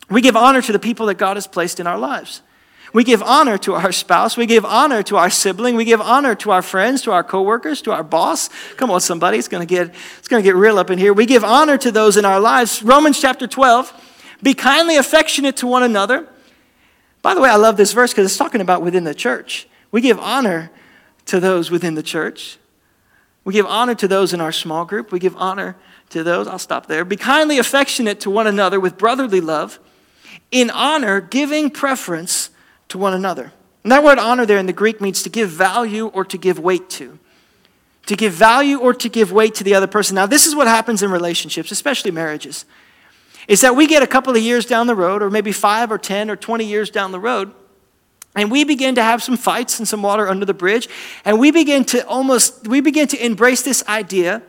We 0.09 0.21
give 0.21 0.35
honor 0.35 0.61
to 0.61 0.71
the 0.71 0.79
people 0.79 1.07
that 1.07 1.15
God 1.15 1.37
has 1.37 1.47
placed 1.47 1.79
in 1.79 1.87
our 1.87 1.97
lives. 1.97 2.41
We 2.95 3.03
give 3.03 3.21
honor 3.21 3.57
to 3.57 3.73
our 3.73 3.91
spouse. 3.91 4.37
We 4.37 4.45
give 4.45 4.63
honor 4.63 5.03
to 5.03 5.17
our 5.17 5.29
sibling. 5.29 5.75
We 5.75 5.83
give 5.83 5.99
honor 5.99 6.33
to 6.35 6.51
our 6.51 6.61
friends, 6.61 7.01
to 7.01 7.11
our 7.11 7.25
coworkers, 7.25 7.81
to 7.81 7.91
our 7.91 8.03
boss. 8.03 8.49
Come 8.77 8.89
on, 8.89 9.01
somebody. 9.01 9.37
It's 9.37 9.49
going 9.49 9.67
to 9.67 9.69
get, 9.69 9.93
it's 10.17 10.29
going 10.29 10.41
to 10.41 10.47
get 10.47 10.55
real 10.55 10.79
up 10.79 10.89
in 10.89 10.97
here. 10.97 11.11
We 11.11 11.25
give 11.25 11.43
honor 11.43 11.77
to 11.77 11.91
those 11.91 12.15
in 12.15 12.23
our 12.23 12.39
lives. 12.39 12.81
Romans 12.81 13.19
chapter 13.19 13.47
12. 13.47 14.37
Be 14.41 14.53
kindly 14.53 14.95
affectionate 14.95 15.57
to 15.57 15.67
one 15.67 15.83
another. 15.83 16.25
By 17.21 17.33
the 17.33 17.41
way, 17.41 17.49
I 17.49 17.57
love 17.57 17.75
this 17.75 17.91
verse 17.91 18.13
because 18.13 18.27
it's 18.27 18.37
talking 18.37 18.61
about 18.61 18.81
within 18.81 19.03
the 19.03 19.13
church. 19.13 19.67
We 19.91 19.99
give 19.99 20.17
honor 20.17 20.71
to 21.25 21.41
those 21.41 21.69
within 21.69 21.95
the 21.95 22.03
church. 22.03 22.59
We 23.43 23.51
give 23.51 23.65
honor 23.65 23.95
to 23.95 24.07
those 24.07 24.33
in 24.33 24.39
our 24.39 24.53
small 24.53 24.85
group. 24.85 25.11
We 25.11 25.19
give 25.19 25.35
honor 25.35 25.75
to 26.11 26.23
those. 26.23 26.47
I'll 26.47 26.57
stop 26.57 26.85
there. 26.85 27.03
Be 27.03 27.17
kindly 27.17 27.57
affectionate 27.57 28.21
to 28.21 28.29
one 28.29 28.47
another 28.47 28.79
with 28.79 28.97
brotherly 28.97 29.41
love. 29.41 29.79
In 30.49 30.69
honor, 30.69 31.19
giving 31.19 31.69
preference 31.69 32.51
to 32.95 32.99
one 32.99 33.13
another. 33.13 33.51
And 33.83 33.91
that 33.91 34.03
word 34.03 34.17
honor 34.17 34.45
there 34.45 34.57
in 34.57 34.65
the 34.65 34.73
Greek 34.73 35.01
means 35.01 35.21
to 35.23 35.29
give 35.29 35.49
value 35.49 36.07
or 36.07 36.23
to 36.25 36.37
give 36.37 36.57
weight 36.57 36.89
to. 36.91 37.19
To 38.07 38.15
give 38.15 38.33
value 38.33 38.79
or 38.79 38.93
to 38.93 39.09
give 39.09 39.31
weight 39.31 39.53
to 39.55 39.63
the 39.63 39.75
other 39.75 39.87
person. 39.87 40.15
Now, 40.15 40.25
this 40.25 40.47
is 40.47 40.55
what 40.55 40.67
happens 40.67 41.03
in 41.03 41.11
relationships, 41.11 41.71
especially 41.71 42.11
marriages, 42.11 42.65
is 43.47 43.61
that 43.61 43.75
we 43.75 43.85
get 43.85 44.01
a 44.01 44.07
couple 44.07 44.35
of 44.35 44.41
years 44.41 44.65
down 44.65 44.87
the 44.87 44.95
road, 44.95 45.21
or 45.21 45.29
maybe 45.29 45.51
five 45.51 45.91
or 45.91 45.97
10 45.97 46.31
or 46.31 46.35
20 46.35 46.65
years 46.65 46.89
down 46.89 47.11
the 47.11 47.19
road, 47.19 47.53
and 48.35 48.49
we 48.49 48.63
begin 48.63 48.95
to 48.95 49.03
have 49.03 49.21
some 49.21 49.37
fights 49.37 49.77
and 49.77 49.87
some 49.87 50.01
water 50.01 50.27
under 50.27 50.45
the 50.45 50.53
bridge, 50.53 50.87
and 51.25 51.39
we 51.39 51.51
begin 51.51 51.83
to 51.85 52.05
almost, 52.07 52.67
we 52.67 52.81
begin 52.81 53.07
to 53.09 53.23
embrace 53.23 53.61
this 53.61 53.85
idea 53.87 54.41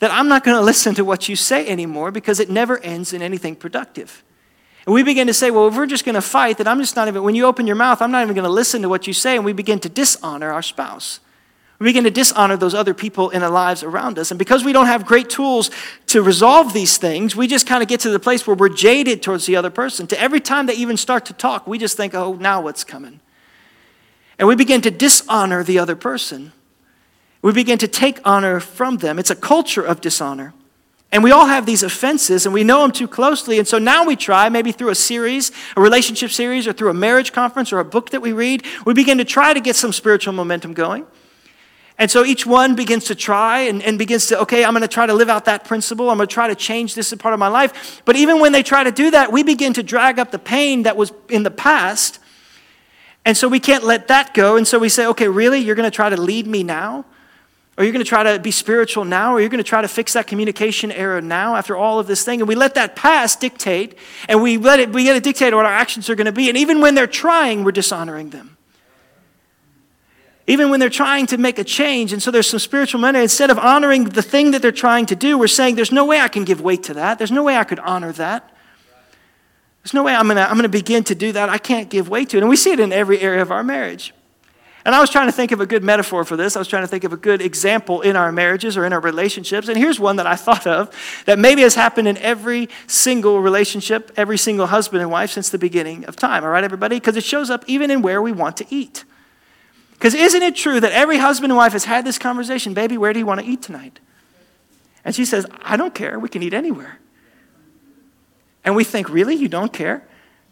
that 0.00 0.10
I'm 0.10 0.28
not 0.28 0.44
going 0.44 0.56
to 0.60 0.62
listen 0.62 0.94
to 0.96 1.04
what 1.04 1.28
you 1.28 1.36
say 1.36 1.68
anymore 1.68 2.10
because 2.10 2.40
it 2.40 2.50
never 2.50 2.78
ends 2.78 3.12
in 3.12 3.22
anything 3.22 3.56
productive. 3.56 4.22
And 4.86 4.94
we 4.94 5.02
begin 5.02 5.26
to 5.26 5.34
say, 5.34 5.50
well, 5.50 5.66
if 5.66 5.76
we're 5.76 5.86
just 5.86 6.04
going 6.04 6.14
to 6.14 6.22
fight, 6.22 6.58
then 6.58 6.68
I'm 6.68 6.78
just 6.78 6.94
not 6.94 7.08
even, 7.08 7.24
when 7.24 7.34
you 7.34 7.44
open 7.44 7.66
your 7.66 7.76
mouth, 7.76 8.00
I'm 8.00 8.12
not 8.12 8.22
even 8.22 8.34
going 8.34 8.44
to 8.44 8.50
listen 8.50 8.82
to 8.82 8.88
what 8.88 9.06
you 9.06 9.12
say. 9.12 9.34
And 9.34 9.44
we 9.44 9.52
begin 9.52 9.80
to 9.80 9.88
dishonor 9.88 10.52
our 10.52 10.62
spouse. 10.62 11.18
We 11.78 11.84
begin 11.84 12.04
to 12.04 12.10
dishonor 12.10 12.56
those 12.56 12.74
other 12.74 12.94
people 12.94 13.28
in 13.30 13.42
our 13.42 13.50
lives 13.50 13.82
around 13.82 14.18
us. 14.18 14.30
And 14.30 14.38
because 14.38 14.64
we 14.64 14.72
don't 14.72 14.86
have 14.86 15.04
great 15.04 15.28
tools 15.28 15.70
to 16.06 16.22
resolve 16.22 16.72
these 16.72 16.96
things, 16.96 17.36
we 17.36 17.48
just 17.48 17.66
kind 17.66 17.82
of 17.82 17.88
get 17.88 18.00
to 18.00 18.10
the 18.10 18.20
place 18.20 18.46
where 18.46 18.56
we're 18.56 18.70
jaded 18.70 19.22
towards 19.22 19.44
the 19.44 19.56
other 19.56 19.70
person. 19.70 20.06
To 20.06 20.20
every 20.20 20.40
time 20.40 20.66
they 20.66 20.74
even 20.74 20.96
start 20.96 21.26
to 21.26 21.32
talk, 21.34 21.66
we 21.66 21.78
just 21.78 21.96
think, 21.96 22.14
oh, 22.14 22.34
now 22.34 22.62
what's 22.62 22.84
coming? 22.84 23.20
And 24.38 24.48
we 24.48 24.54
begin 24.54 24.80
to 24.82 24.90
dishonor 24.90 25.64
the 25.64 25.78
other 25.78 25.96
person. 25.96 26.52
We 27.42 27.52
begin 27.52 27.78
to 27.78 27.88
take 27.88 28.20
honor 28.24 28.60
from 28.60 28.98
them. 28.98 29.18
It's 29.18 29.30
a 29.30 29.36
culture 29.36 29.82
of 29.82 30.00
dishonor. 30.00 30.54
And 31.12 31.22
we 31.22 31.30
all 31.30 31.46
have 31.46 31.66
these 31.66 31.82
offenses 31.82 32.46
and 32.46 32.52
we 32.52 32.64
know 32.64 32.82
them 32.82 32.90
too 32.90 33.08
closely. 33.08 33.58
And 33.58 33.66
so 33.66 33.78
now 33.78 34.04
we 34.04 34.16
try, 34.16 34.48
maybe 34.48 34.72
through 34.72 34.90
a 34.90 34.94
series, 34.94 35.52
a 35.76 35.80
relationship 35.80 36.30
series, 36.30 36.66
or 36.66 36.72
through 36.72 36.90
a 36.90 36.94
marriage 36.94 37.32
conference 37.32 37.72
or 37.72 37.78
a 37.78 37.84
book 37.84 38.10
that 38.10 38.20
we 38.20 38.32
read, 38.32 38.64
we 38.84 38.92
begin 38.92 39.18
to 39.18 39.24
try 39.24 39.54
to 39.54 39.60
get 39.60 39.76
some 39.76 39.92
spiritual 39.92 40.32
momentum 40.32 40.74
going. 40.74 41.06
And 41.98 42.10
so 42.10 42.24
each 42.24 42.44
one 42.44 42.74
begins 42.74 43.06
to 43.06 43.14
try 43.14 43.60
and, 43.60 43.82
and 43.82 43.98
begins 43.98 44.26
to, 44.26 44.40
okay, 44.40 44.64
I'm 44.64 44.72
going 44.72 44.82
to 44.82 44.88
try 44.88 45.06
to 45.06 45.14
live 45.14 45.30
out 45.30 45.46
that 45.46 45.64
principle. 45.64 46.10
I'm 46.10 46.18
going 46.18 46.28
to 46.28 46.34
try 46.34 46.48
to 46.48 46.54
change 46.54 46.94
this 46.94 47.10
as 47.10 47.18
part 47.18 47.32
of 47.32 47.40
my 47.40 47.48
life. 47.48 48.02
But 48.04 48.16
even 48.16 48.38
when 48.40 48.52
they 48.52 48.62
try 48.62 48.84
to 48.84 48.92
do 48.92 49.10
that, 49.12 49.32
we 49.32 49.42
begin 49.42 49.72
to 49.74 49.82
drag 49.82 50.18
up 50.18 50.30
the 50.30 50.38
pain 50.38 50.82
that 50.82 50.96
was 50.96 51.12
in 51.30 51.42
the 51.42 51.50
past. 51.50 52.18
And 53.24 53.34
so 53.34 53.48
we 53.48 53.60
can't 53.60 53.84
let 53.84 54.08
that 54.08 54.34
go. 54.34 54.56
And 54.56 54.68
so 54.68 54.78
we 54.78 54.90
say, 54.90 55.06
okay, 55.06 55.28
really? 55.28 55.60
You're 55.60 55.74
going 55.74 55.90
to 55.90 55.94
try 55.94 56.10
to 56.10 56.20
lead 56.20 56.46
me 56.46 56.62
now? 56.62 57.06
Or 57.76 57.84
you're 57.84 57.92
going 57.92 58.04
to 58.04 58.08
try 58.08 58.22
to 58.22 58.38
be 58.38 58.50
spiritual 58.50 59.04
now? 59.04 59.32
Or 59.32 59.36
are 59.36 59.40
you're 59.40 59.50
going 59.50 59.62
to 59.62 59.68
try 59.68 59.82
to 59.82 59.88
fix 59.88 60.14
that 60.14 60.26
communication 60.26 60.90
error 60.90 61.20
now 61.20 61.56
after 61.56 61.76
all 61.76 61.98
of 61.98 62.06
this 62.06 62.24
thing? 62.24 62.40
And 62.40 62.48
we 62.48 62.54
let 62.54 62.74
that 62.74 62.96
past 62.96 63.40
dictate, 63.40 63.98
and 64.28 64.42
we 64.42 64.56
let 64.56 64.80
it, 64.80 64.92
we 64.92 65.04
get 65.04 65.14
to 65.14 65.20
dictate 65.20 65.54
what 65.54 65.66
our 65.66 65.72
actions 65.72 66.08
are 66.08 66.14
going 66.14 66.26
to 66.26 66.32
be. 66.32 66.48
And 66.48 66.56
even 66.56 66.80
when 66.80 66.94
they're 66.94 67.06
trying, 67.06 67.64
we're 67.64 67.72
dishonoring 67.72 68.30
them 68.30 68.56
even 70.46 70.70
when 70.70 70.78
they're 70.80 70.88
trying 70.88 71.26
to 71.26 71.38
make 71.38 71.58
a 71.58 71.64
change. 71.64 72.12
And 72.12 72.22
so 72.22 72.30
there's 72.30 72.48
some 72.48 72.60
spiritual 72.60 73.00
manner. 73.00 73.20
Instead 73.20 73.50
of 73.50 73.58
honoring 73.58 74.04
the 74.04 74.22
thing 74.22 74.52
that 74.52 74.62
they're 74.62 74.72
trying 74.72 75.06
to 75.06 75.16
do, 75.16 75.38
we're 75.38 75.48
saying, 75.48 75.74
there's 75.74 75.92
no 75.92 76.04
way 76.04 76.20
I 76.20 76.28
can 76.28 76.44
give 76.44 76.60
weight 76.60 76.84
to 76.84 76.94
that. 76.94 77.18
There's 77.18 77.32
no 77.32 77.42
way 77.42 77.56
I 77.56 77.64
could 77.64 77.80
honor 77.80 78.12
that. 78.12 78.52
There's 79.82 79.94
no 79.94 80.02
way 80.02 80.14
I'm 80.14 80.26
going 80.26 80.36
to 80.36 80.48
I'm 80.48 80.60
to 80.60 80.68
begin 80.68 81.04
to 81.04 81.14
do 81.14 81.32
that. 81.32 81.48
I 81.48 81.58
can't 81.58 81.88
give 81.88 82.08
weight 82.08 82.30
to 82.30 82.38
it. 82.38 82.40
And 82.40 82.48
we 82.48 82.56
see 82.56 82.72
it 82.72 82.80
in 82.80 82.92
every 82.92 83.20
area 83.20 83.42
of 83.42 83.52
our 83.52 83.62
marriage. 83.62 84.12
And 84.86 84.94
I 84.94 85.00
was 85.00 85.10
trying 85.10 85.26
to 85.26 85.32
think 85.32 85.50
of 85.50 85.60
a 85.60 85.66
good 85.66 85.82
metaphor 85.82 86.24
for 86.24 86.36
this. 86.36 86.54
I 86.54 86.60
was 86.60 86.68
trying 86.68 86.84
to 86.84 86.86
think 86.86 87.02
of 87.02 87.12
a 87.12 87.16
good 87.16 87.42
example 87.42 88.02
in 88.02 88.14
our 88.14 88.30
marriages 88.30 88.76
or 88.76 88.86
in 88.86 88.92
our 88.92 89.00
relationships. 89.00 89.66
And 89.66 89.76
here's 89.76 89.98
one 89.98 90.14
that 90.14 90.28
I 90.28 90.36
thought 90.36 90.64
of 90.64 90.94
that 91.26 91.40
maybe 91.40 91.62
has 91.62 91.74
happened 91.74 92.06
in 92.06 92.16
every 92.18 92.68
single 92.86 93.40
relationship, 93.40 94.12
every 94.16 94.38
single 94.38 94.68
husband 94.68 95.02
and 95.02 95.10
wife 95.10 95.32
since 95.32 95.50
the 95.50 95.58
beginning 95.58 96.04
of 96.04 96.14
time. 96.14 96.44
All 96.44 96.50
right, 96.50 96.62
everybody? 96.62 97.00
Because 97.00 97.16
it 97.16 97.24
shows 97.24 97.50
up 97.50 97.64
even 97.66 97.90
in 97.90 98.00
where 98.00 98.22
we 98.22 98.30
want 98.30 98.56
to 98.58 98.66
eat. 98.70 99.02
Because 99.94 100.14
isn't 100.14 100.42
it 100.42 100.54
true 100.54 100.78
that 100.78 100.92
every 100.92 101.18
husband 101.18 101.50
and 101.50 101.56
wife 101.56 101.72
has 101.72 101.86
had 101.86 102.04
this 102.04 102.16
conversation, 102.16 102.72
baby, 102.72 102.96
where 102.96 103.12
do 103.12 103.18
you 103.18 103.26
want 103.26 103.40
to 103.40 103.46
eat 103.46 103.62
tonight? 103.62 103.98
And 105.04 105.16
she 105.16 105.24
says, 105.24 105.46
I 105.62 105.76
don't 105.76 105.96
care. 105.96 106.16
We 106.16 106.28
can 106.28 106.44
eat 106.44 106.54
anywhere. 106.54 107.00
And 108.64 108.76
we 108.76 108.84
think, 108.84 109.08
really? 109.10 109.34
You 109.34 109.48
don't 109.48 109.72
care? 109.72 110.06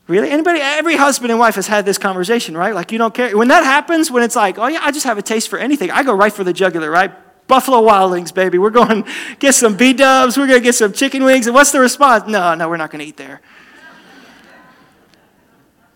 Really? 0.06 0.30
Anybody? 0.30 0.60
Every 0.60 0.96
husband 0.96 1.30
and 1.30 1.40
wife 1.40 1.54
has 1.54 1.66
had 1.66 1.86
this 1.86 1.96
conversation, 1.96 2.56
right? 2.56 2.74
Like, 2.74 2.92
you 2.92 2.98
don't 2.98 3.14
care. 3.14 3.36
When 3.36 3.48
that 3.48 3.64
happens, 3.64 4.10
when 4.10 4.22
it's 4.22 4.36
like, 4.36 4.58
oh, 4.58 4.66
yeah, 4.66 4.80
I 4.82 4.92
just 4.92 5.06
have 5.06 5.16
a 5.16 5.22
taste 5.22 5.48
for 5.48 5.58
anything, 5.58 5.90
I 5.90 6.02
go 6.02 6.14
right 6.14 6.32
for 6.32 6.44
the 6.44 6.52
jugular, 6.52 6.90
right? 6.90 7.12
Buffalo 7.46 7.80
Wild 7.80 8.12
Wings, 8.12 8.32
baby. 8.32 8.58
We're 8.58 8.70
going 8.70 9.04
get 9.38 9.54
some 9.54 9.76
B 9.76 9.92
dubs. 9.92 10.36
We're 10.36 10.46
going 10.46 10.60
to 10.60 10.64
get 10.64 10.74
some 10.74 10.92
chicken 10.92 11.24
wings. 11.24 11.46
And 11.46 11.54
what's 11.54 11.72
the 11.72 11.80
response? 11.80 12.26
No, 12.26 12.54
no, 12.54 12.68
we're 12.68 12.76
not 12.76 12.90
going 12.90 13.00
to 13.00 13.06
eat 13.06 13.16
there. 13.16 13.40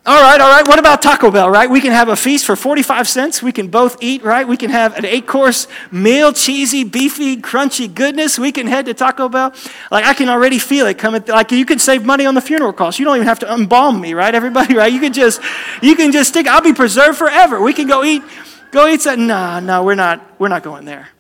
All 0.09 0.23
right, 0.23 0.41
all 0.41 0.49
right. 0.49 0.67
What 0.67 0.79
about 0.79 1.03
Taco 1.03 1.31
Bell, 1.31 1.51
right? 1.51 1.69
We 1.69 1.83
can 1.83 1.93
have 1.93 2.09
a 2.09 2.17
feast 2.17 2.47
for 2.47 2.57
45 2.57 3.07
cents. 3.07 3.43
We 3.43 3.53
can 3.53 3.69
both 3.69 4.03
eat, 4.03 4.23
right? 4.23 4.49
We 4.49 4.57
can 4.57 4.71
have 4.71 4.97
an 4.97 5.05
eight 5.05 5.27
course 5.27 5.69
meal, 5.91 6.33
cheesy, 6.33 6.83
beefy, 6.83 7.37
crunchy 7.37 7.95
goodness. 7.95 8.39
We 8.39 8.51
can 8.51 8.67
head 8.67 8.87
to 8.87 8.95
Taco 8.95 9.29
Bell. 9.29 9.53
Like, 9.91 10.07
I 10.07 10.15
can 10.15 10.31
already 10.31 10.59
feel 10.59 10.87
it 10.87 10.97
coming. 10.97 11.23
Like, 11.27 11.53
you 11.53 11.67
can 11.67 11.79
save 11.79 12.07
money 12.07 12.25
on 12.25 12.35
the 12.35 12.41
funeral 12.41 12.73
costs. 12.73 12.99
You 12.99 13.05
don't 13.05 13.17
even 13.17 13.29
have 13.29 13.41
to 13.41 13.53
embalm 13.53 14.01
me, 14.01 14.15
right? 14.15 14.35
Everybody, 14.35 14.75
right? 14.79 14.91
You 14.91 15.01
can 15.01 15.13
just, 15.13 15.43
you 15.83 15.95
can 15.95 16.11
just 16.11 16.31
stick, 16.31 16.47
I'll 16.47 16.63
be 16.63 16.73
preserved 16.73 17.19
forever. 17.19 17.61
We 17.61 17.75
can 17.75 17.87
go 17.87 18.03
eat, 18.03 18.23
go 18.71 18.89
eat 18.89 19.03
some. 19.03 19.27
No, 19.27 19.61
no, 19.61 19.85
we're 19.85 19.95
not, 19.95 20.25
we're 20.41 20.49
not 20.49 20.63
going 20.63 20.87
there. 20.87 21.11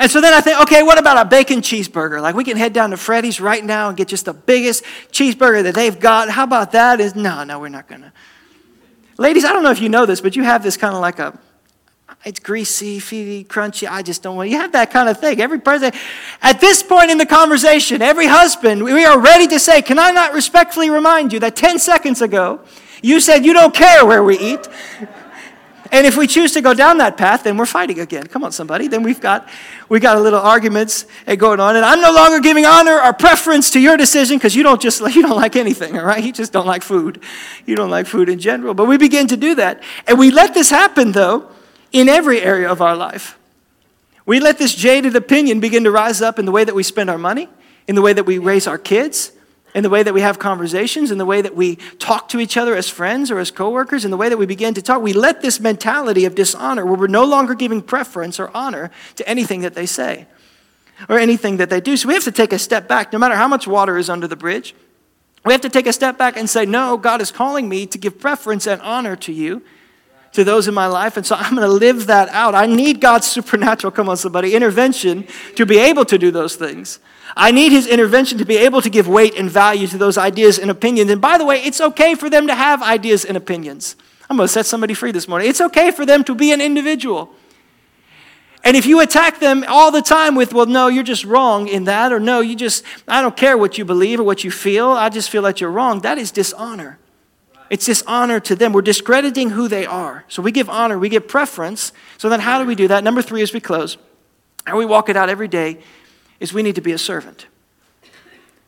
And 0.00 0.10
so 0.10 0.22
then 0.22 0.32
I 0.32 0.40
think, 0.40 0.58
okay, 0.62 0.82
what 0.82 0.98
about 0.98 1.18
a 1.18 1.28
bacon 1.28 1.60
cheeseburger? 1.60 2.22
Like 2.22 2.34
we 2.34 2.42
can 2.42 2.56
head 2.56 2.72
down 2.72 2.88
to 2.88 2.96
Freddy's 2.96 3.38
right 3.38 3.62
now 3.62 3.88
and 3.88 3.96
get 3.98 4.08
just 4.08 4.24
the 4.24 4.32
biggest 4.32 4.82
cheeseburger 5.12 5.62
that 5.64 5.74
they've 5.74 6.00
got. 6.00 6.30
How 6.30 6.44
about 6.44 6.72
that? 6.72 7.00
Is 7.00 7.14
no, 7.14 7.44
no, 7.44 7.60
we're 7.60 7.68
not 7.68 7.86
gonna. 7.86 8.10
Ladies, 9.18 9.44
I 9.44 9.52
don't 9.52 9.62
know 9.62 9.70
if 9.70 9.82
you 9.82 9.90
know 9.90 10.06
this, 10.06 10.22
but 10.22 10.36
you 10.36 10.42
have 10.42 10.62
this 10.62 10.78
kind 10.78 10.94
of 10.94 11.02
like 11.02 11.18
a 11.18 11.38
it's 12.24 12.40
greasy, 12.40 12.98
feedy, 12.98 13.46
crunchy. 13.46 13.86
I 13.90 14.00
just 14.00 14.22
don't 14.22 14.36
want. 14.36 14.48
You 14.48 14.56
have 14.56 14.72
that 14.72 14.90
kind 14.90 15.10
of 15.10 15.20
thing. 15.20 15.38
Every 15.38 15.60
person, 15.60 15.92
at 16.40 16.62
this 16.62 16.82
point 16.82 17.10
in 17.10 17.18
the 17.18 17.26
conversation, 17.26 18.00
every 18.00 18.26
husband, 18.26 18.82
we 18.82 19.04
are 19.04 19.20
ready 19.20 19.46
to 19.48 19.58
say, 19.58 19.82
"Can 19.82 19.98
I 19.98 20.12
not 20.12 20.32
respectfully 20.32 20.88
remind 20.88 21.30
you 21.34 21.40
that 21.40 21.56
10 21.56 21.78
seconds 21.78 22.22
ago 22.22 22.60
you 23.02 23.20
said 23.20 23.44
you 23.44 23.52
don't 23.52 23.74
care 23.74 24.06
where 24.06 24.24
we 24.24 24.38
eat?" 24.38 24.66
And 25.92 26.06
if 26.06 26.16
we 26.16 26.26
choose 26.26 26.52
to 26.52 26.60
go 26.60 26.72
down 26.72 26.98
that 26.98 27.16
path, 27.16 27.42
then 27.42 27.56
we're 27.56 27.66
fighting 27.66 27.98
again. 27.98 28.26
Come 28.26 28.44
on, 28.44 28.52
somebody. 28.52 28.86
Then 28.86 29.02
we've 29.02 29.20
got 29.20 29.48
we 29.88 29.98
got 29.98 30.16
a 30.16 30.20
little 30.20 30.38
arguments 30.38 31.04
eh, 31.26 31.34
going 31.34 31.58
on. 31.58 31.76
And 31.76 31.84
I'm 31.84 32.00
no 32.00 32.12
longer 32.12 32.40
giving 32.40 32.64
honor 32.64 33.00
or 33.00 33.12
preference 33.12 33.70
to 33.72 33.80
your 33.80 33.96
decision 33.96 34.38
because 34.38 34.54
you 34.54 34.62
don't 34.62 34.80
just 34.80 35.00
you 35.14 35.22
don't 35.22 35.36
like 35.36 35.56
anything, 35.56 35.98
all 35.98 36.04
right? 36.04 36.22
You 36.22 36.32
just 36.32 36.52
don't 36.52 36.66
like 36.66 36.82
food. 36.82 37.20
You 37.66 37.74
don't 37.74 37.90
like 37.90 38.06
food 38.06 38.28
in 38.28 38.38
general. 38.38 38.74
But 38.74 38.86
we 38.86 38.98
begin 38.98 39.26
to 39.28 39.36
do 39.36 39.56
that. 39.56 39.82
And 40.06 40.18
we 40.18 40.30
let 40.30 40.54
this 40.54 40.70
happen 40.70 41.12
though 41.12 41.50
in 41.92 42.08
every 42.08 42.40
area 42.40 42.70
of 42.70 42.80
our 42.80 42.94
life. 42.94 43.36
We 44.26 44.38
let 44.38 44.58
this 44.58 44.74
jaded 44.74 45.16
opinion 45.16 45.58
begin 45.58 45.82
to 45.84 45.90
rise 45.90 46.22
up 46.22 46.38
in 46.38 46.44
the 46.44 46.52
way 46.52 46.62
that 46.62 46.74
we 46.74 46.84
spend 46.84 47.10
our 47.10 47.18
money, 47.18 47.48
in 47.88 47.96
the 47.96 48.02
way 48.02 48.12
that 48.12 48.24
we 48.24 48.38
raise 48.38 48.68
our 48.68 48.78
kids, 48.78 49.32
in 49.74 49.82
the 49.82 49.90
way 49.90 50.02
that 50.02 50.12
we 50.12 50.20
have 50.20 50.38
conversations, 50.38 51.10
in 51.10 51.18
the 51.18 51.26
way 51.26 51.40
that 51.40 51.54
we 51.54 51.76
talk 51.98 52.28
to 52.30 52.40
each 52.40 52.56
other 52.56 52.74
as 52.74 52.88
friends 52.88 53.30
or 53.30 53.38
as 53.38 53.50
coworkers, 53.50 54.04
in 54.04 54.10
the 54.10 54.16
way 54.16 54.28
that 54.28 54.36
we 54.36 54.46
begin 54.46 54.74
to 54.74 54.82
talk, 54.82 55.00
we 55.02 55.12
let 55.12 55.42
this 55.42 55.60
mentality 55.60 56.24
of 56.24 56.34
dishonor, 56.34 56.84
where 56.84 56.96
we're 56.96 57.06
no 57.06 57.24
longer 57.24 57.54
giving 57.54 57.80
preference 57.80 58.40
or 58.40 58.50
honor 58.54 58.90
to 59.16 59.28
anything 59.28 59.60
that 59.60 59.74
they 59.74 59.86
say 59.86 60.26
or 61.08 61.18
anything 61.18 61.58
that 61.58 61.70
they 61.70 61.80
do. 61.80 61.96
So 61.96 62.08
we 62.08 62.14
have 62.14 62.24
to 62.24 62.32
take 62.32 62.52
a 62.52 62.58
step 62.58 62.88
back, 62.88 63.12
no 63.12 63.18
matter 63.18 63.36
how 63.36 63.48
much 63.48 63.66
water 63.66 63.96
is 63.96 64.10
under 64.10 64.26
the 64.26 64.36
bridge. 64.36 64.74
We 65.44 65.52
have 65.52 65.62
to 65.62 65.70
take 65.70 65.86
a 65.86 65.92
step 65.92 66.18
back 66.18 66.36
and 66.36 66.50
say, 66.50 66.66
No, 66.66 66.96
God 66.96 67.20
is 67.20 67.30
calling 67.30 67.68
me 67.68 67.86
to 67.86 67.98
give 67.98 68.20
preference 68.20 68.66
and 68.66 68.80
honor 68.82 69.16
to 69.16 69.32
you, 69.32 69.62
to 70.32 70.44
those 70.44 70.68
in 70.68 70.74
my 70.74 70.86
life. 70.86 71.16
And 71.16 71.24
so 71.24 71.36
I'm 71.36 71.54
going 71.54 71.66
to 71.66 71.72
live 71.72 72.06
that 72.08 72.28
out. 72.28 72.54
I 72.54 72.66
need 72.66 73.00
God's 73.00 73.26
supernatural, 73.26 73.90
come 73.90 74.08
on, 74.08 74.16
somebody, 74.16 74.54
intervention 74.54 75.26
to 75.56 75.64
be 75.64 75.78
able 75.78 76.04
to 76.04 76.18
do 76.18 76.30
those 76.30 76.56
things. 76.56 76.98
I 77.36 77.50
need 77.50 77.72
his 77.72 77.86
intervention 77.86 78.38
to 78.38 78.44
be 78.44 78.56
able 78.56 78.82
to 78.82 78.90
give 78.90 79.08
weight 79.08 79.34
and 79.36 79.50
value 79.50 79.86
to 79.88 79.98
those 79.98 80.18
ideas 80.18 80.58
and 80.58 80.70
opinions. 80.70 81.10
And 81.10 81.20
by 81.20 81.38
the 81.38 81.44
way, 81.44 81.62
it's 81.62 81.80
okay 81.80 82.14
for 82.14 82.28
them 82.28 82.46
to 82.46 82.54
have 82.54 82.82
ideas 82.82 83.24
and 83.24 83.36
opinions. 83.36 83.96
I'm 84.28 84.36
going 84.36 84.46
to 84.46 84.52
set 84.52 84.66
somebody 84.66 84.94
free 84.94 85.12
this 85.12 85.26
morning. 85.26 85.48
It's 85.48 85.60
okay 85.60 85.90
for 85.90 86.06
them 86.06 86.24
to 86.24 86.34
be 86.34 86.52
an 86.52 86.60
individual. 86.60 87.34
And 88.62 88.76
if 88.76 88.84
you 88.84 89.00
attack 89.00 89.40
them 89.40 89.64
all 89.66 89.90
the 89.90 90.02
time 90.02 90.34
with, 90.34 90.52
well, 90.52 90.66
no, 90.66 90.88
you're 90.88 91.02
just 91.02 91.24
wrong 91.24 91.66
in 91.66 91.84
that, 91.84 92.12
or 92.12 92.20
no, 92.20 92.40
you 92.40 92.54
just, 92.54 92.84
I 93.08 93.22
don't 93.22 93.36
care 93.36 93.56
what 93.56 93.78
you 93.78 93.84
believe 93.84 94.20
or 94.20 94.22
what 94.22 94.44
you 94.44 94.50
feel, 94.50 94.88
I 94.90 95.08
just 95.08 95.30
feel 95.30 95.42
that 95.42 95.60
you're 95.60 95.70
wrong, 95.70 96.00
that 96.00 96.18
is 96.18 96.30
dishonor. 96.30 96.98
It's 97.70 97.86
dishonor 97.86 98.40
to 98.40 98.56
them. 98.56 98.72
We're 98.72 98.82
discrediting 98.82 99.50
who 99.50 99.68
they 99.68 99.86
are. 99.86 100.24
So 100.28 100.42
we 100.42 100.52
give 100.52 100.68
honor, 100.68 100.98
we 100.98 101.08
give 101.08 101.28
preference. 101.28 101.92
So 102.18 102.28
then, 102.28 102.40
how 102.40 102.60
do 102.60 102.66
we 102.66 102.74
do 102.74 102.88
that? 102.88 103.04
Number 103.04 103.22
three, 103.22 103.42
as 103.42 103.52
we 103.52 103.60
close, 103.60 103.96
and 104.66 104.76
we 104.76 104.84
walk 104.84 105.08
it 105.08 105.16
out 105.16 105.28
every 105.28 105.48
day, 105.48 105.78
is 106.40 106.52
we 106.52 106.62
need 106.62 106.74
to 106.74 106.80
be 106.80 106.92
a 106.92 106.98
servant. 106.98 107.46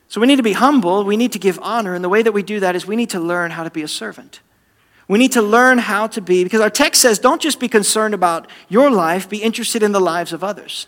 So 0.09 0.21
we 0.21 0.27
need 0.27 0.37
to 0.37 0.43
be 0.43 0.53
humble, 0.53 1.05
we 1.05 1.17
need 1.17 1.33
to 1.33 1.39
give 1.39 1.59
honor, 1.63 1.95
and 1.95 2.05
the 2.05 2.09
way 2.09 2.23
that 2.23 2.33
we 2.33 2.43
do 2.43 2.61
that 2.61 2.77
is 2.77 2.87
we 2.87 2.97
need 2.97 3.11
to 3.11 3.21
learn 3.21 3.51
how 3.51 3.65
to 3.65 3.71
be 3.71 3.83
a 3.83 3.89
servant. 3.89 4.41
We 5.09 5.19
need 5.19 5.33
to 5.33 5.43
learn 5.43 5.79
how 5.79 6.07
to 6.09 6.21
be, 6.21 6.45
because 6.45 6.61
our 6.61 6.71
text 6.71 7.01
says, 7.01 7.19
don't 7.19 7.41
just 7.41 7.59
be 7.59 7.69
concerned 7.69 8.15
about 8.15 8.47
your 8.69 8.91
life, 8.91 9.29
be 9.29 9.43
interested 9.43 9.83
in 9.83 9.93
the 9.93 10.01
lives 10.01 10.33
of 10.33 10.45
others. 10.45 10.87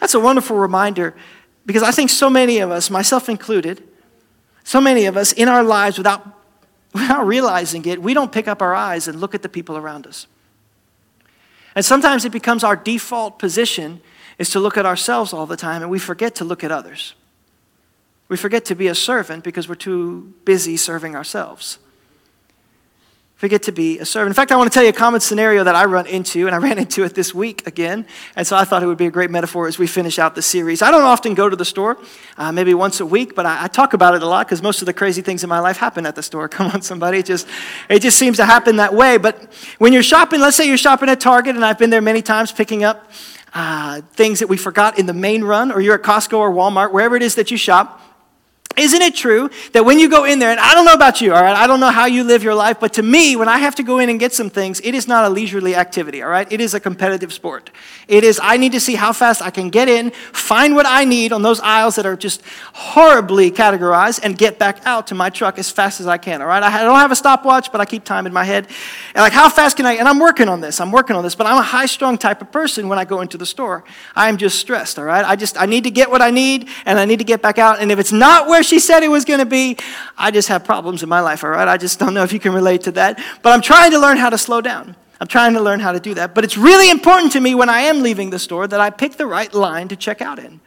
That's 0.00 0.14
a 0.14 0.20
wonderful 0.20 0.56
reminder 0.56 1.14
because 1.64 1.82
I 1.82 1.92
think 1.92 2.10
so 2.10 2.28
many 2.28 2.58
of 2.58 2.70
us, 2.70 2.90
myself 2.90 3.28
included, 3.28 3.86
so 4.64 4.80
many 4.80 5.06
of 5.06 5.16
us 5.16 5.32
in 5.32 5.48
our 5.48 5.62
lives 5.62 5.96
without, 5.96 6.26
without 6.92 7.26
realizing 7.26 7.84
it, 7.86 8.02
we 8.02 8.14
don't 8.14 8.32
pick 8.32 8.48
up 8.48 8.62
our 8.62 8.74
eyes 8.74 9.06
and 9.06 9.20
look 9.20 9.34
at 9.34 9.42
the 9.42 9.48
people 9.48 9.76
around 9.76 10.06
us. 10.06 10.26
And 11.74 11.84
sometimes 11.84 12.24
it 12.24 12.32
becomes 12.32 12.64
our 12.64 12.76
default 12.76 13.38
position 13.38 14.00
is 14.42 14.50
to 14.50 14.58
look 14.58 14.76
at 14.76 14.84
ourselves 14.84 15.32
all 15.32 15.46
the 15.46 15.56
time 15.56 15.82
and 15.82 15.90
we 15.90 16.00
forget 16.00 16.34
to 16.34 16.44
look 16.44 16.64
at 16.64 16.72
others. 16.72 17.14
We 18.28 18.36
forget 18.36 18.64
to 18.66 18.74
be 18.74 18.88
a 18.88 18.94
servant 18.94 19.44
because 19.44 19.68
we're 19.68 19.76
too 19.76 20.34
busy 20.44 20.76
serving 20.76 21.14
ourselves. 21.14 21.78
Forget 23.36 23.62
to 23.64 23.72
be 23.72 24.00
a 24.00 24.04
servant. 24.04 24.30
In 24.30 24.34
fact, 24.34 24.50
I 24.50 24.56
want 24.56 24.70
to 24.70 24.74
tell 24.74 24.82
you 24.82 24.88
a 24.88 24.92
common 24.92 25.20
scenario 25.20 25.62
that 25.62 25.76
I 25.76 25.84
run 25.84 26.06
into, 26.06 26.46
and 26.46 26.54
I 26.54 26.58
ran 26.58 26.78
into 26.84 27.04
it 27.04 27.14
this 27.14 27.32
week 27.32 27.66
again. 27.68 28.04
And 28.34 28.44
so 28.44 28.56
I 28.56 28.64
thought 28.64 28.82
it 28.82 28.86
would 28.86 28.98
be 28.98 29.06
a 29.06 29.12
great 29.12 29.30
metaphor 29.30 29.68
as 29.68 29.78
we 29.78 29.86
finish 29.86 30.18
out 30.18 30.34
the 30.34 30.42
series. 30.42 30.82
I 30.82 30.90
don't 30.90 31.02
often 31.02 31.34
go 31.34 31.48
to 31.48 31.54
the 31.54 31.64
store, 31.64 31.98
uh, 32.36 32.50
maybe 32.50 32.74
once 32.74 32.98
a 32.98 33.06
week, 33.06 33.36
but 33.36 33.46
I, 33.46 33.64
I 33.64 33.68
talk 33.68 33.94
about 33.94 34.14
it 34.14 34.22
a 34.22 34.26
lot 34.26 34.46
because 34.46 34.60
most 34.62 34.82
of 34.82 34.86
the 34.86 34.92
crazy 34.92 35.22
things 35.22 35.44
in 35.44 35.48
my 35.48 35.60
life 35.60 35.76
happen 35.76 36.06
at 36.06 36.16
the 36.16 36.22
store. 36.22 36.48
Come 36.56 36.68
on, 36.68 36.82
somebody. 36.82 37.18
It 37.18 37.26
just, 37.26 37.46
it 37.88 38.00
just 38.00 38.18
seems 38.18 38.38
to 38.38 38.44
happen 38.44 38.76
that 38.76 38.94
way. 38.94 39.18
But 39.18 39.52
when 39.78 39.92
you're 39.92 40.02
shopping, 40.02 40.40
let's 40.40 40.56
say 40.56 40.66
you're 40.66 40.76
shopping 40.76 41.08
at 41.08 41.20
Target, 41.20 41.54
and 41.54 41.64
I've 41.64 41.78
been 41.78 41.90
there 41.90 42.02
many 42.02 42.22
times 42.22 42.50
picking 42.50 42.82
up 42.82 43.10
uh, 43.54 44.00
things 44.12 44.38
that 44.38 44.48
we 44.48 44.56
forgot 44.56 44.98
in 44.98 45.06
the 45.06 45.12
main 45.12 45.44
run, 45.44 45.72
or 45.72 45.80
you're 45.80 45.94
at 45.94 46.02
Costco 46.02 46.38
or 46.38 46.50
Walmart, 46.50 46.92
wherever 46.92 47.16
it 47.16 47.22
is 47.22 47.34
that 47.34 47.50
you 47.50 47.56
shop, 47.56 48.00
Isn't 48.76 49.02
it 49.02 49.14
true 49.14 49.50
that 49.72 49.84
when 49.84 49.98
you 49.98 50.08
go 50.08 50.24
in 50.24 50.38
there, 50.38 50.50
and 50.50 50.58
I 50.58 50.72
don't 50.74 50.86
know 50.86 50.94
about 50.94 51.20
you, 51.20 51.34
all 51.34 51.42
right, 51.42 51.54
I 51.54 51.66
don't 51.66 51.80
know 51.80 51.90
how 51.90 52.06
you 52.06 52.24
live 52.24 52.42
your 52.42 52.54
life, 52.54 52.80
but 52.80 52.94
to 52.94 53.02
me, 53.02 53.36
when 53.36 53.48
I 53.48 53.58
have 53.58 53.74
to 53.74 53.82
go 53.82 53.98
in 53.98 54.08
and 54.08 54.18
get 54.18 54.32
some 54.32 54.48
things, 54.48 54.80
it 54.82 54.94
is 54.94 55.06
not 55.06 55.24
a 55.24 55.28
leisurely 55.28 55.74
activity, 55.74 56.22
all 56.22 56.30
right? 56.30 56.50
It 56.50 56.60
is 56.60 56.72
a 56.72 56.80
competitive 56.80 57.32
sport. 57.32 57.70
It 58.08 58.24
is, 58.24 58.40
I 58.42 58.56
need 58.56 58.72
to 58.72 58.80
see 58.80 58.94
how 58.94 59.12
fast 59.12 59.42
I 59.42 59.50
can 59.50 59.68
get 59.68 59.88
in, 59.88 60.10
find 60.10 60.74
what 60.74 60.86
I 60.86 61.04
need 61.04 61.32
on 61.32 61.42
those 61.42 61.60
aisles 61.60 61.96
that 61.96 62.06
are 62.06 62.16
just 62.16 62.42
horribly 62.72 63.50
categorized, 63.50 64.20
and 64.22 64.38
get 64.38 64.58
back 64.58 64.86
out 64.86 65.06
to 65.08 65.14
my 65.14 65.28
truck 65.28 65.58
as 65.58 65.70
fast 65.70 66.00
as 66.00 66.06
I 66.06 66.16
can, 66.16 66.40
all 66.40 66.48
right? 66.48 66.62
I 66.62 66.82
don't 66.82 66.98
have 66.98 67.12
a 67.12 67.16
stopwatch, 67.16 67.70
but 67.72 67.80
I 67.80 67.84
keep 67.84 68.04
time 68.04 68.26
in 68.26 68.32
my 68.32 68.44
head. 68.44 68.68
And 69.14 69.22
like, 69.22 69.32
how 69.34 69.50
fast 69.50 69.76
can 69.76 69.84
I, 69.84 69.94
and 69.94 70.08
I'm 70.08 70.18
working 70.18 70.48
on 70.48 70.62
this, 70.62 70.80
I'm 70.80 70.92
working 70.92 71.14
on 71.14 71.22
this, 71.22 71.34
but 71.34 71.46
I'm 71.46 71.58
a 71.58 71.62
high 71.62 71.86
strung 71.86 72.16
type 72.16 72.40
of 72.40 72.50
person 72.50 72.88
when 72.88 72.98
I 72.98 73.04
go 73.04 73.20
into 73.20 73.36
the 73.36 73.46
store. 73.46 73.84
I'm 74.16 74.38
just 74.38 74.58
stressed, 74.58 74.98
all 74.98 75.04
right? 75.04 75.24
I 75.26 75.36
just, 75.36 75.60
I 75.60 75.66
need 75.66 75.84
to 75.84 75.90
get 75.90 76.10
what 76.10 76.22
I 76.22 76.30
need, 76.30 76.68
and 76.86 76.98
I 76.98 77.04
need 77.04 77.18
to 77.18 77.24
get 77.24 77.42
back 77.42 77.58
out, 77.58 77.78
and 77.78 77.92
if 77.92 77.98
it's 77.98 78.12
not 78.12 78.48
where 78.48 78.61
she 78.62 78.78
said 78.78 79.02
it 79.02 79.08
was 79.08 79.24
going 79.24 79.40
to 79.40 79.46
be. 79.46 79.76
I 80.16 80.30
just 80.30 80.48
have 80.48 80.64
problems 80.64 81.02
in 81.02 81.08
my 81.08 81.20
life, 81.20 81.44
all 81.44 81.50
right? 81.50 81.68
I 81.68 81.76
just 81.76 81.98
don't 81.98 82.14
know 82.14 82.22
if 82.22 82.32
you 82.32 82.40
can 82.40 82.52
relate 82.52 82.82
to 82.82 82.92
that. 82.92 83.20
But 83.42 83.52
I'm 83.52 83.62
trying 83.62 83.90
to 83.92 83.98
learn 83.98 84.16
how 84.16 84.30
to 84.30 84.38
slow 84.38 84.60
down. 84.60 84.96
I'm 85.20 85.28
trying 85.28 85.54
to 85.54 85.60
learn 85.60 85.78
how 85.78 85.92
to 85.92 86.00
do 86.00 86.14
that. 86.14 86.34
But 86.34 86.44
it's 86.44 86.56
really 86.56 86.90
important 86.90 87.32
to 87.32 87.40
me 87.40 87.54
when 87.54 87.68
I 87.68 87.82
am 87.82 88.02
leaving 88.02 88.30
the 88.30 88.38
store 88.38 88.66
that 88.66 88.80
I 88.80 88.90
pick 88.90 89.12
the 89.12 89.26
right 89.26 89.52
line 89.54 89.88
to 89.88 89.96
check 89.96 90.20
out 90.20 90.38
in. 90.38 90.60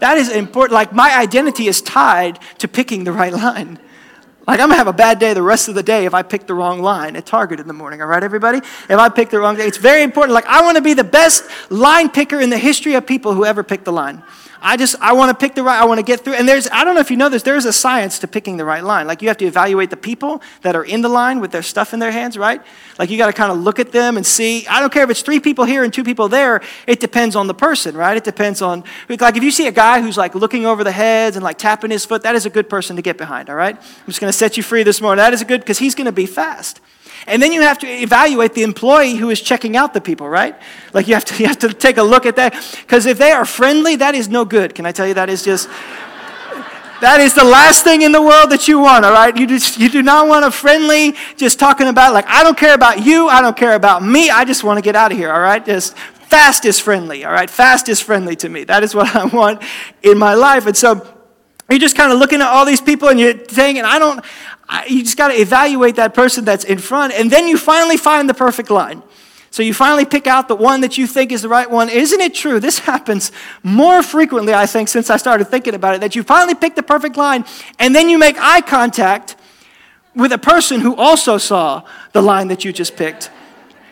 That 0.00 0.18
is 0.18 0.30
important. 0.30 0.72
Like 0.72 0.92
my 0.92 1.14
identity 1.16 1.68
is 1.68 1.82
tied 1.82 2.38
to 2.58 2.68
picking 2.68 3.04
the 3.04 3.12
right 3.12 3.32
line. 3.32 3.78
Like 4.46 4.60
I'm 4.60 4.68
gonna 4.68 4.76
have 4.76 4.86
a 4.86 4.92
bad 4.92 5.18
day 5.18 5.34
the 5.34 5.42
rest 5.42 5.68
of 5.68 5.74
the 5.74 5.82
day 5.82 6.06
if 6.06 6.14
I 6.14 6.22
pick 6.22 6.46
the 6.46 6.54
wrong 6.54 6.80
line 6.80 7.16
at 7.16 7.26
Target 7.26 7.58
in 7.58 7.66
the 7.66 7.72
morning, 7.72 8.00
all 8.00 8.06
right, 8.06 8.22
everybody? 8.22 8.58
If 8.58 8.92
I 8.92 9.08
pick 9.08 9.30
the 9.30 9.40
wrong 9.40 9.56
day, 9.56 9.66
it's 9.66 9.78
very 9.78 10.02
important. 10.02 10.34
Like 10.34 10.46
I 10.46 10.62
wanna 10.62 10.80
be 10.80 10.94
the 10.94 11.04
best 11.04 11.44
line 11.70 12.08
picker 12.08 12.40
in 12.40 12.50
the 12.50 12.58
history 12.58 12.94
of 12.94 13.06
people 13.06 13.34
who 13.34 13.44
ever 13.44 13.64
picked 13.64 13.84
the 13.84 13.92
line. 13.92 14.22
I 14.60 14.76
just, 14.76 14.96
I 15.00 15.12
want 15.12 15.30
to 15.30 15.34
pick 15.34 15.54
the 15.54 15.62
right, 15.62 15.80
I 15.80 15.84
want 15.84 15.98
to 15.98 16.04
get 16.04 16.20
through. 16.20 16.34
And 16.34 16.48
there's, 16.48 16.68
I 16.70 16.84
don't 16.84 16.94
know 16.94 17.00
if 17.00 17.10
you 17.10 17.16
know 17.16 17.28
this, 17.28 17.42
there's 17.42 17.64
a 17.64 17.72
science 17.72 18.18
to 18.20 18.28
picking 18.28 18.56
the 18.56 18.64
right 18.64 18.82
line. 18.82 19.06
Like 19.06 19.22
you 19.22 19.28
have 19.28 19.36
to 19.38 19.44
evaluate 19.44 19.90
the 19.90 19.96
people 19.96 20.42
that 20.62 20.74
are 20.74 20.84
in 20.84 21.02
the 21.02 21.08
line 21.08 21.40
with 21.40 21.52
their 21.52 21.62
stuff 21.62 21.92
in 21.92 22.00
their 22.00 22.10
hands, 22.10 22.36
right? 22.38 22.62
Like 22.98 23.10
you 23.10 23.18
got 23.18 23.26
to 23.26 23.32
kind 23.32 23.52
of 23.52 23.58
look 23.58 23.78
at 23.78 23.92
them 23.92 24.16
and 24.16 24.26
see. 24.26 24.66
I 24.66 24.80
don't 24.80 24.92
care 24.92 25.04
if 25.04 25.10
it's 25.10 25.22
three 25.22 25.40
people 25.40 25.64
here 25.64 25.84
and 25.84 25.92
two 25.92 26.04
people 26.04 26.28
there, 26.28 26.62
it 26.86 27.00
depends 27.00 27.36
on 27.36 27.46
the 27.46 27.54
person, 27.54 27.96
right? 27.96 28.16
It 28.16 28.24
depends 28.24 28.62
on, 28.62 28.84
like 29.08 29.36
if 29.36 29.42
you 29.42 29.50
see 29.50 29.66
a 29.66 29.72
guy 29.72 30.00
who's 30.00 30.16
like 30.16 30.34
looking 30.34 30.66
over 30.66 30.84
the 30.84 30.92
heads 30.92 31.36
and 31.36 31.44
like 31.44 31.58
tapping 31.58 31.90
his 31.90 32.04
foot, 32.04 32.22
that 32.22 32.34
is 32.34 32.46
a 32.46 32.50
good 32.50 32.68
person 32.68 32.96
to 32.96 33.02
get 33.02 33.18
behind, 33.18 33.50
all 33.50 33.56
right? 33.56 33.76
I'm 33.76 34.06
just 34.06 34.20
going 34.20 34.32
to 34.32 34.36
set 34.36 34.56
you 34.56 34.62
free 34.62 34.82
this 34.82 35.00
morning. 35.00 35.18
That 35.18 35.32
is 35.32 35.42
a 35.42 35.44
good, 35.44 35.60
because 35.60 35.78
he's 35.78 35.94
going 35.94 36.06
to 36.06 36.12
be 36.12 36.26
fast. 36.26 36.80
And 37.26 37.42
then 37.42 37.52
you 37.52 37.62
have 37.62 37.78
to 37.80 37.86
evaluate 37.86 38.54
the 38.54 38.62
employee 38.62 39.16
who 39.16 39.30
is 39.30 39.40
checking 39.40 39.76
out 39.76 39.94
the 39.94 40.00
people, 40.00 40.28
right? 40.28 40.54
Like 40.92 41.08
you 41.08 41.14
have 41.14 41.24
to, 41.26 41.36
you 41.42 41.46
have 41.48 41.58
to 41.60 41.72
take 41.72 41.96
a 41.96 42.02
look 42.02 42.26
at 42.26 42.36
that. 42.36 42.52
Because 42.82 43.06
if 43.06 43.18
they 43.18 43.32
are 43.32 43.44
friendly, 43.44 43.96
that 43.96 44.14
is 44.14 44.28
no 44.28 44.44
good. 44.44 44.74
Can 44.74 44.86
I 44.86 44.92
tell 44.92 45.06
you 45.06 45.14
that 45.14 45.28
is 45.28 45.42
just. 45.42 45.68
That 47.02 47.20
is 47.20 47.34
the 47.34 47.44
last 47.44 47.84
thing 47.84 48.00
in 48.00 48.12
the 48.12 48.22
world 48.22 48.50
that 48.50 48.68
you 48.68 48.78
want, 48.78 49.04
all 49.04 49.12
right? 49.12 49.36
You, 49.36 49.46
just, 49.46 49.78
you 49.78 49.90
do 49.90 50.02
not 50.02 50.28
want 50.28 50.46
a 50.46 50.50
friendly, 50.50 51.14
just 51.36 51.58
talking 51.58 51.88
about, 51.88 52.14
like, 52.14 52.24
I 52.26 52.42
don't 52.42 52.56
care 52.56 52.72
about 52.72 53.04
you, 53.04 53.28
I 53.28 53.42
don't 53.42 53.54
care 53.54 53.74
about 53.74 54.02
me, 54.02 54.30
I 54.30 54.46
just 54.46 54.64
want 54.64 54.78
to 54.78 54.80
get 54.80 54.96
out 54.96 55.12
of 55.12 55.18
here, 55.18 55.30
all 55.30 55.42
right? 55.42 55.62
Just 55.62 55.94
fast 55.94 56.64
is 56.64 56.80
friendly, 56.80 57.26
all 57.26 57.32
right? 57.32 57.50
Fast 57.50 57.90
is 57.90 58.00
friendly 58.00 58.34
to 58.36 58.48
me. 58.48 58.64
That 58.64 58.82
is 58.82 58.94
what 58.94 59.14
I 59.14 59.26
want 59.26 59.62
in 60.02 60.16
my 60.16 60.32
life. 60.32 60.66
And 60.66 60.74
so 60.74 61.06
you're 61.68 61.78
just 61.78 61.96
kind 61.96 62.12
of 62.12 62.18
looking 62.18 62.40
at 62.40 62.48
all 62.48 62.64
these 62.64 62.80
people 62.80 63.08
and 63.08 63.18
you're 63.18 63.46
saying, 63.48 63.78
and 63.78 63.86
I 63.86 63.98
don't, 63.98 64.24
you 64.88 65.02
just 65.02 65.16
got 65.16 65.28
to 65.28 65.34
evaluate 65.34 65.96
that 65.96 66.14
person 66.14 66.44
that's 66.44 66.64
in 66.64 66.78
front, 66.78 67.12
and 67.12 67.30
then 67.30 67.48
you 67.48 67.56
finally 67.56 67.96
find 67.96 68.28
the 68.28 68.34
perfect 68.34 68.70
line. 68.70 69.02
So 69.50 69.62
you 69.62 69.72
finally 69.72 70.04
pick 70.04 70.26
out 70.26 70.48
the 70.48 70.56
one 70.56 70.82
that 70.82 70.98
you 70.98 71.06
think 71.06 71.32
is 71.32 71.42
the 71.42 71.48
right 71.48 71.70
one. 71.70 71.88
Isn't 71.88 72.20
it 72.20 72.34
true? 72.34 72.60
This 72.60 72.78
happens 72.90 73.32
more 73.62 74.02
frequently, 74.02 74.52
I 74.52 74.66
think, 74.66 74.88
since 74.88 75.08
I 75.08 75.16
started 75.16 75.46
thinking 75.46 75.74
about 75.74 75.94
it, 75.94 76.00
that 76.00 76.14
you 76.14 76.22
finally 76.22 76.54
pick 76.54 76.74
the 76.74 76.82
perfect 76.82 77.16
line, 77.16 77.44
and 77.78 77.94
then 77.94 78.08
you 78.08 78.18
make 78.18 78.36
eye 78.38 78.60
contact 78.60 79.36
with 80.14 80.32
a 80.32 80.38
person 80.38 80.80
who 80.80 80.96
also 80.96 81.38
saw 81.38 81.82
the 82.12 82.22
line 82.22 82.48
that 82.48 82.64
you 82.64 82.72
just 82.72 82.96
picked. 82.96 83.30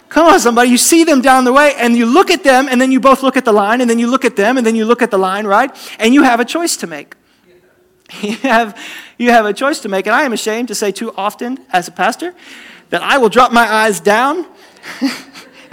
Come 0.08 0.26
on, 0.26 0.38
somebody. 0.38 0.70
You 0.70 0.78
see 0.78 1.04
them 1.04 1.20
down 1.20 1.44
the 1.44 1.52
way, 1.52 1.74
and 1.76 1.96
you 1.96 2.06
look 2.06 2.30
at 2.30 2.44
them, 2.44 2.68
and 2.70 2.80
then 2.80 2.92
you 2.92 3.00
both 3.00 3.22
look 3.22 3.36
at 3.36 3.44
the 3.44 3.52
line, 3.52 3.80
and 3.80 3.90
then 3.90 3.98
you 3.98 4.06
look 4.06 4.24
at 4.24 4.36
them, 4.36 4.56
and 4.56 4.66
then 4.66 4.76
you 4.76 4.84
look 4.84 5.02
at 5.02 5.10
the 5.10 5.18
line, 5.18 5.46
right? 5.46 5.70
And 5.98 6.14
you 6.14 6.22
have 6.22 6.40
a 6.40 6.44
choice 6.44 6.76
to 6.78 6.86
make. 6.86 7.14
You 8.22 8.36
have, 8.36 8.78
you 9.18 9.30
have 9.30 9.46
a 9.46 9.52
choice 9.52 9.80
to 9.80 9.88
make. 9.88 10.06
And 10.06 10.14
I 10.14 10.22
am 10.22 10.32
ashamed 10.32 10.68
to 10.68 10.74
say 10.74 10.92
too 10.92 11.12
often 11.16 11.58
as 11.70 11.88
a 11.88 11.92
pastor 11.92 12.34
that 12.90 13.02
I 13.02 13.18
will 13.18 13.28
drop 13.28 13.52
my 13.52 13.70
eyes 13.70 14.00
down 14.00 14.46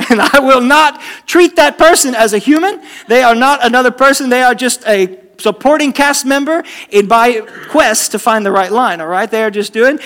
and 0.09 0.21
I 0.21 0.39
will 0.39 0.61
not 0.61 1.01
treat 1.25 1.55
that 1.57 1.77
person 1.77 2.15
as 2.15 2.33
a 2.33 2.37
human. 2.37 2.81
They 3.07 3.23
are 3.23 3.35
not 3.35 3.65
another 3.65 3.91
person, 3.91 4.29
they 4.29 4.43
are 4.43 4.55
just 4.55 4.85
a 4.87 5.19
supporting 5.37 5.91
cast 5.91 6.25
member 6.25 6.63
in 6.89 7.07
my 7.07 7.41
quest 7.69 8.11
to 8.11 8.19
find 8.19 8.45
the 8.45 8.51
right 8.51 8.71
line, 8.71 9.01
all 9.01 9.07
right? 9.07 9.29
They 9.29 9.43
are 9.43 9.51
just 9.51 9.73
doing. 9.73 9.99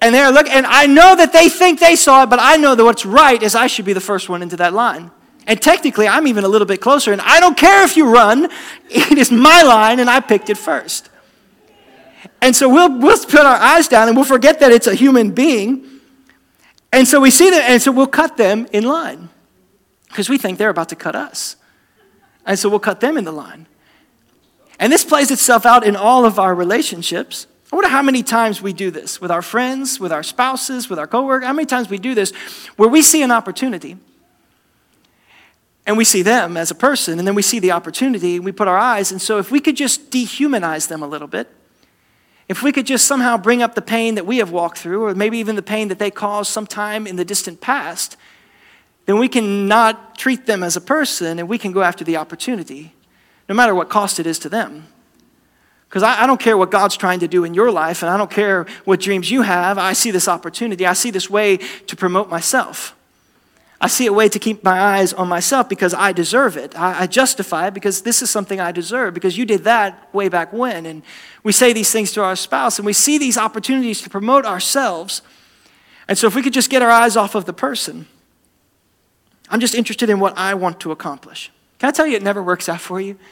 And 0.00 0.14
they're 0.14 0.30
looking, 0.30 0.52
and 0.52 0.66
I 0.66 0.86
know 0.86 1.16
that 1.16 1.32
they 1.32 1.48
think 1.48 1.80
they 1.80 1.96
saw 1.96 2.24
it, 2.24 2.30
but 2.30 2.38
I 2.40 2.56
know 2.56 2.74
that 2.74 2.84
what's 2.84 3.06
right 3.06 3.42
is 3.42 3.54
I 3.54 3.66
should 3.66 3.84
be 3.84 3.92
the 3.92 4.00
first 4.00 4.28
one 4.28 4.42
into 4.42 4.56
that 4.56 4.72
line. 4.72 5.10
And 5.46 5.60
technically, 5.60 6.08
I'm 6.08 6.26
even 6.26 6.44
a 6.44 6.48
little 6.48 6.66
bit 6.66 6.80
closer, 6.80 7.12
and 7.12 7.20
I 7.20 7.40
don't 7.40 7.56
care 7.56 7.84
if 7.84 7.96
you 7.96 8.12
run, 8.12 8.48
it 8.90 9.18
is 9.18 9.30
my 9.30 9.62
line, 9.62 10.00
and 10.00 10.10
I 10.10 10.20
picked 10.20 10.50
it 10.50 10.58
first. 10.58 11.08
And 12.40 12.54
so 12.54 12.68
we'll, 12.68 12.98
we'll 12.98 13.18
put 13.18 13.40
our 13.40 13.56
eyes 13.56 13.88
down 13.88 14.08
and 14.08 14.16
we'll 14.16 14.26
forget 14.26 14.60
that 14.60 14.72
it's 14.72 14.86
a 14.86 14.94
human 14.94 15.32
being. 15.32 15.84
And 16.92 17.06
so 17.06 17.20
we 17.20 17.30
see 17.30 17.50
them, 17.50 17.62
and 17.66 17.82
so 17.82 17.92
we'll 17.92 18.06
cut 18.06 18.36
them 18.36 18.66
in 18.72 18.84
line 18.84 19.28
because 20.08 20.28
we 20.28 20.38
think 20.38 20.58
they're 20.58 20.70
about 20.70 20.88
to 20.90 20.96
cut 20.96 21.14
us. 21.14 21.56
And 22.46 22.58
so 22.58 22.68
we'll 22.68 22.78
cut 22.78 23.00
them 23.00 23.16
in 23.16 23.24
the 23.24 23.32
line. 23.32 23.66
And 24.78 24.92
this 24.92 25.04
plays 25.04 25.30
itself 25.30 25.66
out 25.66 25.84
in 25.84 25.96
all 25.96 26.24
of 26.24 26.38
our 26.38 26.54
relationships. 26.54 27.46
I 27.72 27.76
wonder 27.76 27.90
how 27.90 28.02
many 28.02 28.22
times 28.22 28.62
we 28.62 28.72
do 28.72 28.90
this 28.90 29.20
with 29.20 29.30
our 29.30 29.42
friends, 29.42 29.98
with 29.98 30.12
our 30.12 30.22
spouses, 30.22 30.88
with 30.88 30.98
our 30.98 31.06
coworkers. 31.06 31.46
How 31.46 31.52
many 31.52 31.66
times 31.66 31.90
we 31.90 31.98
do 31.98 32.14
this 32.14 32.32
where 32.76 32.88
we 32.88 33.02
see 33.02 33.22
an 33.22 33.32
opportunity 33.32 33.96
and 35.86 35.96
we 35.96 36.04
see 36.04 36.22
them 36.22 36.56
as 36.56 36.70
a 36.70 36.74
person, 36.74 37.18
and 37.18 37.26
then 37.26 37.34
we 37.34 37.42
see 37.42 37.58
the 37.60 37.72
opportunity 37.72 38.36
and 38.36 38.44
we 38.44 38.52
put 38.52 38.68
our 38.68 38.76
eyes. 38.76 39.12
And 39.12 39.22
so 39.22 39.38
if 39.38 39.50
we 39.50 39.60
could 39.60 39.76
just 39.76 40.10
dehumanize 40.10 40.88
them 40.88 41.02
a 41.02 41.06
little 41.06 41.28
bit, 41.28 41.48
if 42.48 42.62
we 42.62 42.72
could 42.72 42.86
just 42.86 43.06
somehow 43.06 43.36
bring 43.36 43.62
up 43.62 43.74
the 43.74 43.82
pain 43.82 44.14
that 44.14 44.26
we 44.26 44.38
have 44.38 44.50
walked 44.50 44.78
through, 44.78 45.04
or 45.04 45.14
maybe 45.14 45.38
even 45.38 45.56
the 45.56 45.62
pain 45.62 45.88
that 45.88 45.98
they 45.98 46.10
caused 46.10 46.50
sometime 46.50 47.06
in 47.06 47.16
the 47.16 47.24
distant 47.24 47.60
past, 47.60 48.16
then 49.06 49.18
we 49.18 49.28
can 49.28 49.66
not 49.66 50.18
treat 50.18 50.46
them 50.46 50.62
as 50.62 50.76
a 50.76 50.80
person 50.80 51.38
and 51.38 51.48
we 51.48 51.58
can 51.58 51.72
go 51.72 51.82
after 51.82 52.04
the 52.04 52.16
opportunity, 52.16 52.94
no 53.48 53.54
matter 53.54 53.74
what 53.74 53.88
cost 53.88 54.20
it 54.20 54.26
is 54.26 54.38
to 54.40 54.48
them. 54.48 54.86
Because 55.88 56.02
I, 56.02 56.24
I, 56.24 56.26
don't 56.26 56.40
care 56.40 56.56
what 56.56 56.72
God's 56.72 56.96
trying 56.96 57.20
to 57.20 57.28
do 57.28 57.44
in 57.44 57.54
your 57.54 57.70
life, 57.70 58.02
and 58.02 58.10
I 58.10 58.16
don't 58.16 58.30
care 58.30 58.66
what 58.84 59.00
dreams 59.00 59.30
you 59.30 59.42
have. 59.42 59.78
I 59.78 59.92
see 59.92 60.10
this 60.10 60.26
opportunity, 60.26 60.84
I 60.84 60.94
see 60.94 61.10
this 61.10 61.30
way 61.30 61.58
to 61.58 61.96
promote 61.96 62.28
myself. 62.28 62.95
I 63.86 63.88
see 63.88 64.06
a 64.06 64.12
way 64.12 64.28
to 64.28 64.40
keep 64.40 64.64
my 64.64 64.80
eyes 64.80 65.12
on 65.12 65.28
myself 65.28 65.68
because 65.68 65.94
I 65.94 66.10
deserve 66.10 66.56
it. 66.56 66.76
I, 66.76 67.02
I, 67.02 67.06
justify 67.06 67.68
it 67.68 67.74
because 67.74 68.02
this 68.02 68.20
is 68.20 68.28
something 68.28 68.58
I 68.58 68.72
deserve 68.72 69.14
because 69.14 69.38
you 69.38 69.44
did 69.44 69.62
that 69.62 70.12
way 70.12 70.28
back 70.28 70.52
when. 70.52 70.86
And 70.86 71.04
we 71.44 71.52
say 71.52 71.72
these 71.72 71.92
things 71.92 72.10
to 72.14 72.24
our 72.24 72.34
spouse 72.34 72.80
and 72.80 72.84
we 72.84 72.92
see 72.92 73.16
these 73.16 73.38
opportunities 73.38 74.02
to 74.02 74.10
promote 74.10 74.44
ourselves. 74.44 75.22
And 76.08 76.18
so 76.18 76.26
if 76.26 76.34
we 76.34 76.42
could 76.42 76.52
just 76.52 76.68
get 76.68 76.82
our 76.82 76.90
eyes 76.90 77.16
off 77.16 77.36
of 77.36 77.44
the 77.44 77.52
person, 77.52 78.08
I'm 79.50 79.60
just 79.60 79.76
interested 79.76 80.10
in 80.10 80.18
what 80.18 80.36
I 80.36 80.54
want 80.54 80.80
to 80.80 80.90
accomplish. 80.90 81.52
Can 81.78 81.88
I 81.88 81.92
tell 81.92 82.08
you, 82.08 82.16
it 82.16 82.24
never 82.24 82.42
works 82.42 82.68
out 82.68 82.80
for 82.80 83.00
you? 83.00 83.16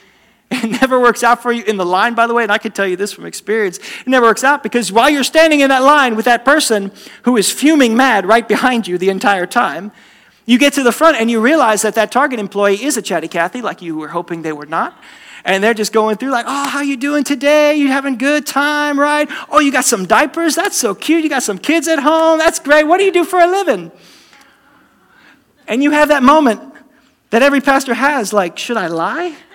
It 0.53 0.71
never 0.83 1.01
works 1.01 1.25
out 1.25 1.43
for 1.43 1.51
you 1.51 1.65
in 1.65 1.79
the 1.79 1.85
line, 1.87 2.15
by 2.15 2.29
the 2.29 2.35
way, 2.35 2.45
and 2.45 2.53
I 2.53 2.59
can 2.59 2.71
tell 2.71 2.87
you 2.87 2.95
this 2.95 3.13
from 3.13 3.27
experience. 3.27 3.79
It 3.79 4.07
never 4.07 4.27
works 4.27 4.45
out 4.45 4.63
because 4.63 4.93
while 4.93 5.11
you're 5.11 5.25
standing 5.25 5.59
in 5.59 5.71
that 5.71 5.83
line 5.83 6.15
with 6.15 6.27
that 6.27 6.45
person 6.45 6.93
who 7.25 7.37
is 7.37 7.51
fuming 7.51 7.97
mad 7.97 8.25
right 8.25 8.47
behind 8.47 8.87
you 8.87 8.99
the 8.99 9.09
entire 9.09 9.47
time, 9.47 9.91
you 10.47 10.59
get 10.59 10.75
to 10.75 10.83
the 10.83 10.93
front 10.93 11.17
and 11.19 11.31
you 11.31 11.41
realize 11.41 11.83
that 11.83 11.95
that 11.95 12.13
Target 12.13 12.39
employee 12.39 12.83
is 12.83 12.97
a 12.97 13.03
chatty 13.03 13.29
Cathy, 13.29 13.63
like 13.63 13.81
you 13.83 13.97
were 13.97 14.09
hoping 14.09 14.43
they 14.43 14.53
were 14.53 14.67
not. 14.67 14.97
And 15.47 15.63
they're 15.63 15.75
just 15.75 15.93
going 15.93 16.17
through 16.17 16.31
like, 16.31 16.47
oh, 16.49 16.69
how 16.69 16.81
you 16.81 16.97
doing 16.97 17.23
today? 17.23 17.75
You 17.75 17.89
having 17.89 18.17
good 18.17 18.47
time, 18.47 18.99
right? 18.99 19.29
Oh, 19.51 19.61
you 19.61 19.71
got 19.71 19.85
some 19.85 20.07
diapers? 20.07 20.55
That's 20.55 20.77
so 20.77 20.95
cute. 20.95 21.23
You 21.23 21.29
got 21.29 21.43
some 21.43 21.59
kids 21.59 21.87
at 21.87 21.99
home? 21.99 22.39
That's 22.39 22.59
great. 22.59 22.85
What 22.85 22.97
do 22.97 23.05
you 23.05 23.13
do 23.13 23.25
for 23.25 23.39
a 23.39 23.47
living? 23.47 23.93
And 25.69 25.83
you 25.83 25.91
have 25.91 26.09
that 26.09 26.23
moment 26.23 26.63
that 27.29 27.43
every 27.43 27.61
pastor 27.61 27.93
has, 27.95 28.33
like, 28.33 28.59
should 28.59 28.77
I 28.77 28.89
lie? 28.89 29.37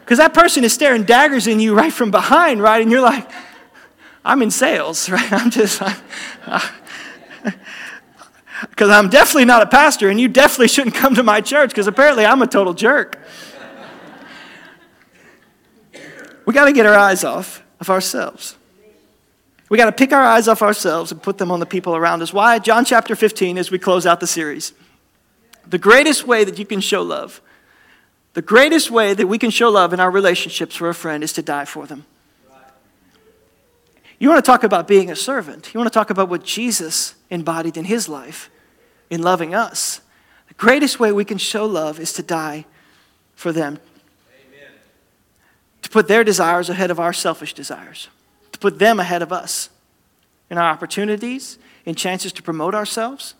Because 0.00 0.18
that 0.18 0.34
person 0.34 0.64
is 0.64 0.72
staring 0.72 1.04
daggers 1.04 1.46
in 1.46 1.60
you 1.60 1.74
right 1.74 1.92
from 1.92 2.10
behind, 2.10 2.60
right? 2.60 2.82
And 2.82 2.90
you're 2.90 3.00
like, 3.00 3.30
I'm 4.24 4.42
in 4.42 4.50
sales, 4.50 5.08
right? 5.16 5.32
I'm 5.32 5.50
just, 5.50 5.80
I, 5.82 5.96
I, 6.46 7.54
because 8.70 8.90
I'm 8.90 9.08
definitely 9.08 9.44
not 9.44 9.62
a 9.62 9.66
pastor, 9.66 10.08
and 10.08 10.20
you 10.20 10.28
definitely 10.28 10.68
shouldn't 10.68 10.94
come 10.94 11.14
to 11.14 11.22
my 11.22 11.40
church 11.40 11.70
because 11.70 11.86
apparently 11.86 12.24
I'm 12.24 12.42
a 12.42 12.46
total 12.46 12.74
jerk. 12.74 13.18
We 16.44 16.54
got 16.54 16.64
to 16.64 16.72
get 16.72 16.86
our 16.86 16.94
eyes 16.94 17.24
off 17.24 17.62
of 17.80 17.90
ourselves. 17.90 18.56
We 19.68 19.78
got 19.78 19.86
to 19.86 19.92
pick 19.92 20.12
our 20.12 20.22
eyes 20.22 20.48
off 20.48 20.60
ourselves 20.60 21.12
and 21.12 21.22
put 21.22 21.38
them 21.38 21.50
on 21.50 21.60
the 21.60 21.66
people 21.66 21.96
around 21.96 22.20
us. 22.20 22.32
Why? 22.32 22.58
John 22.58 22.84
chapter 22.84 23.16
15, 23.16 23.56
as 23.58 23.70
we 23.70 23.78
close 23.78 24.06
out 24.06 24.20
the 24.20 24.26
series. 24.26 24.72
The 25.66 25.78
greatest 25.78 26.26
way 26.26 26.44
that 26.44 26.58
you 26.58 26.66
can 26.66 26.80
show 26.80 27.02
love, 27.02 27.40
the 28.34 28.42
greatest 28.42 28.90
way 28.90 29.14
that 29.14 29.26
we 29.26 29.38
can 29.38 29.50
show 29.50 29.70
love 29.70 29.92
in 29.92 30.00
our 30.00 30.10
relationships 30.10 30.74
for 30.74 30.88
a 30.88 30.94
friend 30.94 31.22
is 31.22 31.32
to 31.34 31.42
die 31.42 31.64
for 31.64 31.86
them. 31.86 32.04
You 34.18 34.28
want 34.28 34.44
to 34.44 34.48
talk 34.48 34.62
about 34.62 34.86
being 34.86 35.10
a 35.10 35.16
servant. 35.16 35.72
You 35.72 35.78
want 35.78 35.92
to 35.92 35.94
talk 35.94 36.10
about 36.10 36.28
what 36.28 36.44
Jesus 36.44 37.14
embodied 37.30 37.76
in 37.76 37.86
his 37.86 38.08
life 38.08 38.50
in 39.12 39.20
loving 39.22 39.54
us. 39.54 40.00
The 40.48 40.54
greatest 40.54 40.98
way 40.98 41.12
we 41.12 41.26
can 41.26 41.36
show 41.36 41.66
love 41.66 42.00
is 42.00 42.14
to 42.14 42.22
die 42.22 42.64
for 43.34 43.52
them. 43.52 43.78
Amen. 44.48 44.70
To 45.82 45.90
put 45.90 46.08
their 46.08 46.24
desires 46.24 46.70
ahead 46.70 46.90
of 46.90 46.98
our 46.98 47.12
selfish 47.12 47.52
desires. 47.52 48.08
To 48.52 48.58
put 48.58 48.78
them 48.78 48.98
ahead 48.98 49.20
of 49.20 49.30
us 49.30 49.68
in 50.48 50.56
our 50.56 50.70
opportunities, 50.70 51.58
in 51.84 51.94
chances 51.94 52.32
to 52.32 52.42
promote 52.42 52.74
ourselves, 52.74 53.34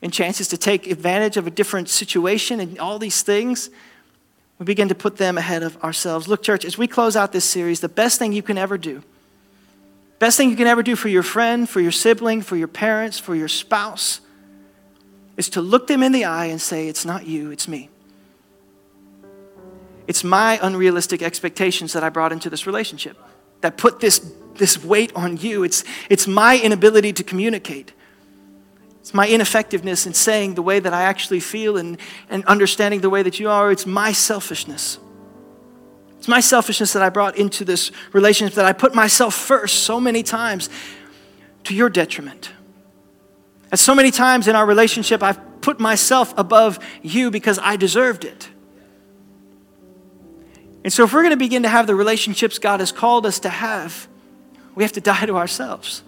in 0.00 0.10
chances 0.10 0.48
to 0.48 0.56
take 0.56 0.86
advantage 0.86 1.36
of 1.36 1.46
a 1.46 1.50
different 1.50 1.90
situation, 1.90 2.58
and 2.58 2.78
all 2.78 2.98
these 2.98 3.20
things. 3.20 3.68
We 4.58 4.64
begin 4.64 4.88
to 4.88 4.94
put 4.94 5.18
them 5.18 5.36
ahead 5.36 5.62
of 5.62 5.76
ourselves. 5.84 6.26
Look, 6.26 6.42
church, 6.42 6.64
as 6.64 6.78
we 6.78 6.86
close 6.86 7.16
out 7.16 7.32
this 7.32 7.44
series, 7.44 7.80
the 7.80 7.88
best 7.88 8.18
thing 8.18 8.32
you 8.32 8.42
can 8.42 8.56
ever 8.56 8.78
do 8.78 9.02
Best 10.20 10.38
thing 10.38 10.48
you 10.48 10.56
can 10.56 10.68
ever 10.68 10.82
do 10.82 10.96
for 10.96 11.08
your 11.08 11.24
friend, 11.24 11.68
for 11.68 11.80
your 11.80 11.92
sibling, 11.92 12.40
for 12.40 12.56
your 12.56 12.68
parents, 12.68 13.18
for 13.18 13.34
your 13.34 13.48
spouse 13.48 14.20
is 15.36 15.48
to 15.50 15.60
look 15.60 15.86
them 15.86 16.02
in 16.02 16.12
the 16.12 16.24
eye 16.24 16.46
and 16.46 16.60
say, 16.60 16.88
It's 16.88 17.04
not 17.04 17.26
you, 17.26 17.50
it's 17.50 17.68
me. 17.68 17.90
It's 20.06 20.22
my 20.22 20.58
unrealistic 20.62 21.22
expectations 21.22 21.92
that 21.94 22.04
I 22.04 22.10
brought 22.10 22.32
into 22.32 22.50
this 22.50 22.66
relationship 22.66 23.16
that 23.62 23.78
put 23.78 24.00
this, 24.00 24.32
this 24.56 24.84
weight 24.84 25.10
on 25.16 25.38
you. 25.38 25.64
It's, 25.64 25.84
it's 26.10 26.26
my 26.26 26.58
inability 26.58 27.14
to 27.14 27.24
communicate. 27.24 27.92
It's 29.00 29.14
my 29.14 29.26
ineffectiveness 29.26 30.06
in 30.06 30.12
saying 30.12 30.54
the 30.54 30.62
way 30.62 30.80
that 30.80 30.92
I 30.92 31.02
actually 31.02 31.40
feel 31.40 31.78
and, 31.78 31.96
and 32.28 32.44
understanding 32.44 33.00
the 33.00 33.10
way 33.10 33.22
that 33.22 33.40
you 33.40 33.48
are. 33.48 33.70
It's 33.72 33.86
my 33.86 34.12
selfishness. 34.12 34.98
It's 36.18 36.28
my 36.28 36.40
selfishness 36.40 36.92
that 36.94 37.02
I 37.02 37.10
brought 37.10 37.36
into 37.36 37.64
this 37.64 37.90
relationship, 38.12 38.54
that 38.56 38.64
I 38.64 38.72
put 38.72 38.94
myself 38.94 39.34
first 39.34 39.84
so 39.84 40.00
many 40.00 40.22
times 40.22 40.70
to 41.64 41.74
your 41.74 41.90
detriment. 41.90 42.50
And 43.74 43.78
so 43.80 43.92
many 43.92 44.12
times 44.12 44.46
in 44.46 44.54
our 44.54 44.64
relationship, 44.64 45.20
I've 45.20 45.60
put 45.60 45.80
myself 45.80 46.32
above 46.36 46.78
you 47.02 47.32
because 47.32 47.58
I 47.58 47.74
deserved 47.74 48.24
it. 48.24 48.48
And 50.84 50.92
so, 50.92 51.02
if 51.02 51.12
we're 51.12 51.22
going 51.22 51.32
to 51.32 51.36
begin 51.36 51.64
to 51.64 51.68
have 51.68 51.88
the 51.88 51.96
relationships 51.96 52.60
God 52.60 52.78
has 52.78 52.92
called 52.92 53.26
us 53.26 53.40
to 53.40 53.48
have, 53.48 54.06
we 54.76 54.84
have 54.84 54.92
to 54.92 55.00
die 55.00 55.26
to 55.26 55.36
ourselves. 55.36 56.04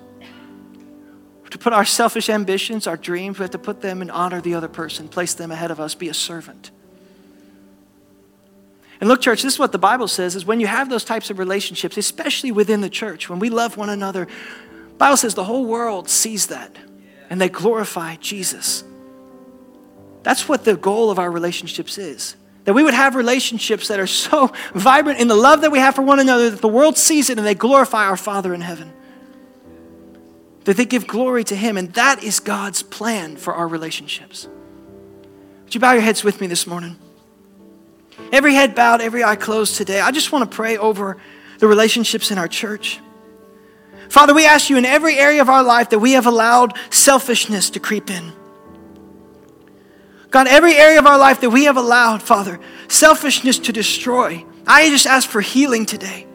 To 1.50 1.58
put 1.58 1.72
our 1.72 1.84
selfish 1.84 2.28
ambitions, 2.30 2.86
our 2.86 2.96
dreams, 2.96 3.40
we 3.40 3.42
have 3.42 3.50
to 3.50 3.58
put 3.58 3.80
them 3.80 4.00
and 4.00 4.12
honor 4.12 4.40
the 4.40 4.54
other 4.54 4.68
person, 4.68 5.08
place 5.08 5.34
them 5.34 5.50
ahead 5.50 5.72
of 5.72 5.80
us, 5.80 5.96
be 5.96 6.08
a 6.08 6.14
servant. 6.14 6.70
And 9.00 9.08
look, 9.08 9.20
church, 9.20 9.42
this 9.42 9.54
is 9.54 9.58
what 9.58 9.72
the 9.72 9.78
Bible 9.78 10.06
says 10.06 10.36
is 10.36 10.46
when 10.46 10.60
you 10.60 10.68
have 10.68 10.88
those 10.88 11.02
types 11.02 11.30
of 11.30 11.40
relationships, 11.40 11.96
especially 11.96 12.52
within 12.52 12.80
the 12.80 12.88
church, 12.88 13.28
when 13.28 13.40
we 13.40 13.50
love 13.50 13.76
one 13.76 13.88
another, 13.88 14.28
Bible 14.98 15.16
says 15.16 15.34
the 15.34 15.42
whole 15.42 15.66
world 15.66 16.08
sees 16.08 16.46
that 16.46 16.76
and 17.30 17.40
they 17.40 17.48
glorify 17.48 18.16
Jesus. 18.16 18.84
That's 20.22 20.48
what 20.48 20.64
the 20.64 20.76
goal 20.76 21.10
of 21.10 21.18
our 21.18 21.30
relationships 21.30 21.98
is. 21.98 22.36
That 22.64 22.74
we 22.74 22.82
would 22.82 22.94
have 22.94 23.14
relationships 23.14 23.88
that 23.88 24.00
are 24.00 24.08
so 24.08 24.52
vibrant 24.74 25.20
in 25.20 25.28
the 25.28 25.36
love 25.36 25.60
that 25.60 25.70
we 25.70 25.78
have 25.78 25.94
for 25.94 26.02
one 26.02 26.18
another 26.18 26.50
that 26.50 26.60
the 26.60 26.68
world 26.68 26.98
sees 26.98 27.30
it 27.30 27.38
and 27.38 27.46
they 27.46 27.54
glorify 27.54 28.06
our 28.06 28.16
Father 28.16 28.52
in 28.52 28.60
heaven. 28.60 28.92
That 30.64 30.76
they 30.76 30.84
give 30.84 31.06
glory 31.06 31.44
to 31.44 31.54
Him, 31.54 31.76
and 31.76 31.92
that 31.92 32.24
is 32.24 32.40
God's 32.40 32.82
plan 32.82 33.36
for 33.36 33.54
our 33.54 33.68
relationships. 33.68 34.48
Would 35.62 35.74
you 35.74 35.80
bow 35.80 35.92
your 35.92 36.02
heads 36.02 36.24
with 36.24 36.40
me 36.40 36.48
this 36.48 36.66
morning? 36.66 36.96
Every 38.32 38.54
head 38.54 38.74
bowed, 38.74 39.00
every 39.00 39.22
eye 39.22 39.36
closed 39.36 39.76
today. 39.76 40.00
I 40.00 40.10
just 40.10 40.32
want 40.32 40.50
to 40.50 40.54
pray 40.54 40.76
over 40.76 41.18
the 41.58 41.68
relationships 41.68 42.32
in 42.32 42.38
our 42.38 42.48
church. 42.48 42.98
Father, 44.08 44.34
we 44.34 44.46
ask 44.46 44.70
you 44.70 44.76
in 44.76 44.84
every 44.84 45.16
area 45.16 45.40
of 45.40 45.48
our 45.48 45.62
life 45.62 45.90
that 45.90 45.98
we 45.98 46.12
have 46.12 46.26
allowed 46.26 46.76
selfishness 46.90 47.70
to 47.70 47.80
creep 47.80 48.10
in. 48.10 48.32
God, 50.30 50.46
every 50.48 50.74
area 50.74 50.98
of 50.98 51.06
our 51.06 51.18
life 51.18 51.40
that 51.40 51.50
we 51.50 51.64
have 51.64 51.76
allowed, 51.76 52.22
Father, 52.22 52.60
selfishness 52.88 53.58
to 53.60 53.72
destroy. 53.72 54.44
I 54.66 54.88
just 54.90 55.06
ask 55.06 55.28
for 55.28 55.40
healing 55.40 55.86
today. 55.86 56.26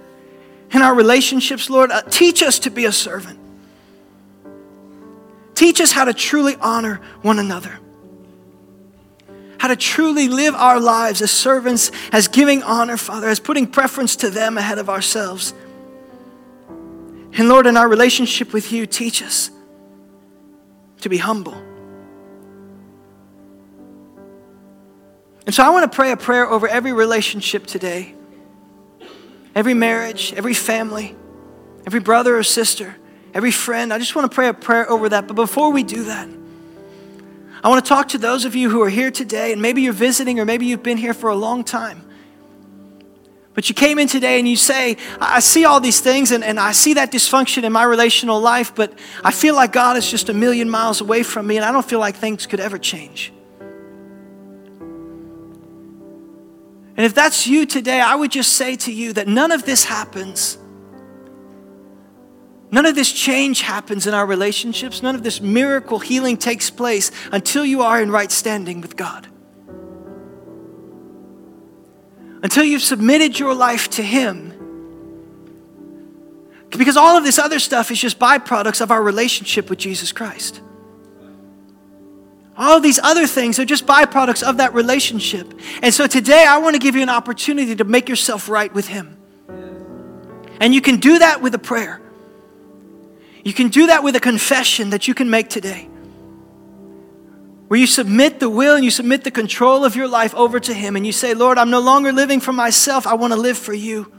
In 0.71 0.81
our 0.81 0.95
relationships, 0.95 1.69
Lord, 1.69 1.91
uh, 1.91 2.01
teach 2.03 2.41
us 2.41 2.59
to 2.59 2.69
be 2.69 2.85
a 2.85 2.91
servant. 2.91 3.39
Teach 5.53 5.81
us 5.81 5.91
how 5.91 6.05
to 6.05 6.13
truly 6.13 6.55
honor 6.61 7.01
one 7.21 7.39
another 7.39 7.81
how 9.61 9.67
to 9.67 9.75
truly 9.75 10.27
live 10.27 10.55
our 10.55 10.79
lives 10.79 11.21
as 11.21 11.29
servants, 11.29 11.91
as 12.11 12.27
giving 12.27 12.63
honor, 12.63 12.97
Father, 12.97 13.29
as 13.29 13.39
putting 13.39 13.67
preference 13.67 14.15
to 14.15 14.31
them 14.31 14.57
ahead 14.57 14.79
of 14.79 14.89
ourselves. 14.89 15.53
And 17.33 17.47
Lord, 17.47 17.65
in 17.65 17.77
our 17.77 17.87
relationship 17.87 18.53
with 18.53 18.71
you, 18.71 18.85
teach 18.85 19.23
us 19.23 19.51
to 21.01 21.09
be 21.09 21.17
humble. 21.17 21.55
And 25.45 25.55
so 25.55 25.63
I 25.63 25.69
want 25.69 25.91
to 25.91 25.95
pray 25.95 26.11
a 26.11 26.17
prayer 26.17 26.47
over 26.47 26.67
every 26.67 26.93
relationship 26.93 27.65
today, 27.65 28.13
every 29.55 29.73
marriage, 29.73 30.33
every 30.35 30.53
family, 30.53 31.15
every 31.87 31.99
brother 31.99 32.37
or 32.37 32.43
sister, 32.43 32.95
every 33.33 33.51
friend. 33.51 33.91
I 33.91 33.97
just 33.97 34.15
want 34.15 34.29
to 34.29 34.35
pray 34.35 34.47
a 34.49 34.53
prayer 34.53 34.89
over 34.89 35.09
that. 35.09 35.27
But 35.27 35.35
before 35.35 35.71
we 35.71 35.83
do 35.83 36.03
that, 36.03 36.29
I 37.63 37.69
want 37.69 37.83
to 37.83 37.89
talk 37.89 38.09
to 38.09 38.17
those 38.17 38.45
of 38.45 38.55
you 38.55 38.69
who 38.69 38.81
are 38.81 38.89
here 38.89 39.11
today, 39.11 39.51
and 39.51 39.61
maybe 39.61 39.81
you're 39.81 39.93
visiting, 39.93 40.39
or 40.39 40.45
maybe 40.45 40.65
you've 40.65 40.83
been 40.83 40.97
here 40.97 41.13
for 41.13 41.29
a 41.29 41.35
long 41.35 41.63
time. 41.63 42.03
But 43.53 43.67
you 43.67 43.75
came 43.75 43.99
in 43.99 44.07
today 44.07 44.39
and 44.39 44.47
you 44.47 44.55
say, 44.55 44.95
I 45.19 45.41
see 45.41 45.65
all 45.65 45.81
these 45.81 45.99
things 45.99 46.31
and, 46.31 46.43
and 46.43 46.59
I 46.59 46.71
see 46.71 46.93
that 46.93 47.11
dysfunction 47.11 47.63
in 47.63 47.71
my 47.73 47.83
relational 47.83 48.39
life, 48.39 48.73
but 48.73 48.97
I 49.23 49.31
feel 49.31 49.55
like 49.55 49.73
God 49.73 49.97
is 49.97 50.09
just 50.09 50.29
a 50.29 50.33
million 50.33 50.69
miles 50.69 51.01
away 51.01 51.23
from 51.23 51.47
me 51.47 51.57
and 51.57 51.65
I 51.65 51.71
don't 51.71 51.85
feel 51.85 51.99
like 51.99 52.15
things 52.15 52.45
could 52.45 52.61
ever 52.61 52.77
change. 52.77 53.33
And 56.97 57.05
if 57.05 57.13
that's 57.13 57.45
you 57.45 57.65
today, 57.65 57.99
I 57.99 58.15
would 58.15 58.31
just 58.31 58.53
say 58.53 58.75
to 58.77 58.91
you 58.91 59.13
that 59.13 59.27
none 59.27 59.51
of 59.51 59.65
this 59.65 59.83
happens 59.83 60.57
None 62.71 62.85
of 62.85 62.95
this 62.95 63.11
change 63.11 63.61
happens 63.61 64.07
in 64.07 64.13
our 64.13 64.25
relationships. 64.25 65.03
None 65.03 65.13
of 65.13 65.23
this 65.23 65.41
miracle 65.41 65.99
healing 65.99 66.37
takes 66.37 66.69
place 66.69 67.11
until 67.33 67.65
you 67.65 67.81
are 67.81 68.01
in 68.01 68.09
right 68.09 68.31
standing 68.31 68.79
with 68.79 68.95
God. 68.95 69.27
Until 72.43 72.63
you've 72.63 72.81
submitted 72.81 73.37
your 73.37 73.53
life 73.53 73.89
to 73.91 74.03
Him. 74.03 74.53
Because 76.69 76.97
all 76.97 77.17
of 77.17 77.23
this 77.23 77.37
other 77.37 77.59
stuff 77.59 77.91
is 77.91 77.99
just 77.99 78.17
byproducts 78.17 78.81
of 78.81 78.91
our 78.91 79.03
relationship 79.03 79.69
with 79.69 79.77
Jesus 79.79 80.11
Christ. 80.11 80.61
All 82.57 82.77
of 82.77 82.83
these 82.83 82.99
other 82.99 83.27
things 83.27 83.59
are 83.59 83.65
just 83.65 83.85
byproducts 83.85 84.43
of 84.43 84.57
that 84.57 84.73
relationship. 84.73 85.53
And 85.81 85.93
so 85.93 86.07
today 86.07 86.45
I 86.47 86.59
want 86.59 86.75
to 86.75 86.79
give 86.79 86.95
you 86.95 87.01
an 87.01 87.09
opportunity 87.09 87.75
to 87.75 87.83
make 87.83 88.09
yourself 88.09 88.49
right 88.49 88.73
with 88.73 88.87
Him. 88.87 89.17
And 90.59 90.73
you 90.73 90.81
can 90.81 90.97
do 90.97 91.19
that 91.19 91.41
with 91.41 91.55
a 91.55 91.59
prayer. 91.59 92.01
You 93.43 93.53
can 93.53 93.69
do 93.69 93.87
that 93.87 94.03
with 94.03 94.15
a 94.15 94.19
confession 94.19 94.91
that 94.91 95.07
you 95.07 95.13
can 95.13 95.29
make 95.29 95.49
today. 95.49 95.89
Where 97.71 97.79
you 97.79 97.87
submit 97.87 98.41
the 98.41 98.49
will 98.49 98.75
and 98.75 98.83
you 98.83 98.91
submit 98.91 99.23
the 99.23 99.31
control 99.31 99.85
of 99.85 99.95
your 99.95 100.09
life 100.09 100.35
over 100.35 100.59
to 100.59 100.73
Him 100.73 100.97
and 100.97 101.05
you 101.05 101.13
say, 101.13 101.33
Lord, 101.33 101.57
I'm 101.57 101.69
no 101.69 101.79
longer 101.79 102.11
living 102.11 102.41
for 102.41 102.51
myself, 102.51 103.07
I 103.07 103.13
want 103.13 103.31
to 103.31 103.39
live 103.39 103.57
for 103.57 103.73
you. 103.73 104.11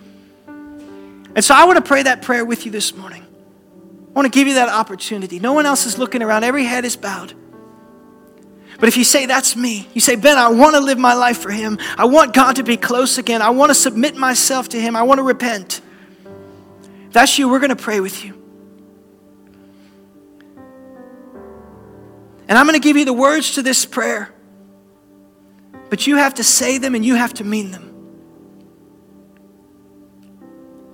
And 0.46 1.44
so 1.44 1.54
I 1.54 1.66
want 1.66 1.76
to 1.76 1.82
pray 1.82 2.02
that 2.04 2.22
prayer 2.22 2.46
with 2.46 2.64
you 2.64 2.72
this 2.72 2.96
morning. 2.96 3.22
I 3.22 4.12
want 4.12 4.24
to 4.24 4.30
give 4.30 4.48
you 4.48 4.54
that 4.54 4.70
opportunity. 4.70 5.38
No 5.38 5.52
one 5.52 5.66
else 5.66 5.84
is 5.84 5.98
looking 5.98 6.22
around, 6.22 6.44
every 6.44 6.64
head 6.64 6.86
is 6.86 6.96
bowed. 6.96 7.34
But 8.80 8.88
if 8.88 8.96
you 8.96 9.04
say, 9.04 9.26
That's 9.26 9.54
me, 9.54 9.86
you 9.92 10.00
say, 10.00 10.16
Ben, 10.16 10.38
I 10.38 10.48
want 10.48 10.74
to 10.74 10.80
live 10.80 10.98
my 10.98 11.12
life 11.12 11.36
for 11.36 11.50
Him. 11.50 11.78
I 11.98 12.06
want 12.06 12.32
God 12.32 12.56
to 12.56 12.62
be 12.62 12.78
close 12.78 13.18
again. 13.18 13.42
I 13.42 13.50
want 13.50 13.68
to 13.68 13.74
submit 13.74 14.16
myself 14.16 14.70
to 14.70 14.80
Him. 14.80 14.96
I 14.96 15.02
want 15.02 15.18
to 15.18 15.24
repent. 15.24 15.82
If 17.08 17.12
that's 17.12 17.38
you, 17.38 17.50
we're 17.50 17.60
going 17.60 17.68
to 17.68 17.76
pray 17.76 18.00
with 18.00 18.24
you. 18.24 18.41
And 22.48 22.58
I'm 22.58 22.66
going 22.66 22.80
to 22.80 22.84
give 22.84 22.96
you 22.96 23.04
the 23.04 23.12
words 23.12 23.54
to 23.54 23.62
this 23.62 23.86
prayer. 23.86 24.32
But 25.90 26.06
you 26.06 26.16
have 26.16 26.34
to 26.34 26.44
say 26.44 26.78
them 26.78 26.94
and 26.94 27.04
you 27.04 27.14
have 27.14 27.34
to 27.34 27.44
mean 27.44 27.70
them. 27.70 27.88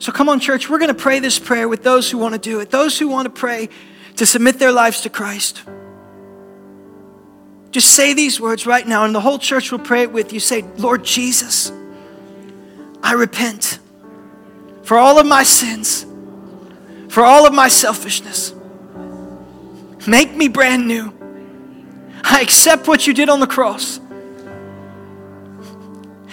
So 0.01 0.13
come 0.13 0.29
on, 0.29 0.41
church, 0.41 0.71
we're 0.71 0.79
going 0.79 0.95
to 0.95 0.95
pray 0.95 1.19
this 1.19 1.39
prayer 1.39 1.69
with 1.69 1.83
those 1.83 2.11
who 2.11 2.19
want 2.19 2.35
to 2.35 2.41
do 2.41 2.61
it, 2.61 2.71
those 2.71 2.99
who 2.99 3.09
want 3.09 3.27
to 3.27 3.31
pray 3.31 3.69
to 4.17 4.27
submit 4.27 4.59
their 4.59 4.73
lives 4.73 5.03
to 5.03 5.11
Christ. 5.11 5.63
Just 7.71 7.95
say 7.95 8.15
these 8.15 8.41
words 8.41 8.67
right 8.67 8.87
now, 8.87 9.05
and 9.05 9.15
the 9.15 9.21
whole 9.21 9.39
church 9.39 9.71
will 9.71 9.79
pray 9.79 10.03
it 10.03 10.13
with 10.13 10.33
you. 10.33 10.41
Say, 10.41 10.63
Lord 10.77 11.05
Jesus, 11.05 11.73
I 13.03 13.13
repent 13.13 13.79
for 14.83 14.99
all 14.99 15.19
of 15.19 15.27
my 15.27 15.43
sins, 15.43 16.07
for 17.09 17.25
all 17.25 17.47
of 17.47 17.53
my 17.53 17.69
selfishness. 17.69 18.55
Make 20.07 20.35
me 20.35 20.49
brand 20.49 20.89
new. 20.89 21.13
I 22.25 22.41
accept 22.41 22.89
what 22.89 23.07
you 23.07 23.15
did 23.15 23.29
on 23.29 23.41
the 23.41 23.47
cross. 23.47 24.01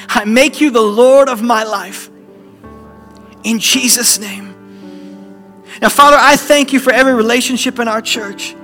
I 0.07 0.25
make 0.25 0.61
you 0.61 0.71
the 0.71 0.81
Lord 0.81 1.29
of 1.29 1.41
my 1.41 1.63
life. 1.63 2.09
In 3.43 3.59
Jesus' 3.59 4.19
name. 4.19 4.55
Now, 5.81 5.89
Father, 5.89 6.17
I 6.19 6.35
thank 6.35 6.73
you 6.73 6.79
for 6.79 6.93
every 6.93 7.13
relationship 7.13 7.79
in 7.79 7.87
our 7.87 8.01
church. 8.01 8.55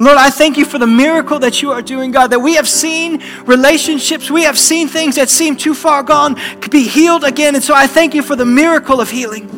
Lord, 0.00 0.16
I 0.16 0.30
thank 0.30 0.56
you 0.56 0.64
for 0.64 0.78
the 0.78 0.86
miracle 0.86 1.40
that 1.40 1.60
you 1.60 1.72
are 1.72 1.82
doing, 1.82 2.12
God, 2.12 2.28
that 2.28 2.38
we 2.38 2.54
have 2.54 2.68
seen 2.68 3.22
relationships, 3.44 4.30
we 4.30 4.44
have 4.44 4.56
seen 4.56 4.86
things 4.86 5.16
that 5.16 5.28
seem 5.28 5.56
too 5.56 5.74
far 5.74 6.04
gone 6.04 6.36
be 6.70 6.84
healed 6.84 7.24
again. 7.24 7.56
And 7.56 7.64
so 7.64 7.74
I 7.74 7.88
thank 7.88 8.14
you 8.14 8.22
for 8.22 8.36
the 8.36 8.44
miracle 8.44 9.00
of 9.00 9.10
healing. 9.10 9.50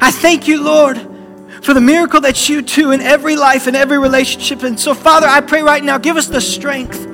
I 0.00 0.10
thank 0.10 0.46
you, 0.46 0.62
Lord, 0.62 0.98
for 1.62 1.74
the 1.74 1.80
miracle 1.80 2.20
that 2.20 2.48
you 2.48 2.62
do 2.62 2.92
in 2.92 3.00
every 3.00 3.36
life 3.36 3.66
and 3.66 3.76
every 3.76 3.98
relationship. 3.98 4.62
And 4.62 4.78
so, 4.78 4.94
Father, 4.94 5.26
I 5.26 5.40
pray 5.40 5.62
right 5.62 5.82
now, 5.82 5.98
give 5.98 6.16
us 6.16 6.26
the 6.26 6.40
strength. 6.40 7.06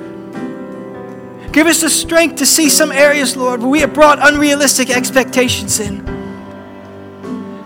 Give 1.51 1.67
us 1.67 1.81
the 1.81 1.89
strength 1.89 2.37
to 2.37 2.45
see 2.45 2.69
some 2.69 2.91
areas, 2.91 3.37
Lord, 3.37 3.59
where 3.59 3.69
we 3.69 3.81
have 3.81 3.93
brought 3.93 4.17
unrealistic 4.21 4.89
expectations 4.89 5.79
in. 5.79 6.03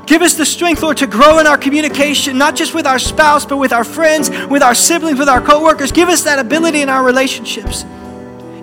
Give 0.05 0.21
us 0.21 0.35
the 0.35 0.45
strength, 0.45 0.81
Lord, 0.81 0.97
to 0.97 1.07
grow 1.07 1.39
in 1.39 1.47
our 1.47 1.57
communication, 1.57 2.37
not 2.37 2.55
just 2.55 2.73
with 2.73 2.87
our 2.87 2.99
spouse, 2.99 3.45
but 3.45 3.57
with 3.57 3.73
our 3.73 3.83
friends, 3.83 4.29
with 4.47 4.63
our 4.63 4.73
siblings, 4.73 5.19
with 5.19 5.27
our 5.29 5.41
coworkers. 5.41 5.91
Give 5.91 6.07
us 6.07 6.23
that 6.23 6.39
ability 6.39 6.81
in 6.81 6.89
our 6.89 7.03
relationships. 7.03 7.85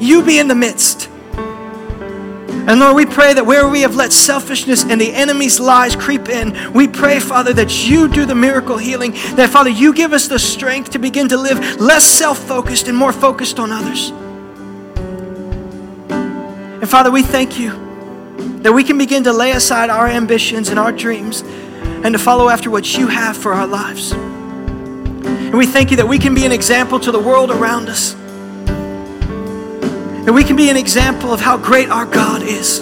You 0.01 0.23
be 0.23 0.39
in 0.39 0.49
the 0.49 0.55
midst. 0.55 1.11
And 2.67 2.81
Lord, 2.81 2.97
we 2.97 3.05
pray 3.05 3.35
that 3.35 3.45
where 3.45 3.69
we 3.69 3.83
have 3.83 3.95
let 3.95 4.11
selfishness 4.11 4.85
and 4.85 4.99
the 4.99 5.12
enemy's 5.12 5.61
lies 5.61 5.95
creep 5.95 6.31
in, 6.31 6.73
we 6.73 6.89
pray, 6.89 7.21
Father, 7.21 7.53
that 7.53 7.87
you 7.87 8.09
do 8.09 8.25
the 8.25 8.35
miracle 8.35 8.79
healing. 8.79 9.12
That, 9.37 9.51
Father, 9.51 9.69
you 9.69 9.93
give 9.93 10.15
us 10.15 10.29
the 10.29 10.39
strength 10.39 10.91
to 10.93 10.99
begin 10.99 11.29
to 11.29 11.37
live 11.37 11.79
less 11.79 12.05
self 12.05 12.39
focused 12.39 12.89
and 12.89 12.97
more 12.97 13.12
focused 13.12 13.59
on 13.59 13.71
others. 13.71 14.11
And 16.81 16.89
Father, 16.89 17.11
we 17.11 17.23
thank 17.23 17.59
you 17.59 17.71
that 18.62 18.73
we 18.73 18.83
can 18.83 18.97
begin 18.97 19.25
to 19.25 19.33
lay 19.33 19.53
aside 19.53 19.91
our 19.91 20.07
ambitions 20.07 20.71
and 20.71 20.79
our 20.79 20.91
dreams 20.91 21.43
and 21.43 22.15
to 22.15 22.19
follow 22.19 22.49
after 22.49 22.71
what 22.71 22.97
you 22.97 23.09
have 23.09 23.37
for 23.37 23.53
our 23.53 23.67
lives. 23.67 24.12
And 24.12 25.55
we 25.55 25.67
thank 25.67 25.91
you 25.91 25.99
that 25.99 26.09
we 26.09 26.19
can 26.19 26.35
be 26.35 26.47
an 26.47 26.53
example 26.53 26.99
to 27.01 27.12
the 27.12 27.19
world 27.19 27.51
around 27.51 27.91
us. 27.91 28.15
That 30.25 30.33
we 30.33 30.43
can 30.43 30.57
be 30.57 30.70
an 30.70 30.77
example 30.77 31.33
of 31.33 31.41
how 31.41 31.57
great 31.59 31.91
our 31.91 32.07
God 32.07 32.43
is. 32.43 32.81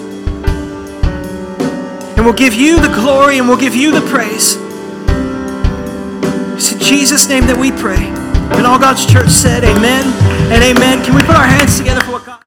And 2.15 2.25
we'll 2.25 2.33
give 2.33 2.53
you 2.53 2.79
the 2.79 2.87
glory 2.87 3.37
and 3.37 3.49
we'll 3.49 3.57
give 3.57 3.75
you 3.75 3.91
the 3.91 3.99
praise. 4.07 4.55
It's 6.55 6.71
in 6.71 6.79
Jesus' 6.79 7.27
name 7.27 7.45
that 7.47 7.57
we 7.57 7.71
pray. 7.71 8.07
And 8.55 8.65
all 8.65 8.79
God's 8.79 9.05
church 9.05 9.29
said, 9.29 9.65
Amen 9.65 10.05
and 10.53 10.63
amen. 10.63 11.03
Can 11.03 11.15
we 11.15 11.21
put 11.21 11.35
our 11.35 11.45
hands 11.45 11.77
together 11.77 11.99
for 12.01 12.13
what 12.13 12.25
God 12.25 12.39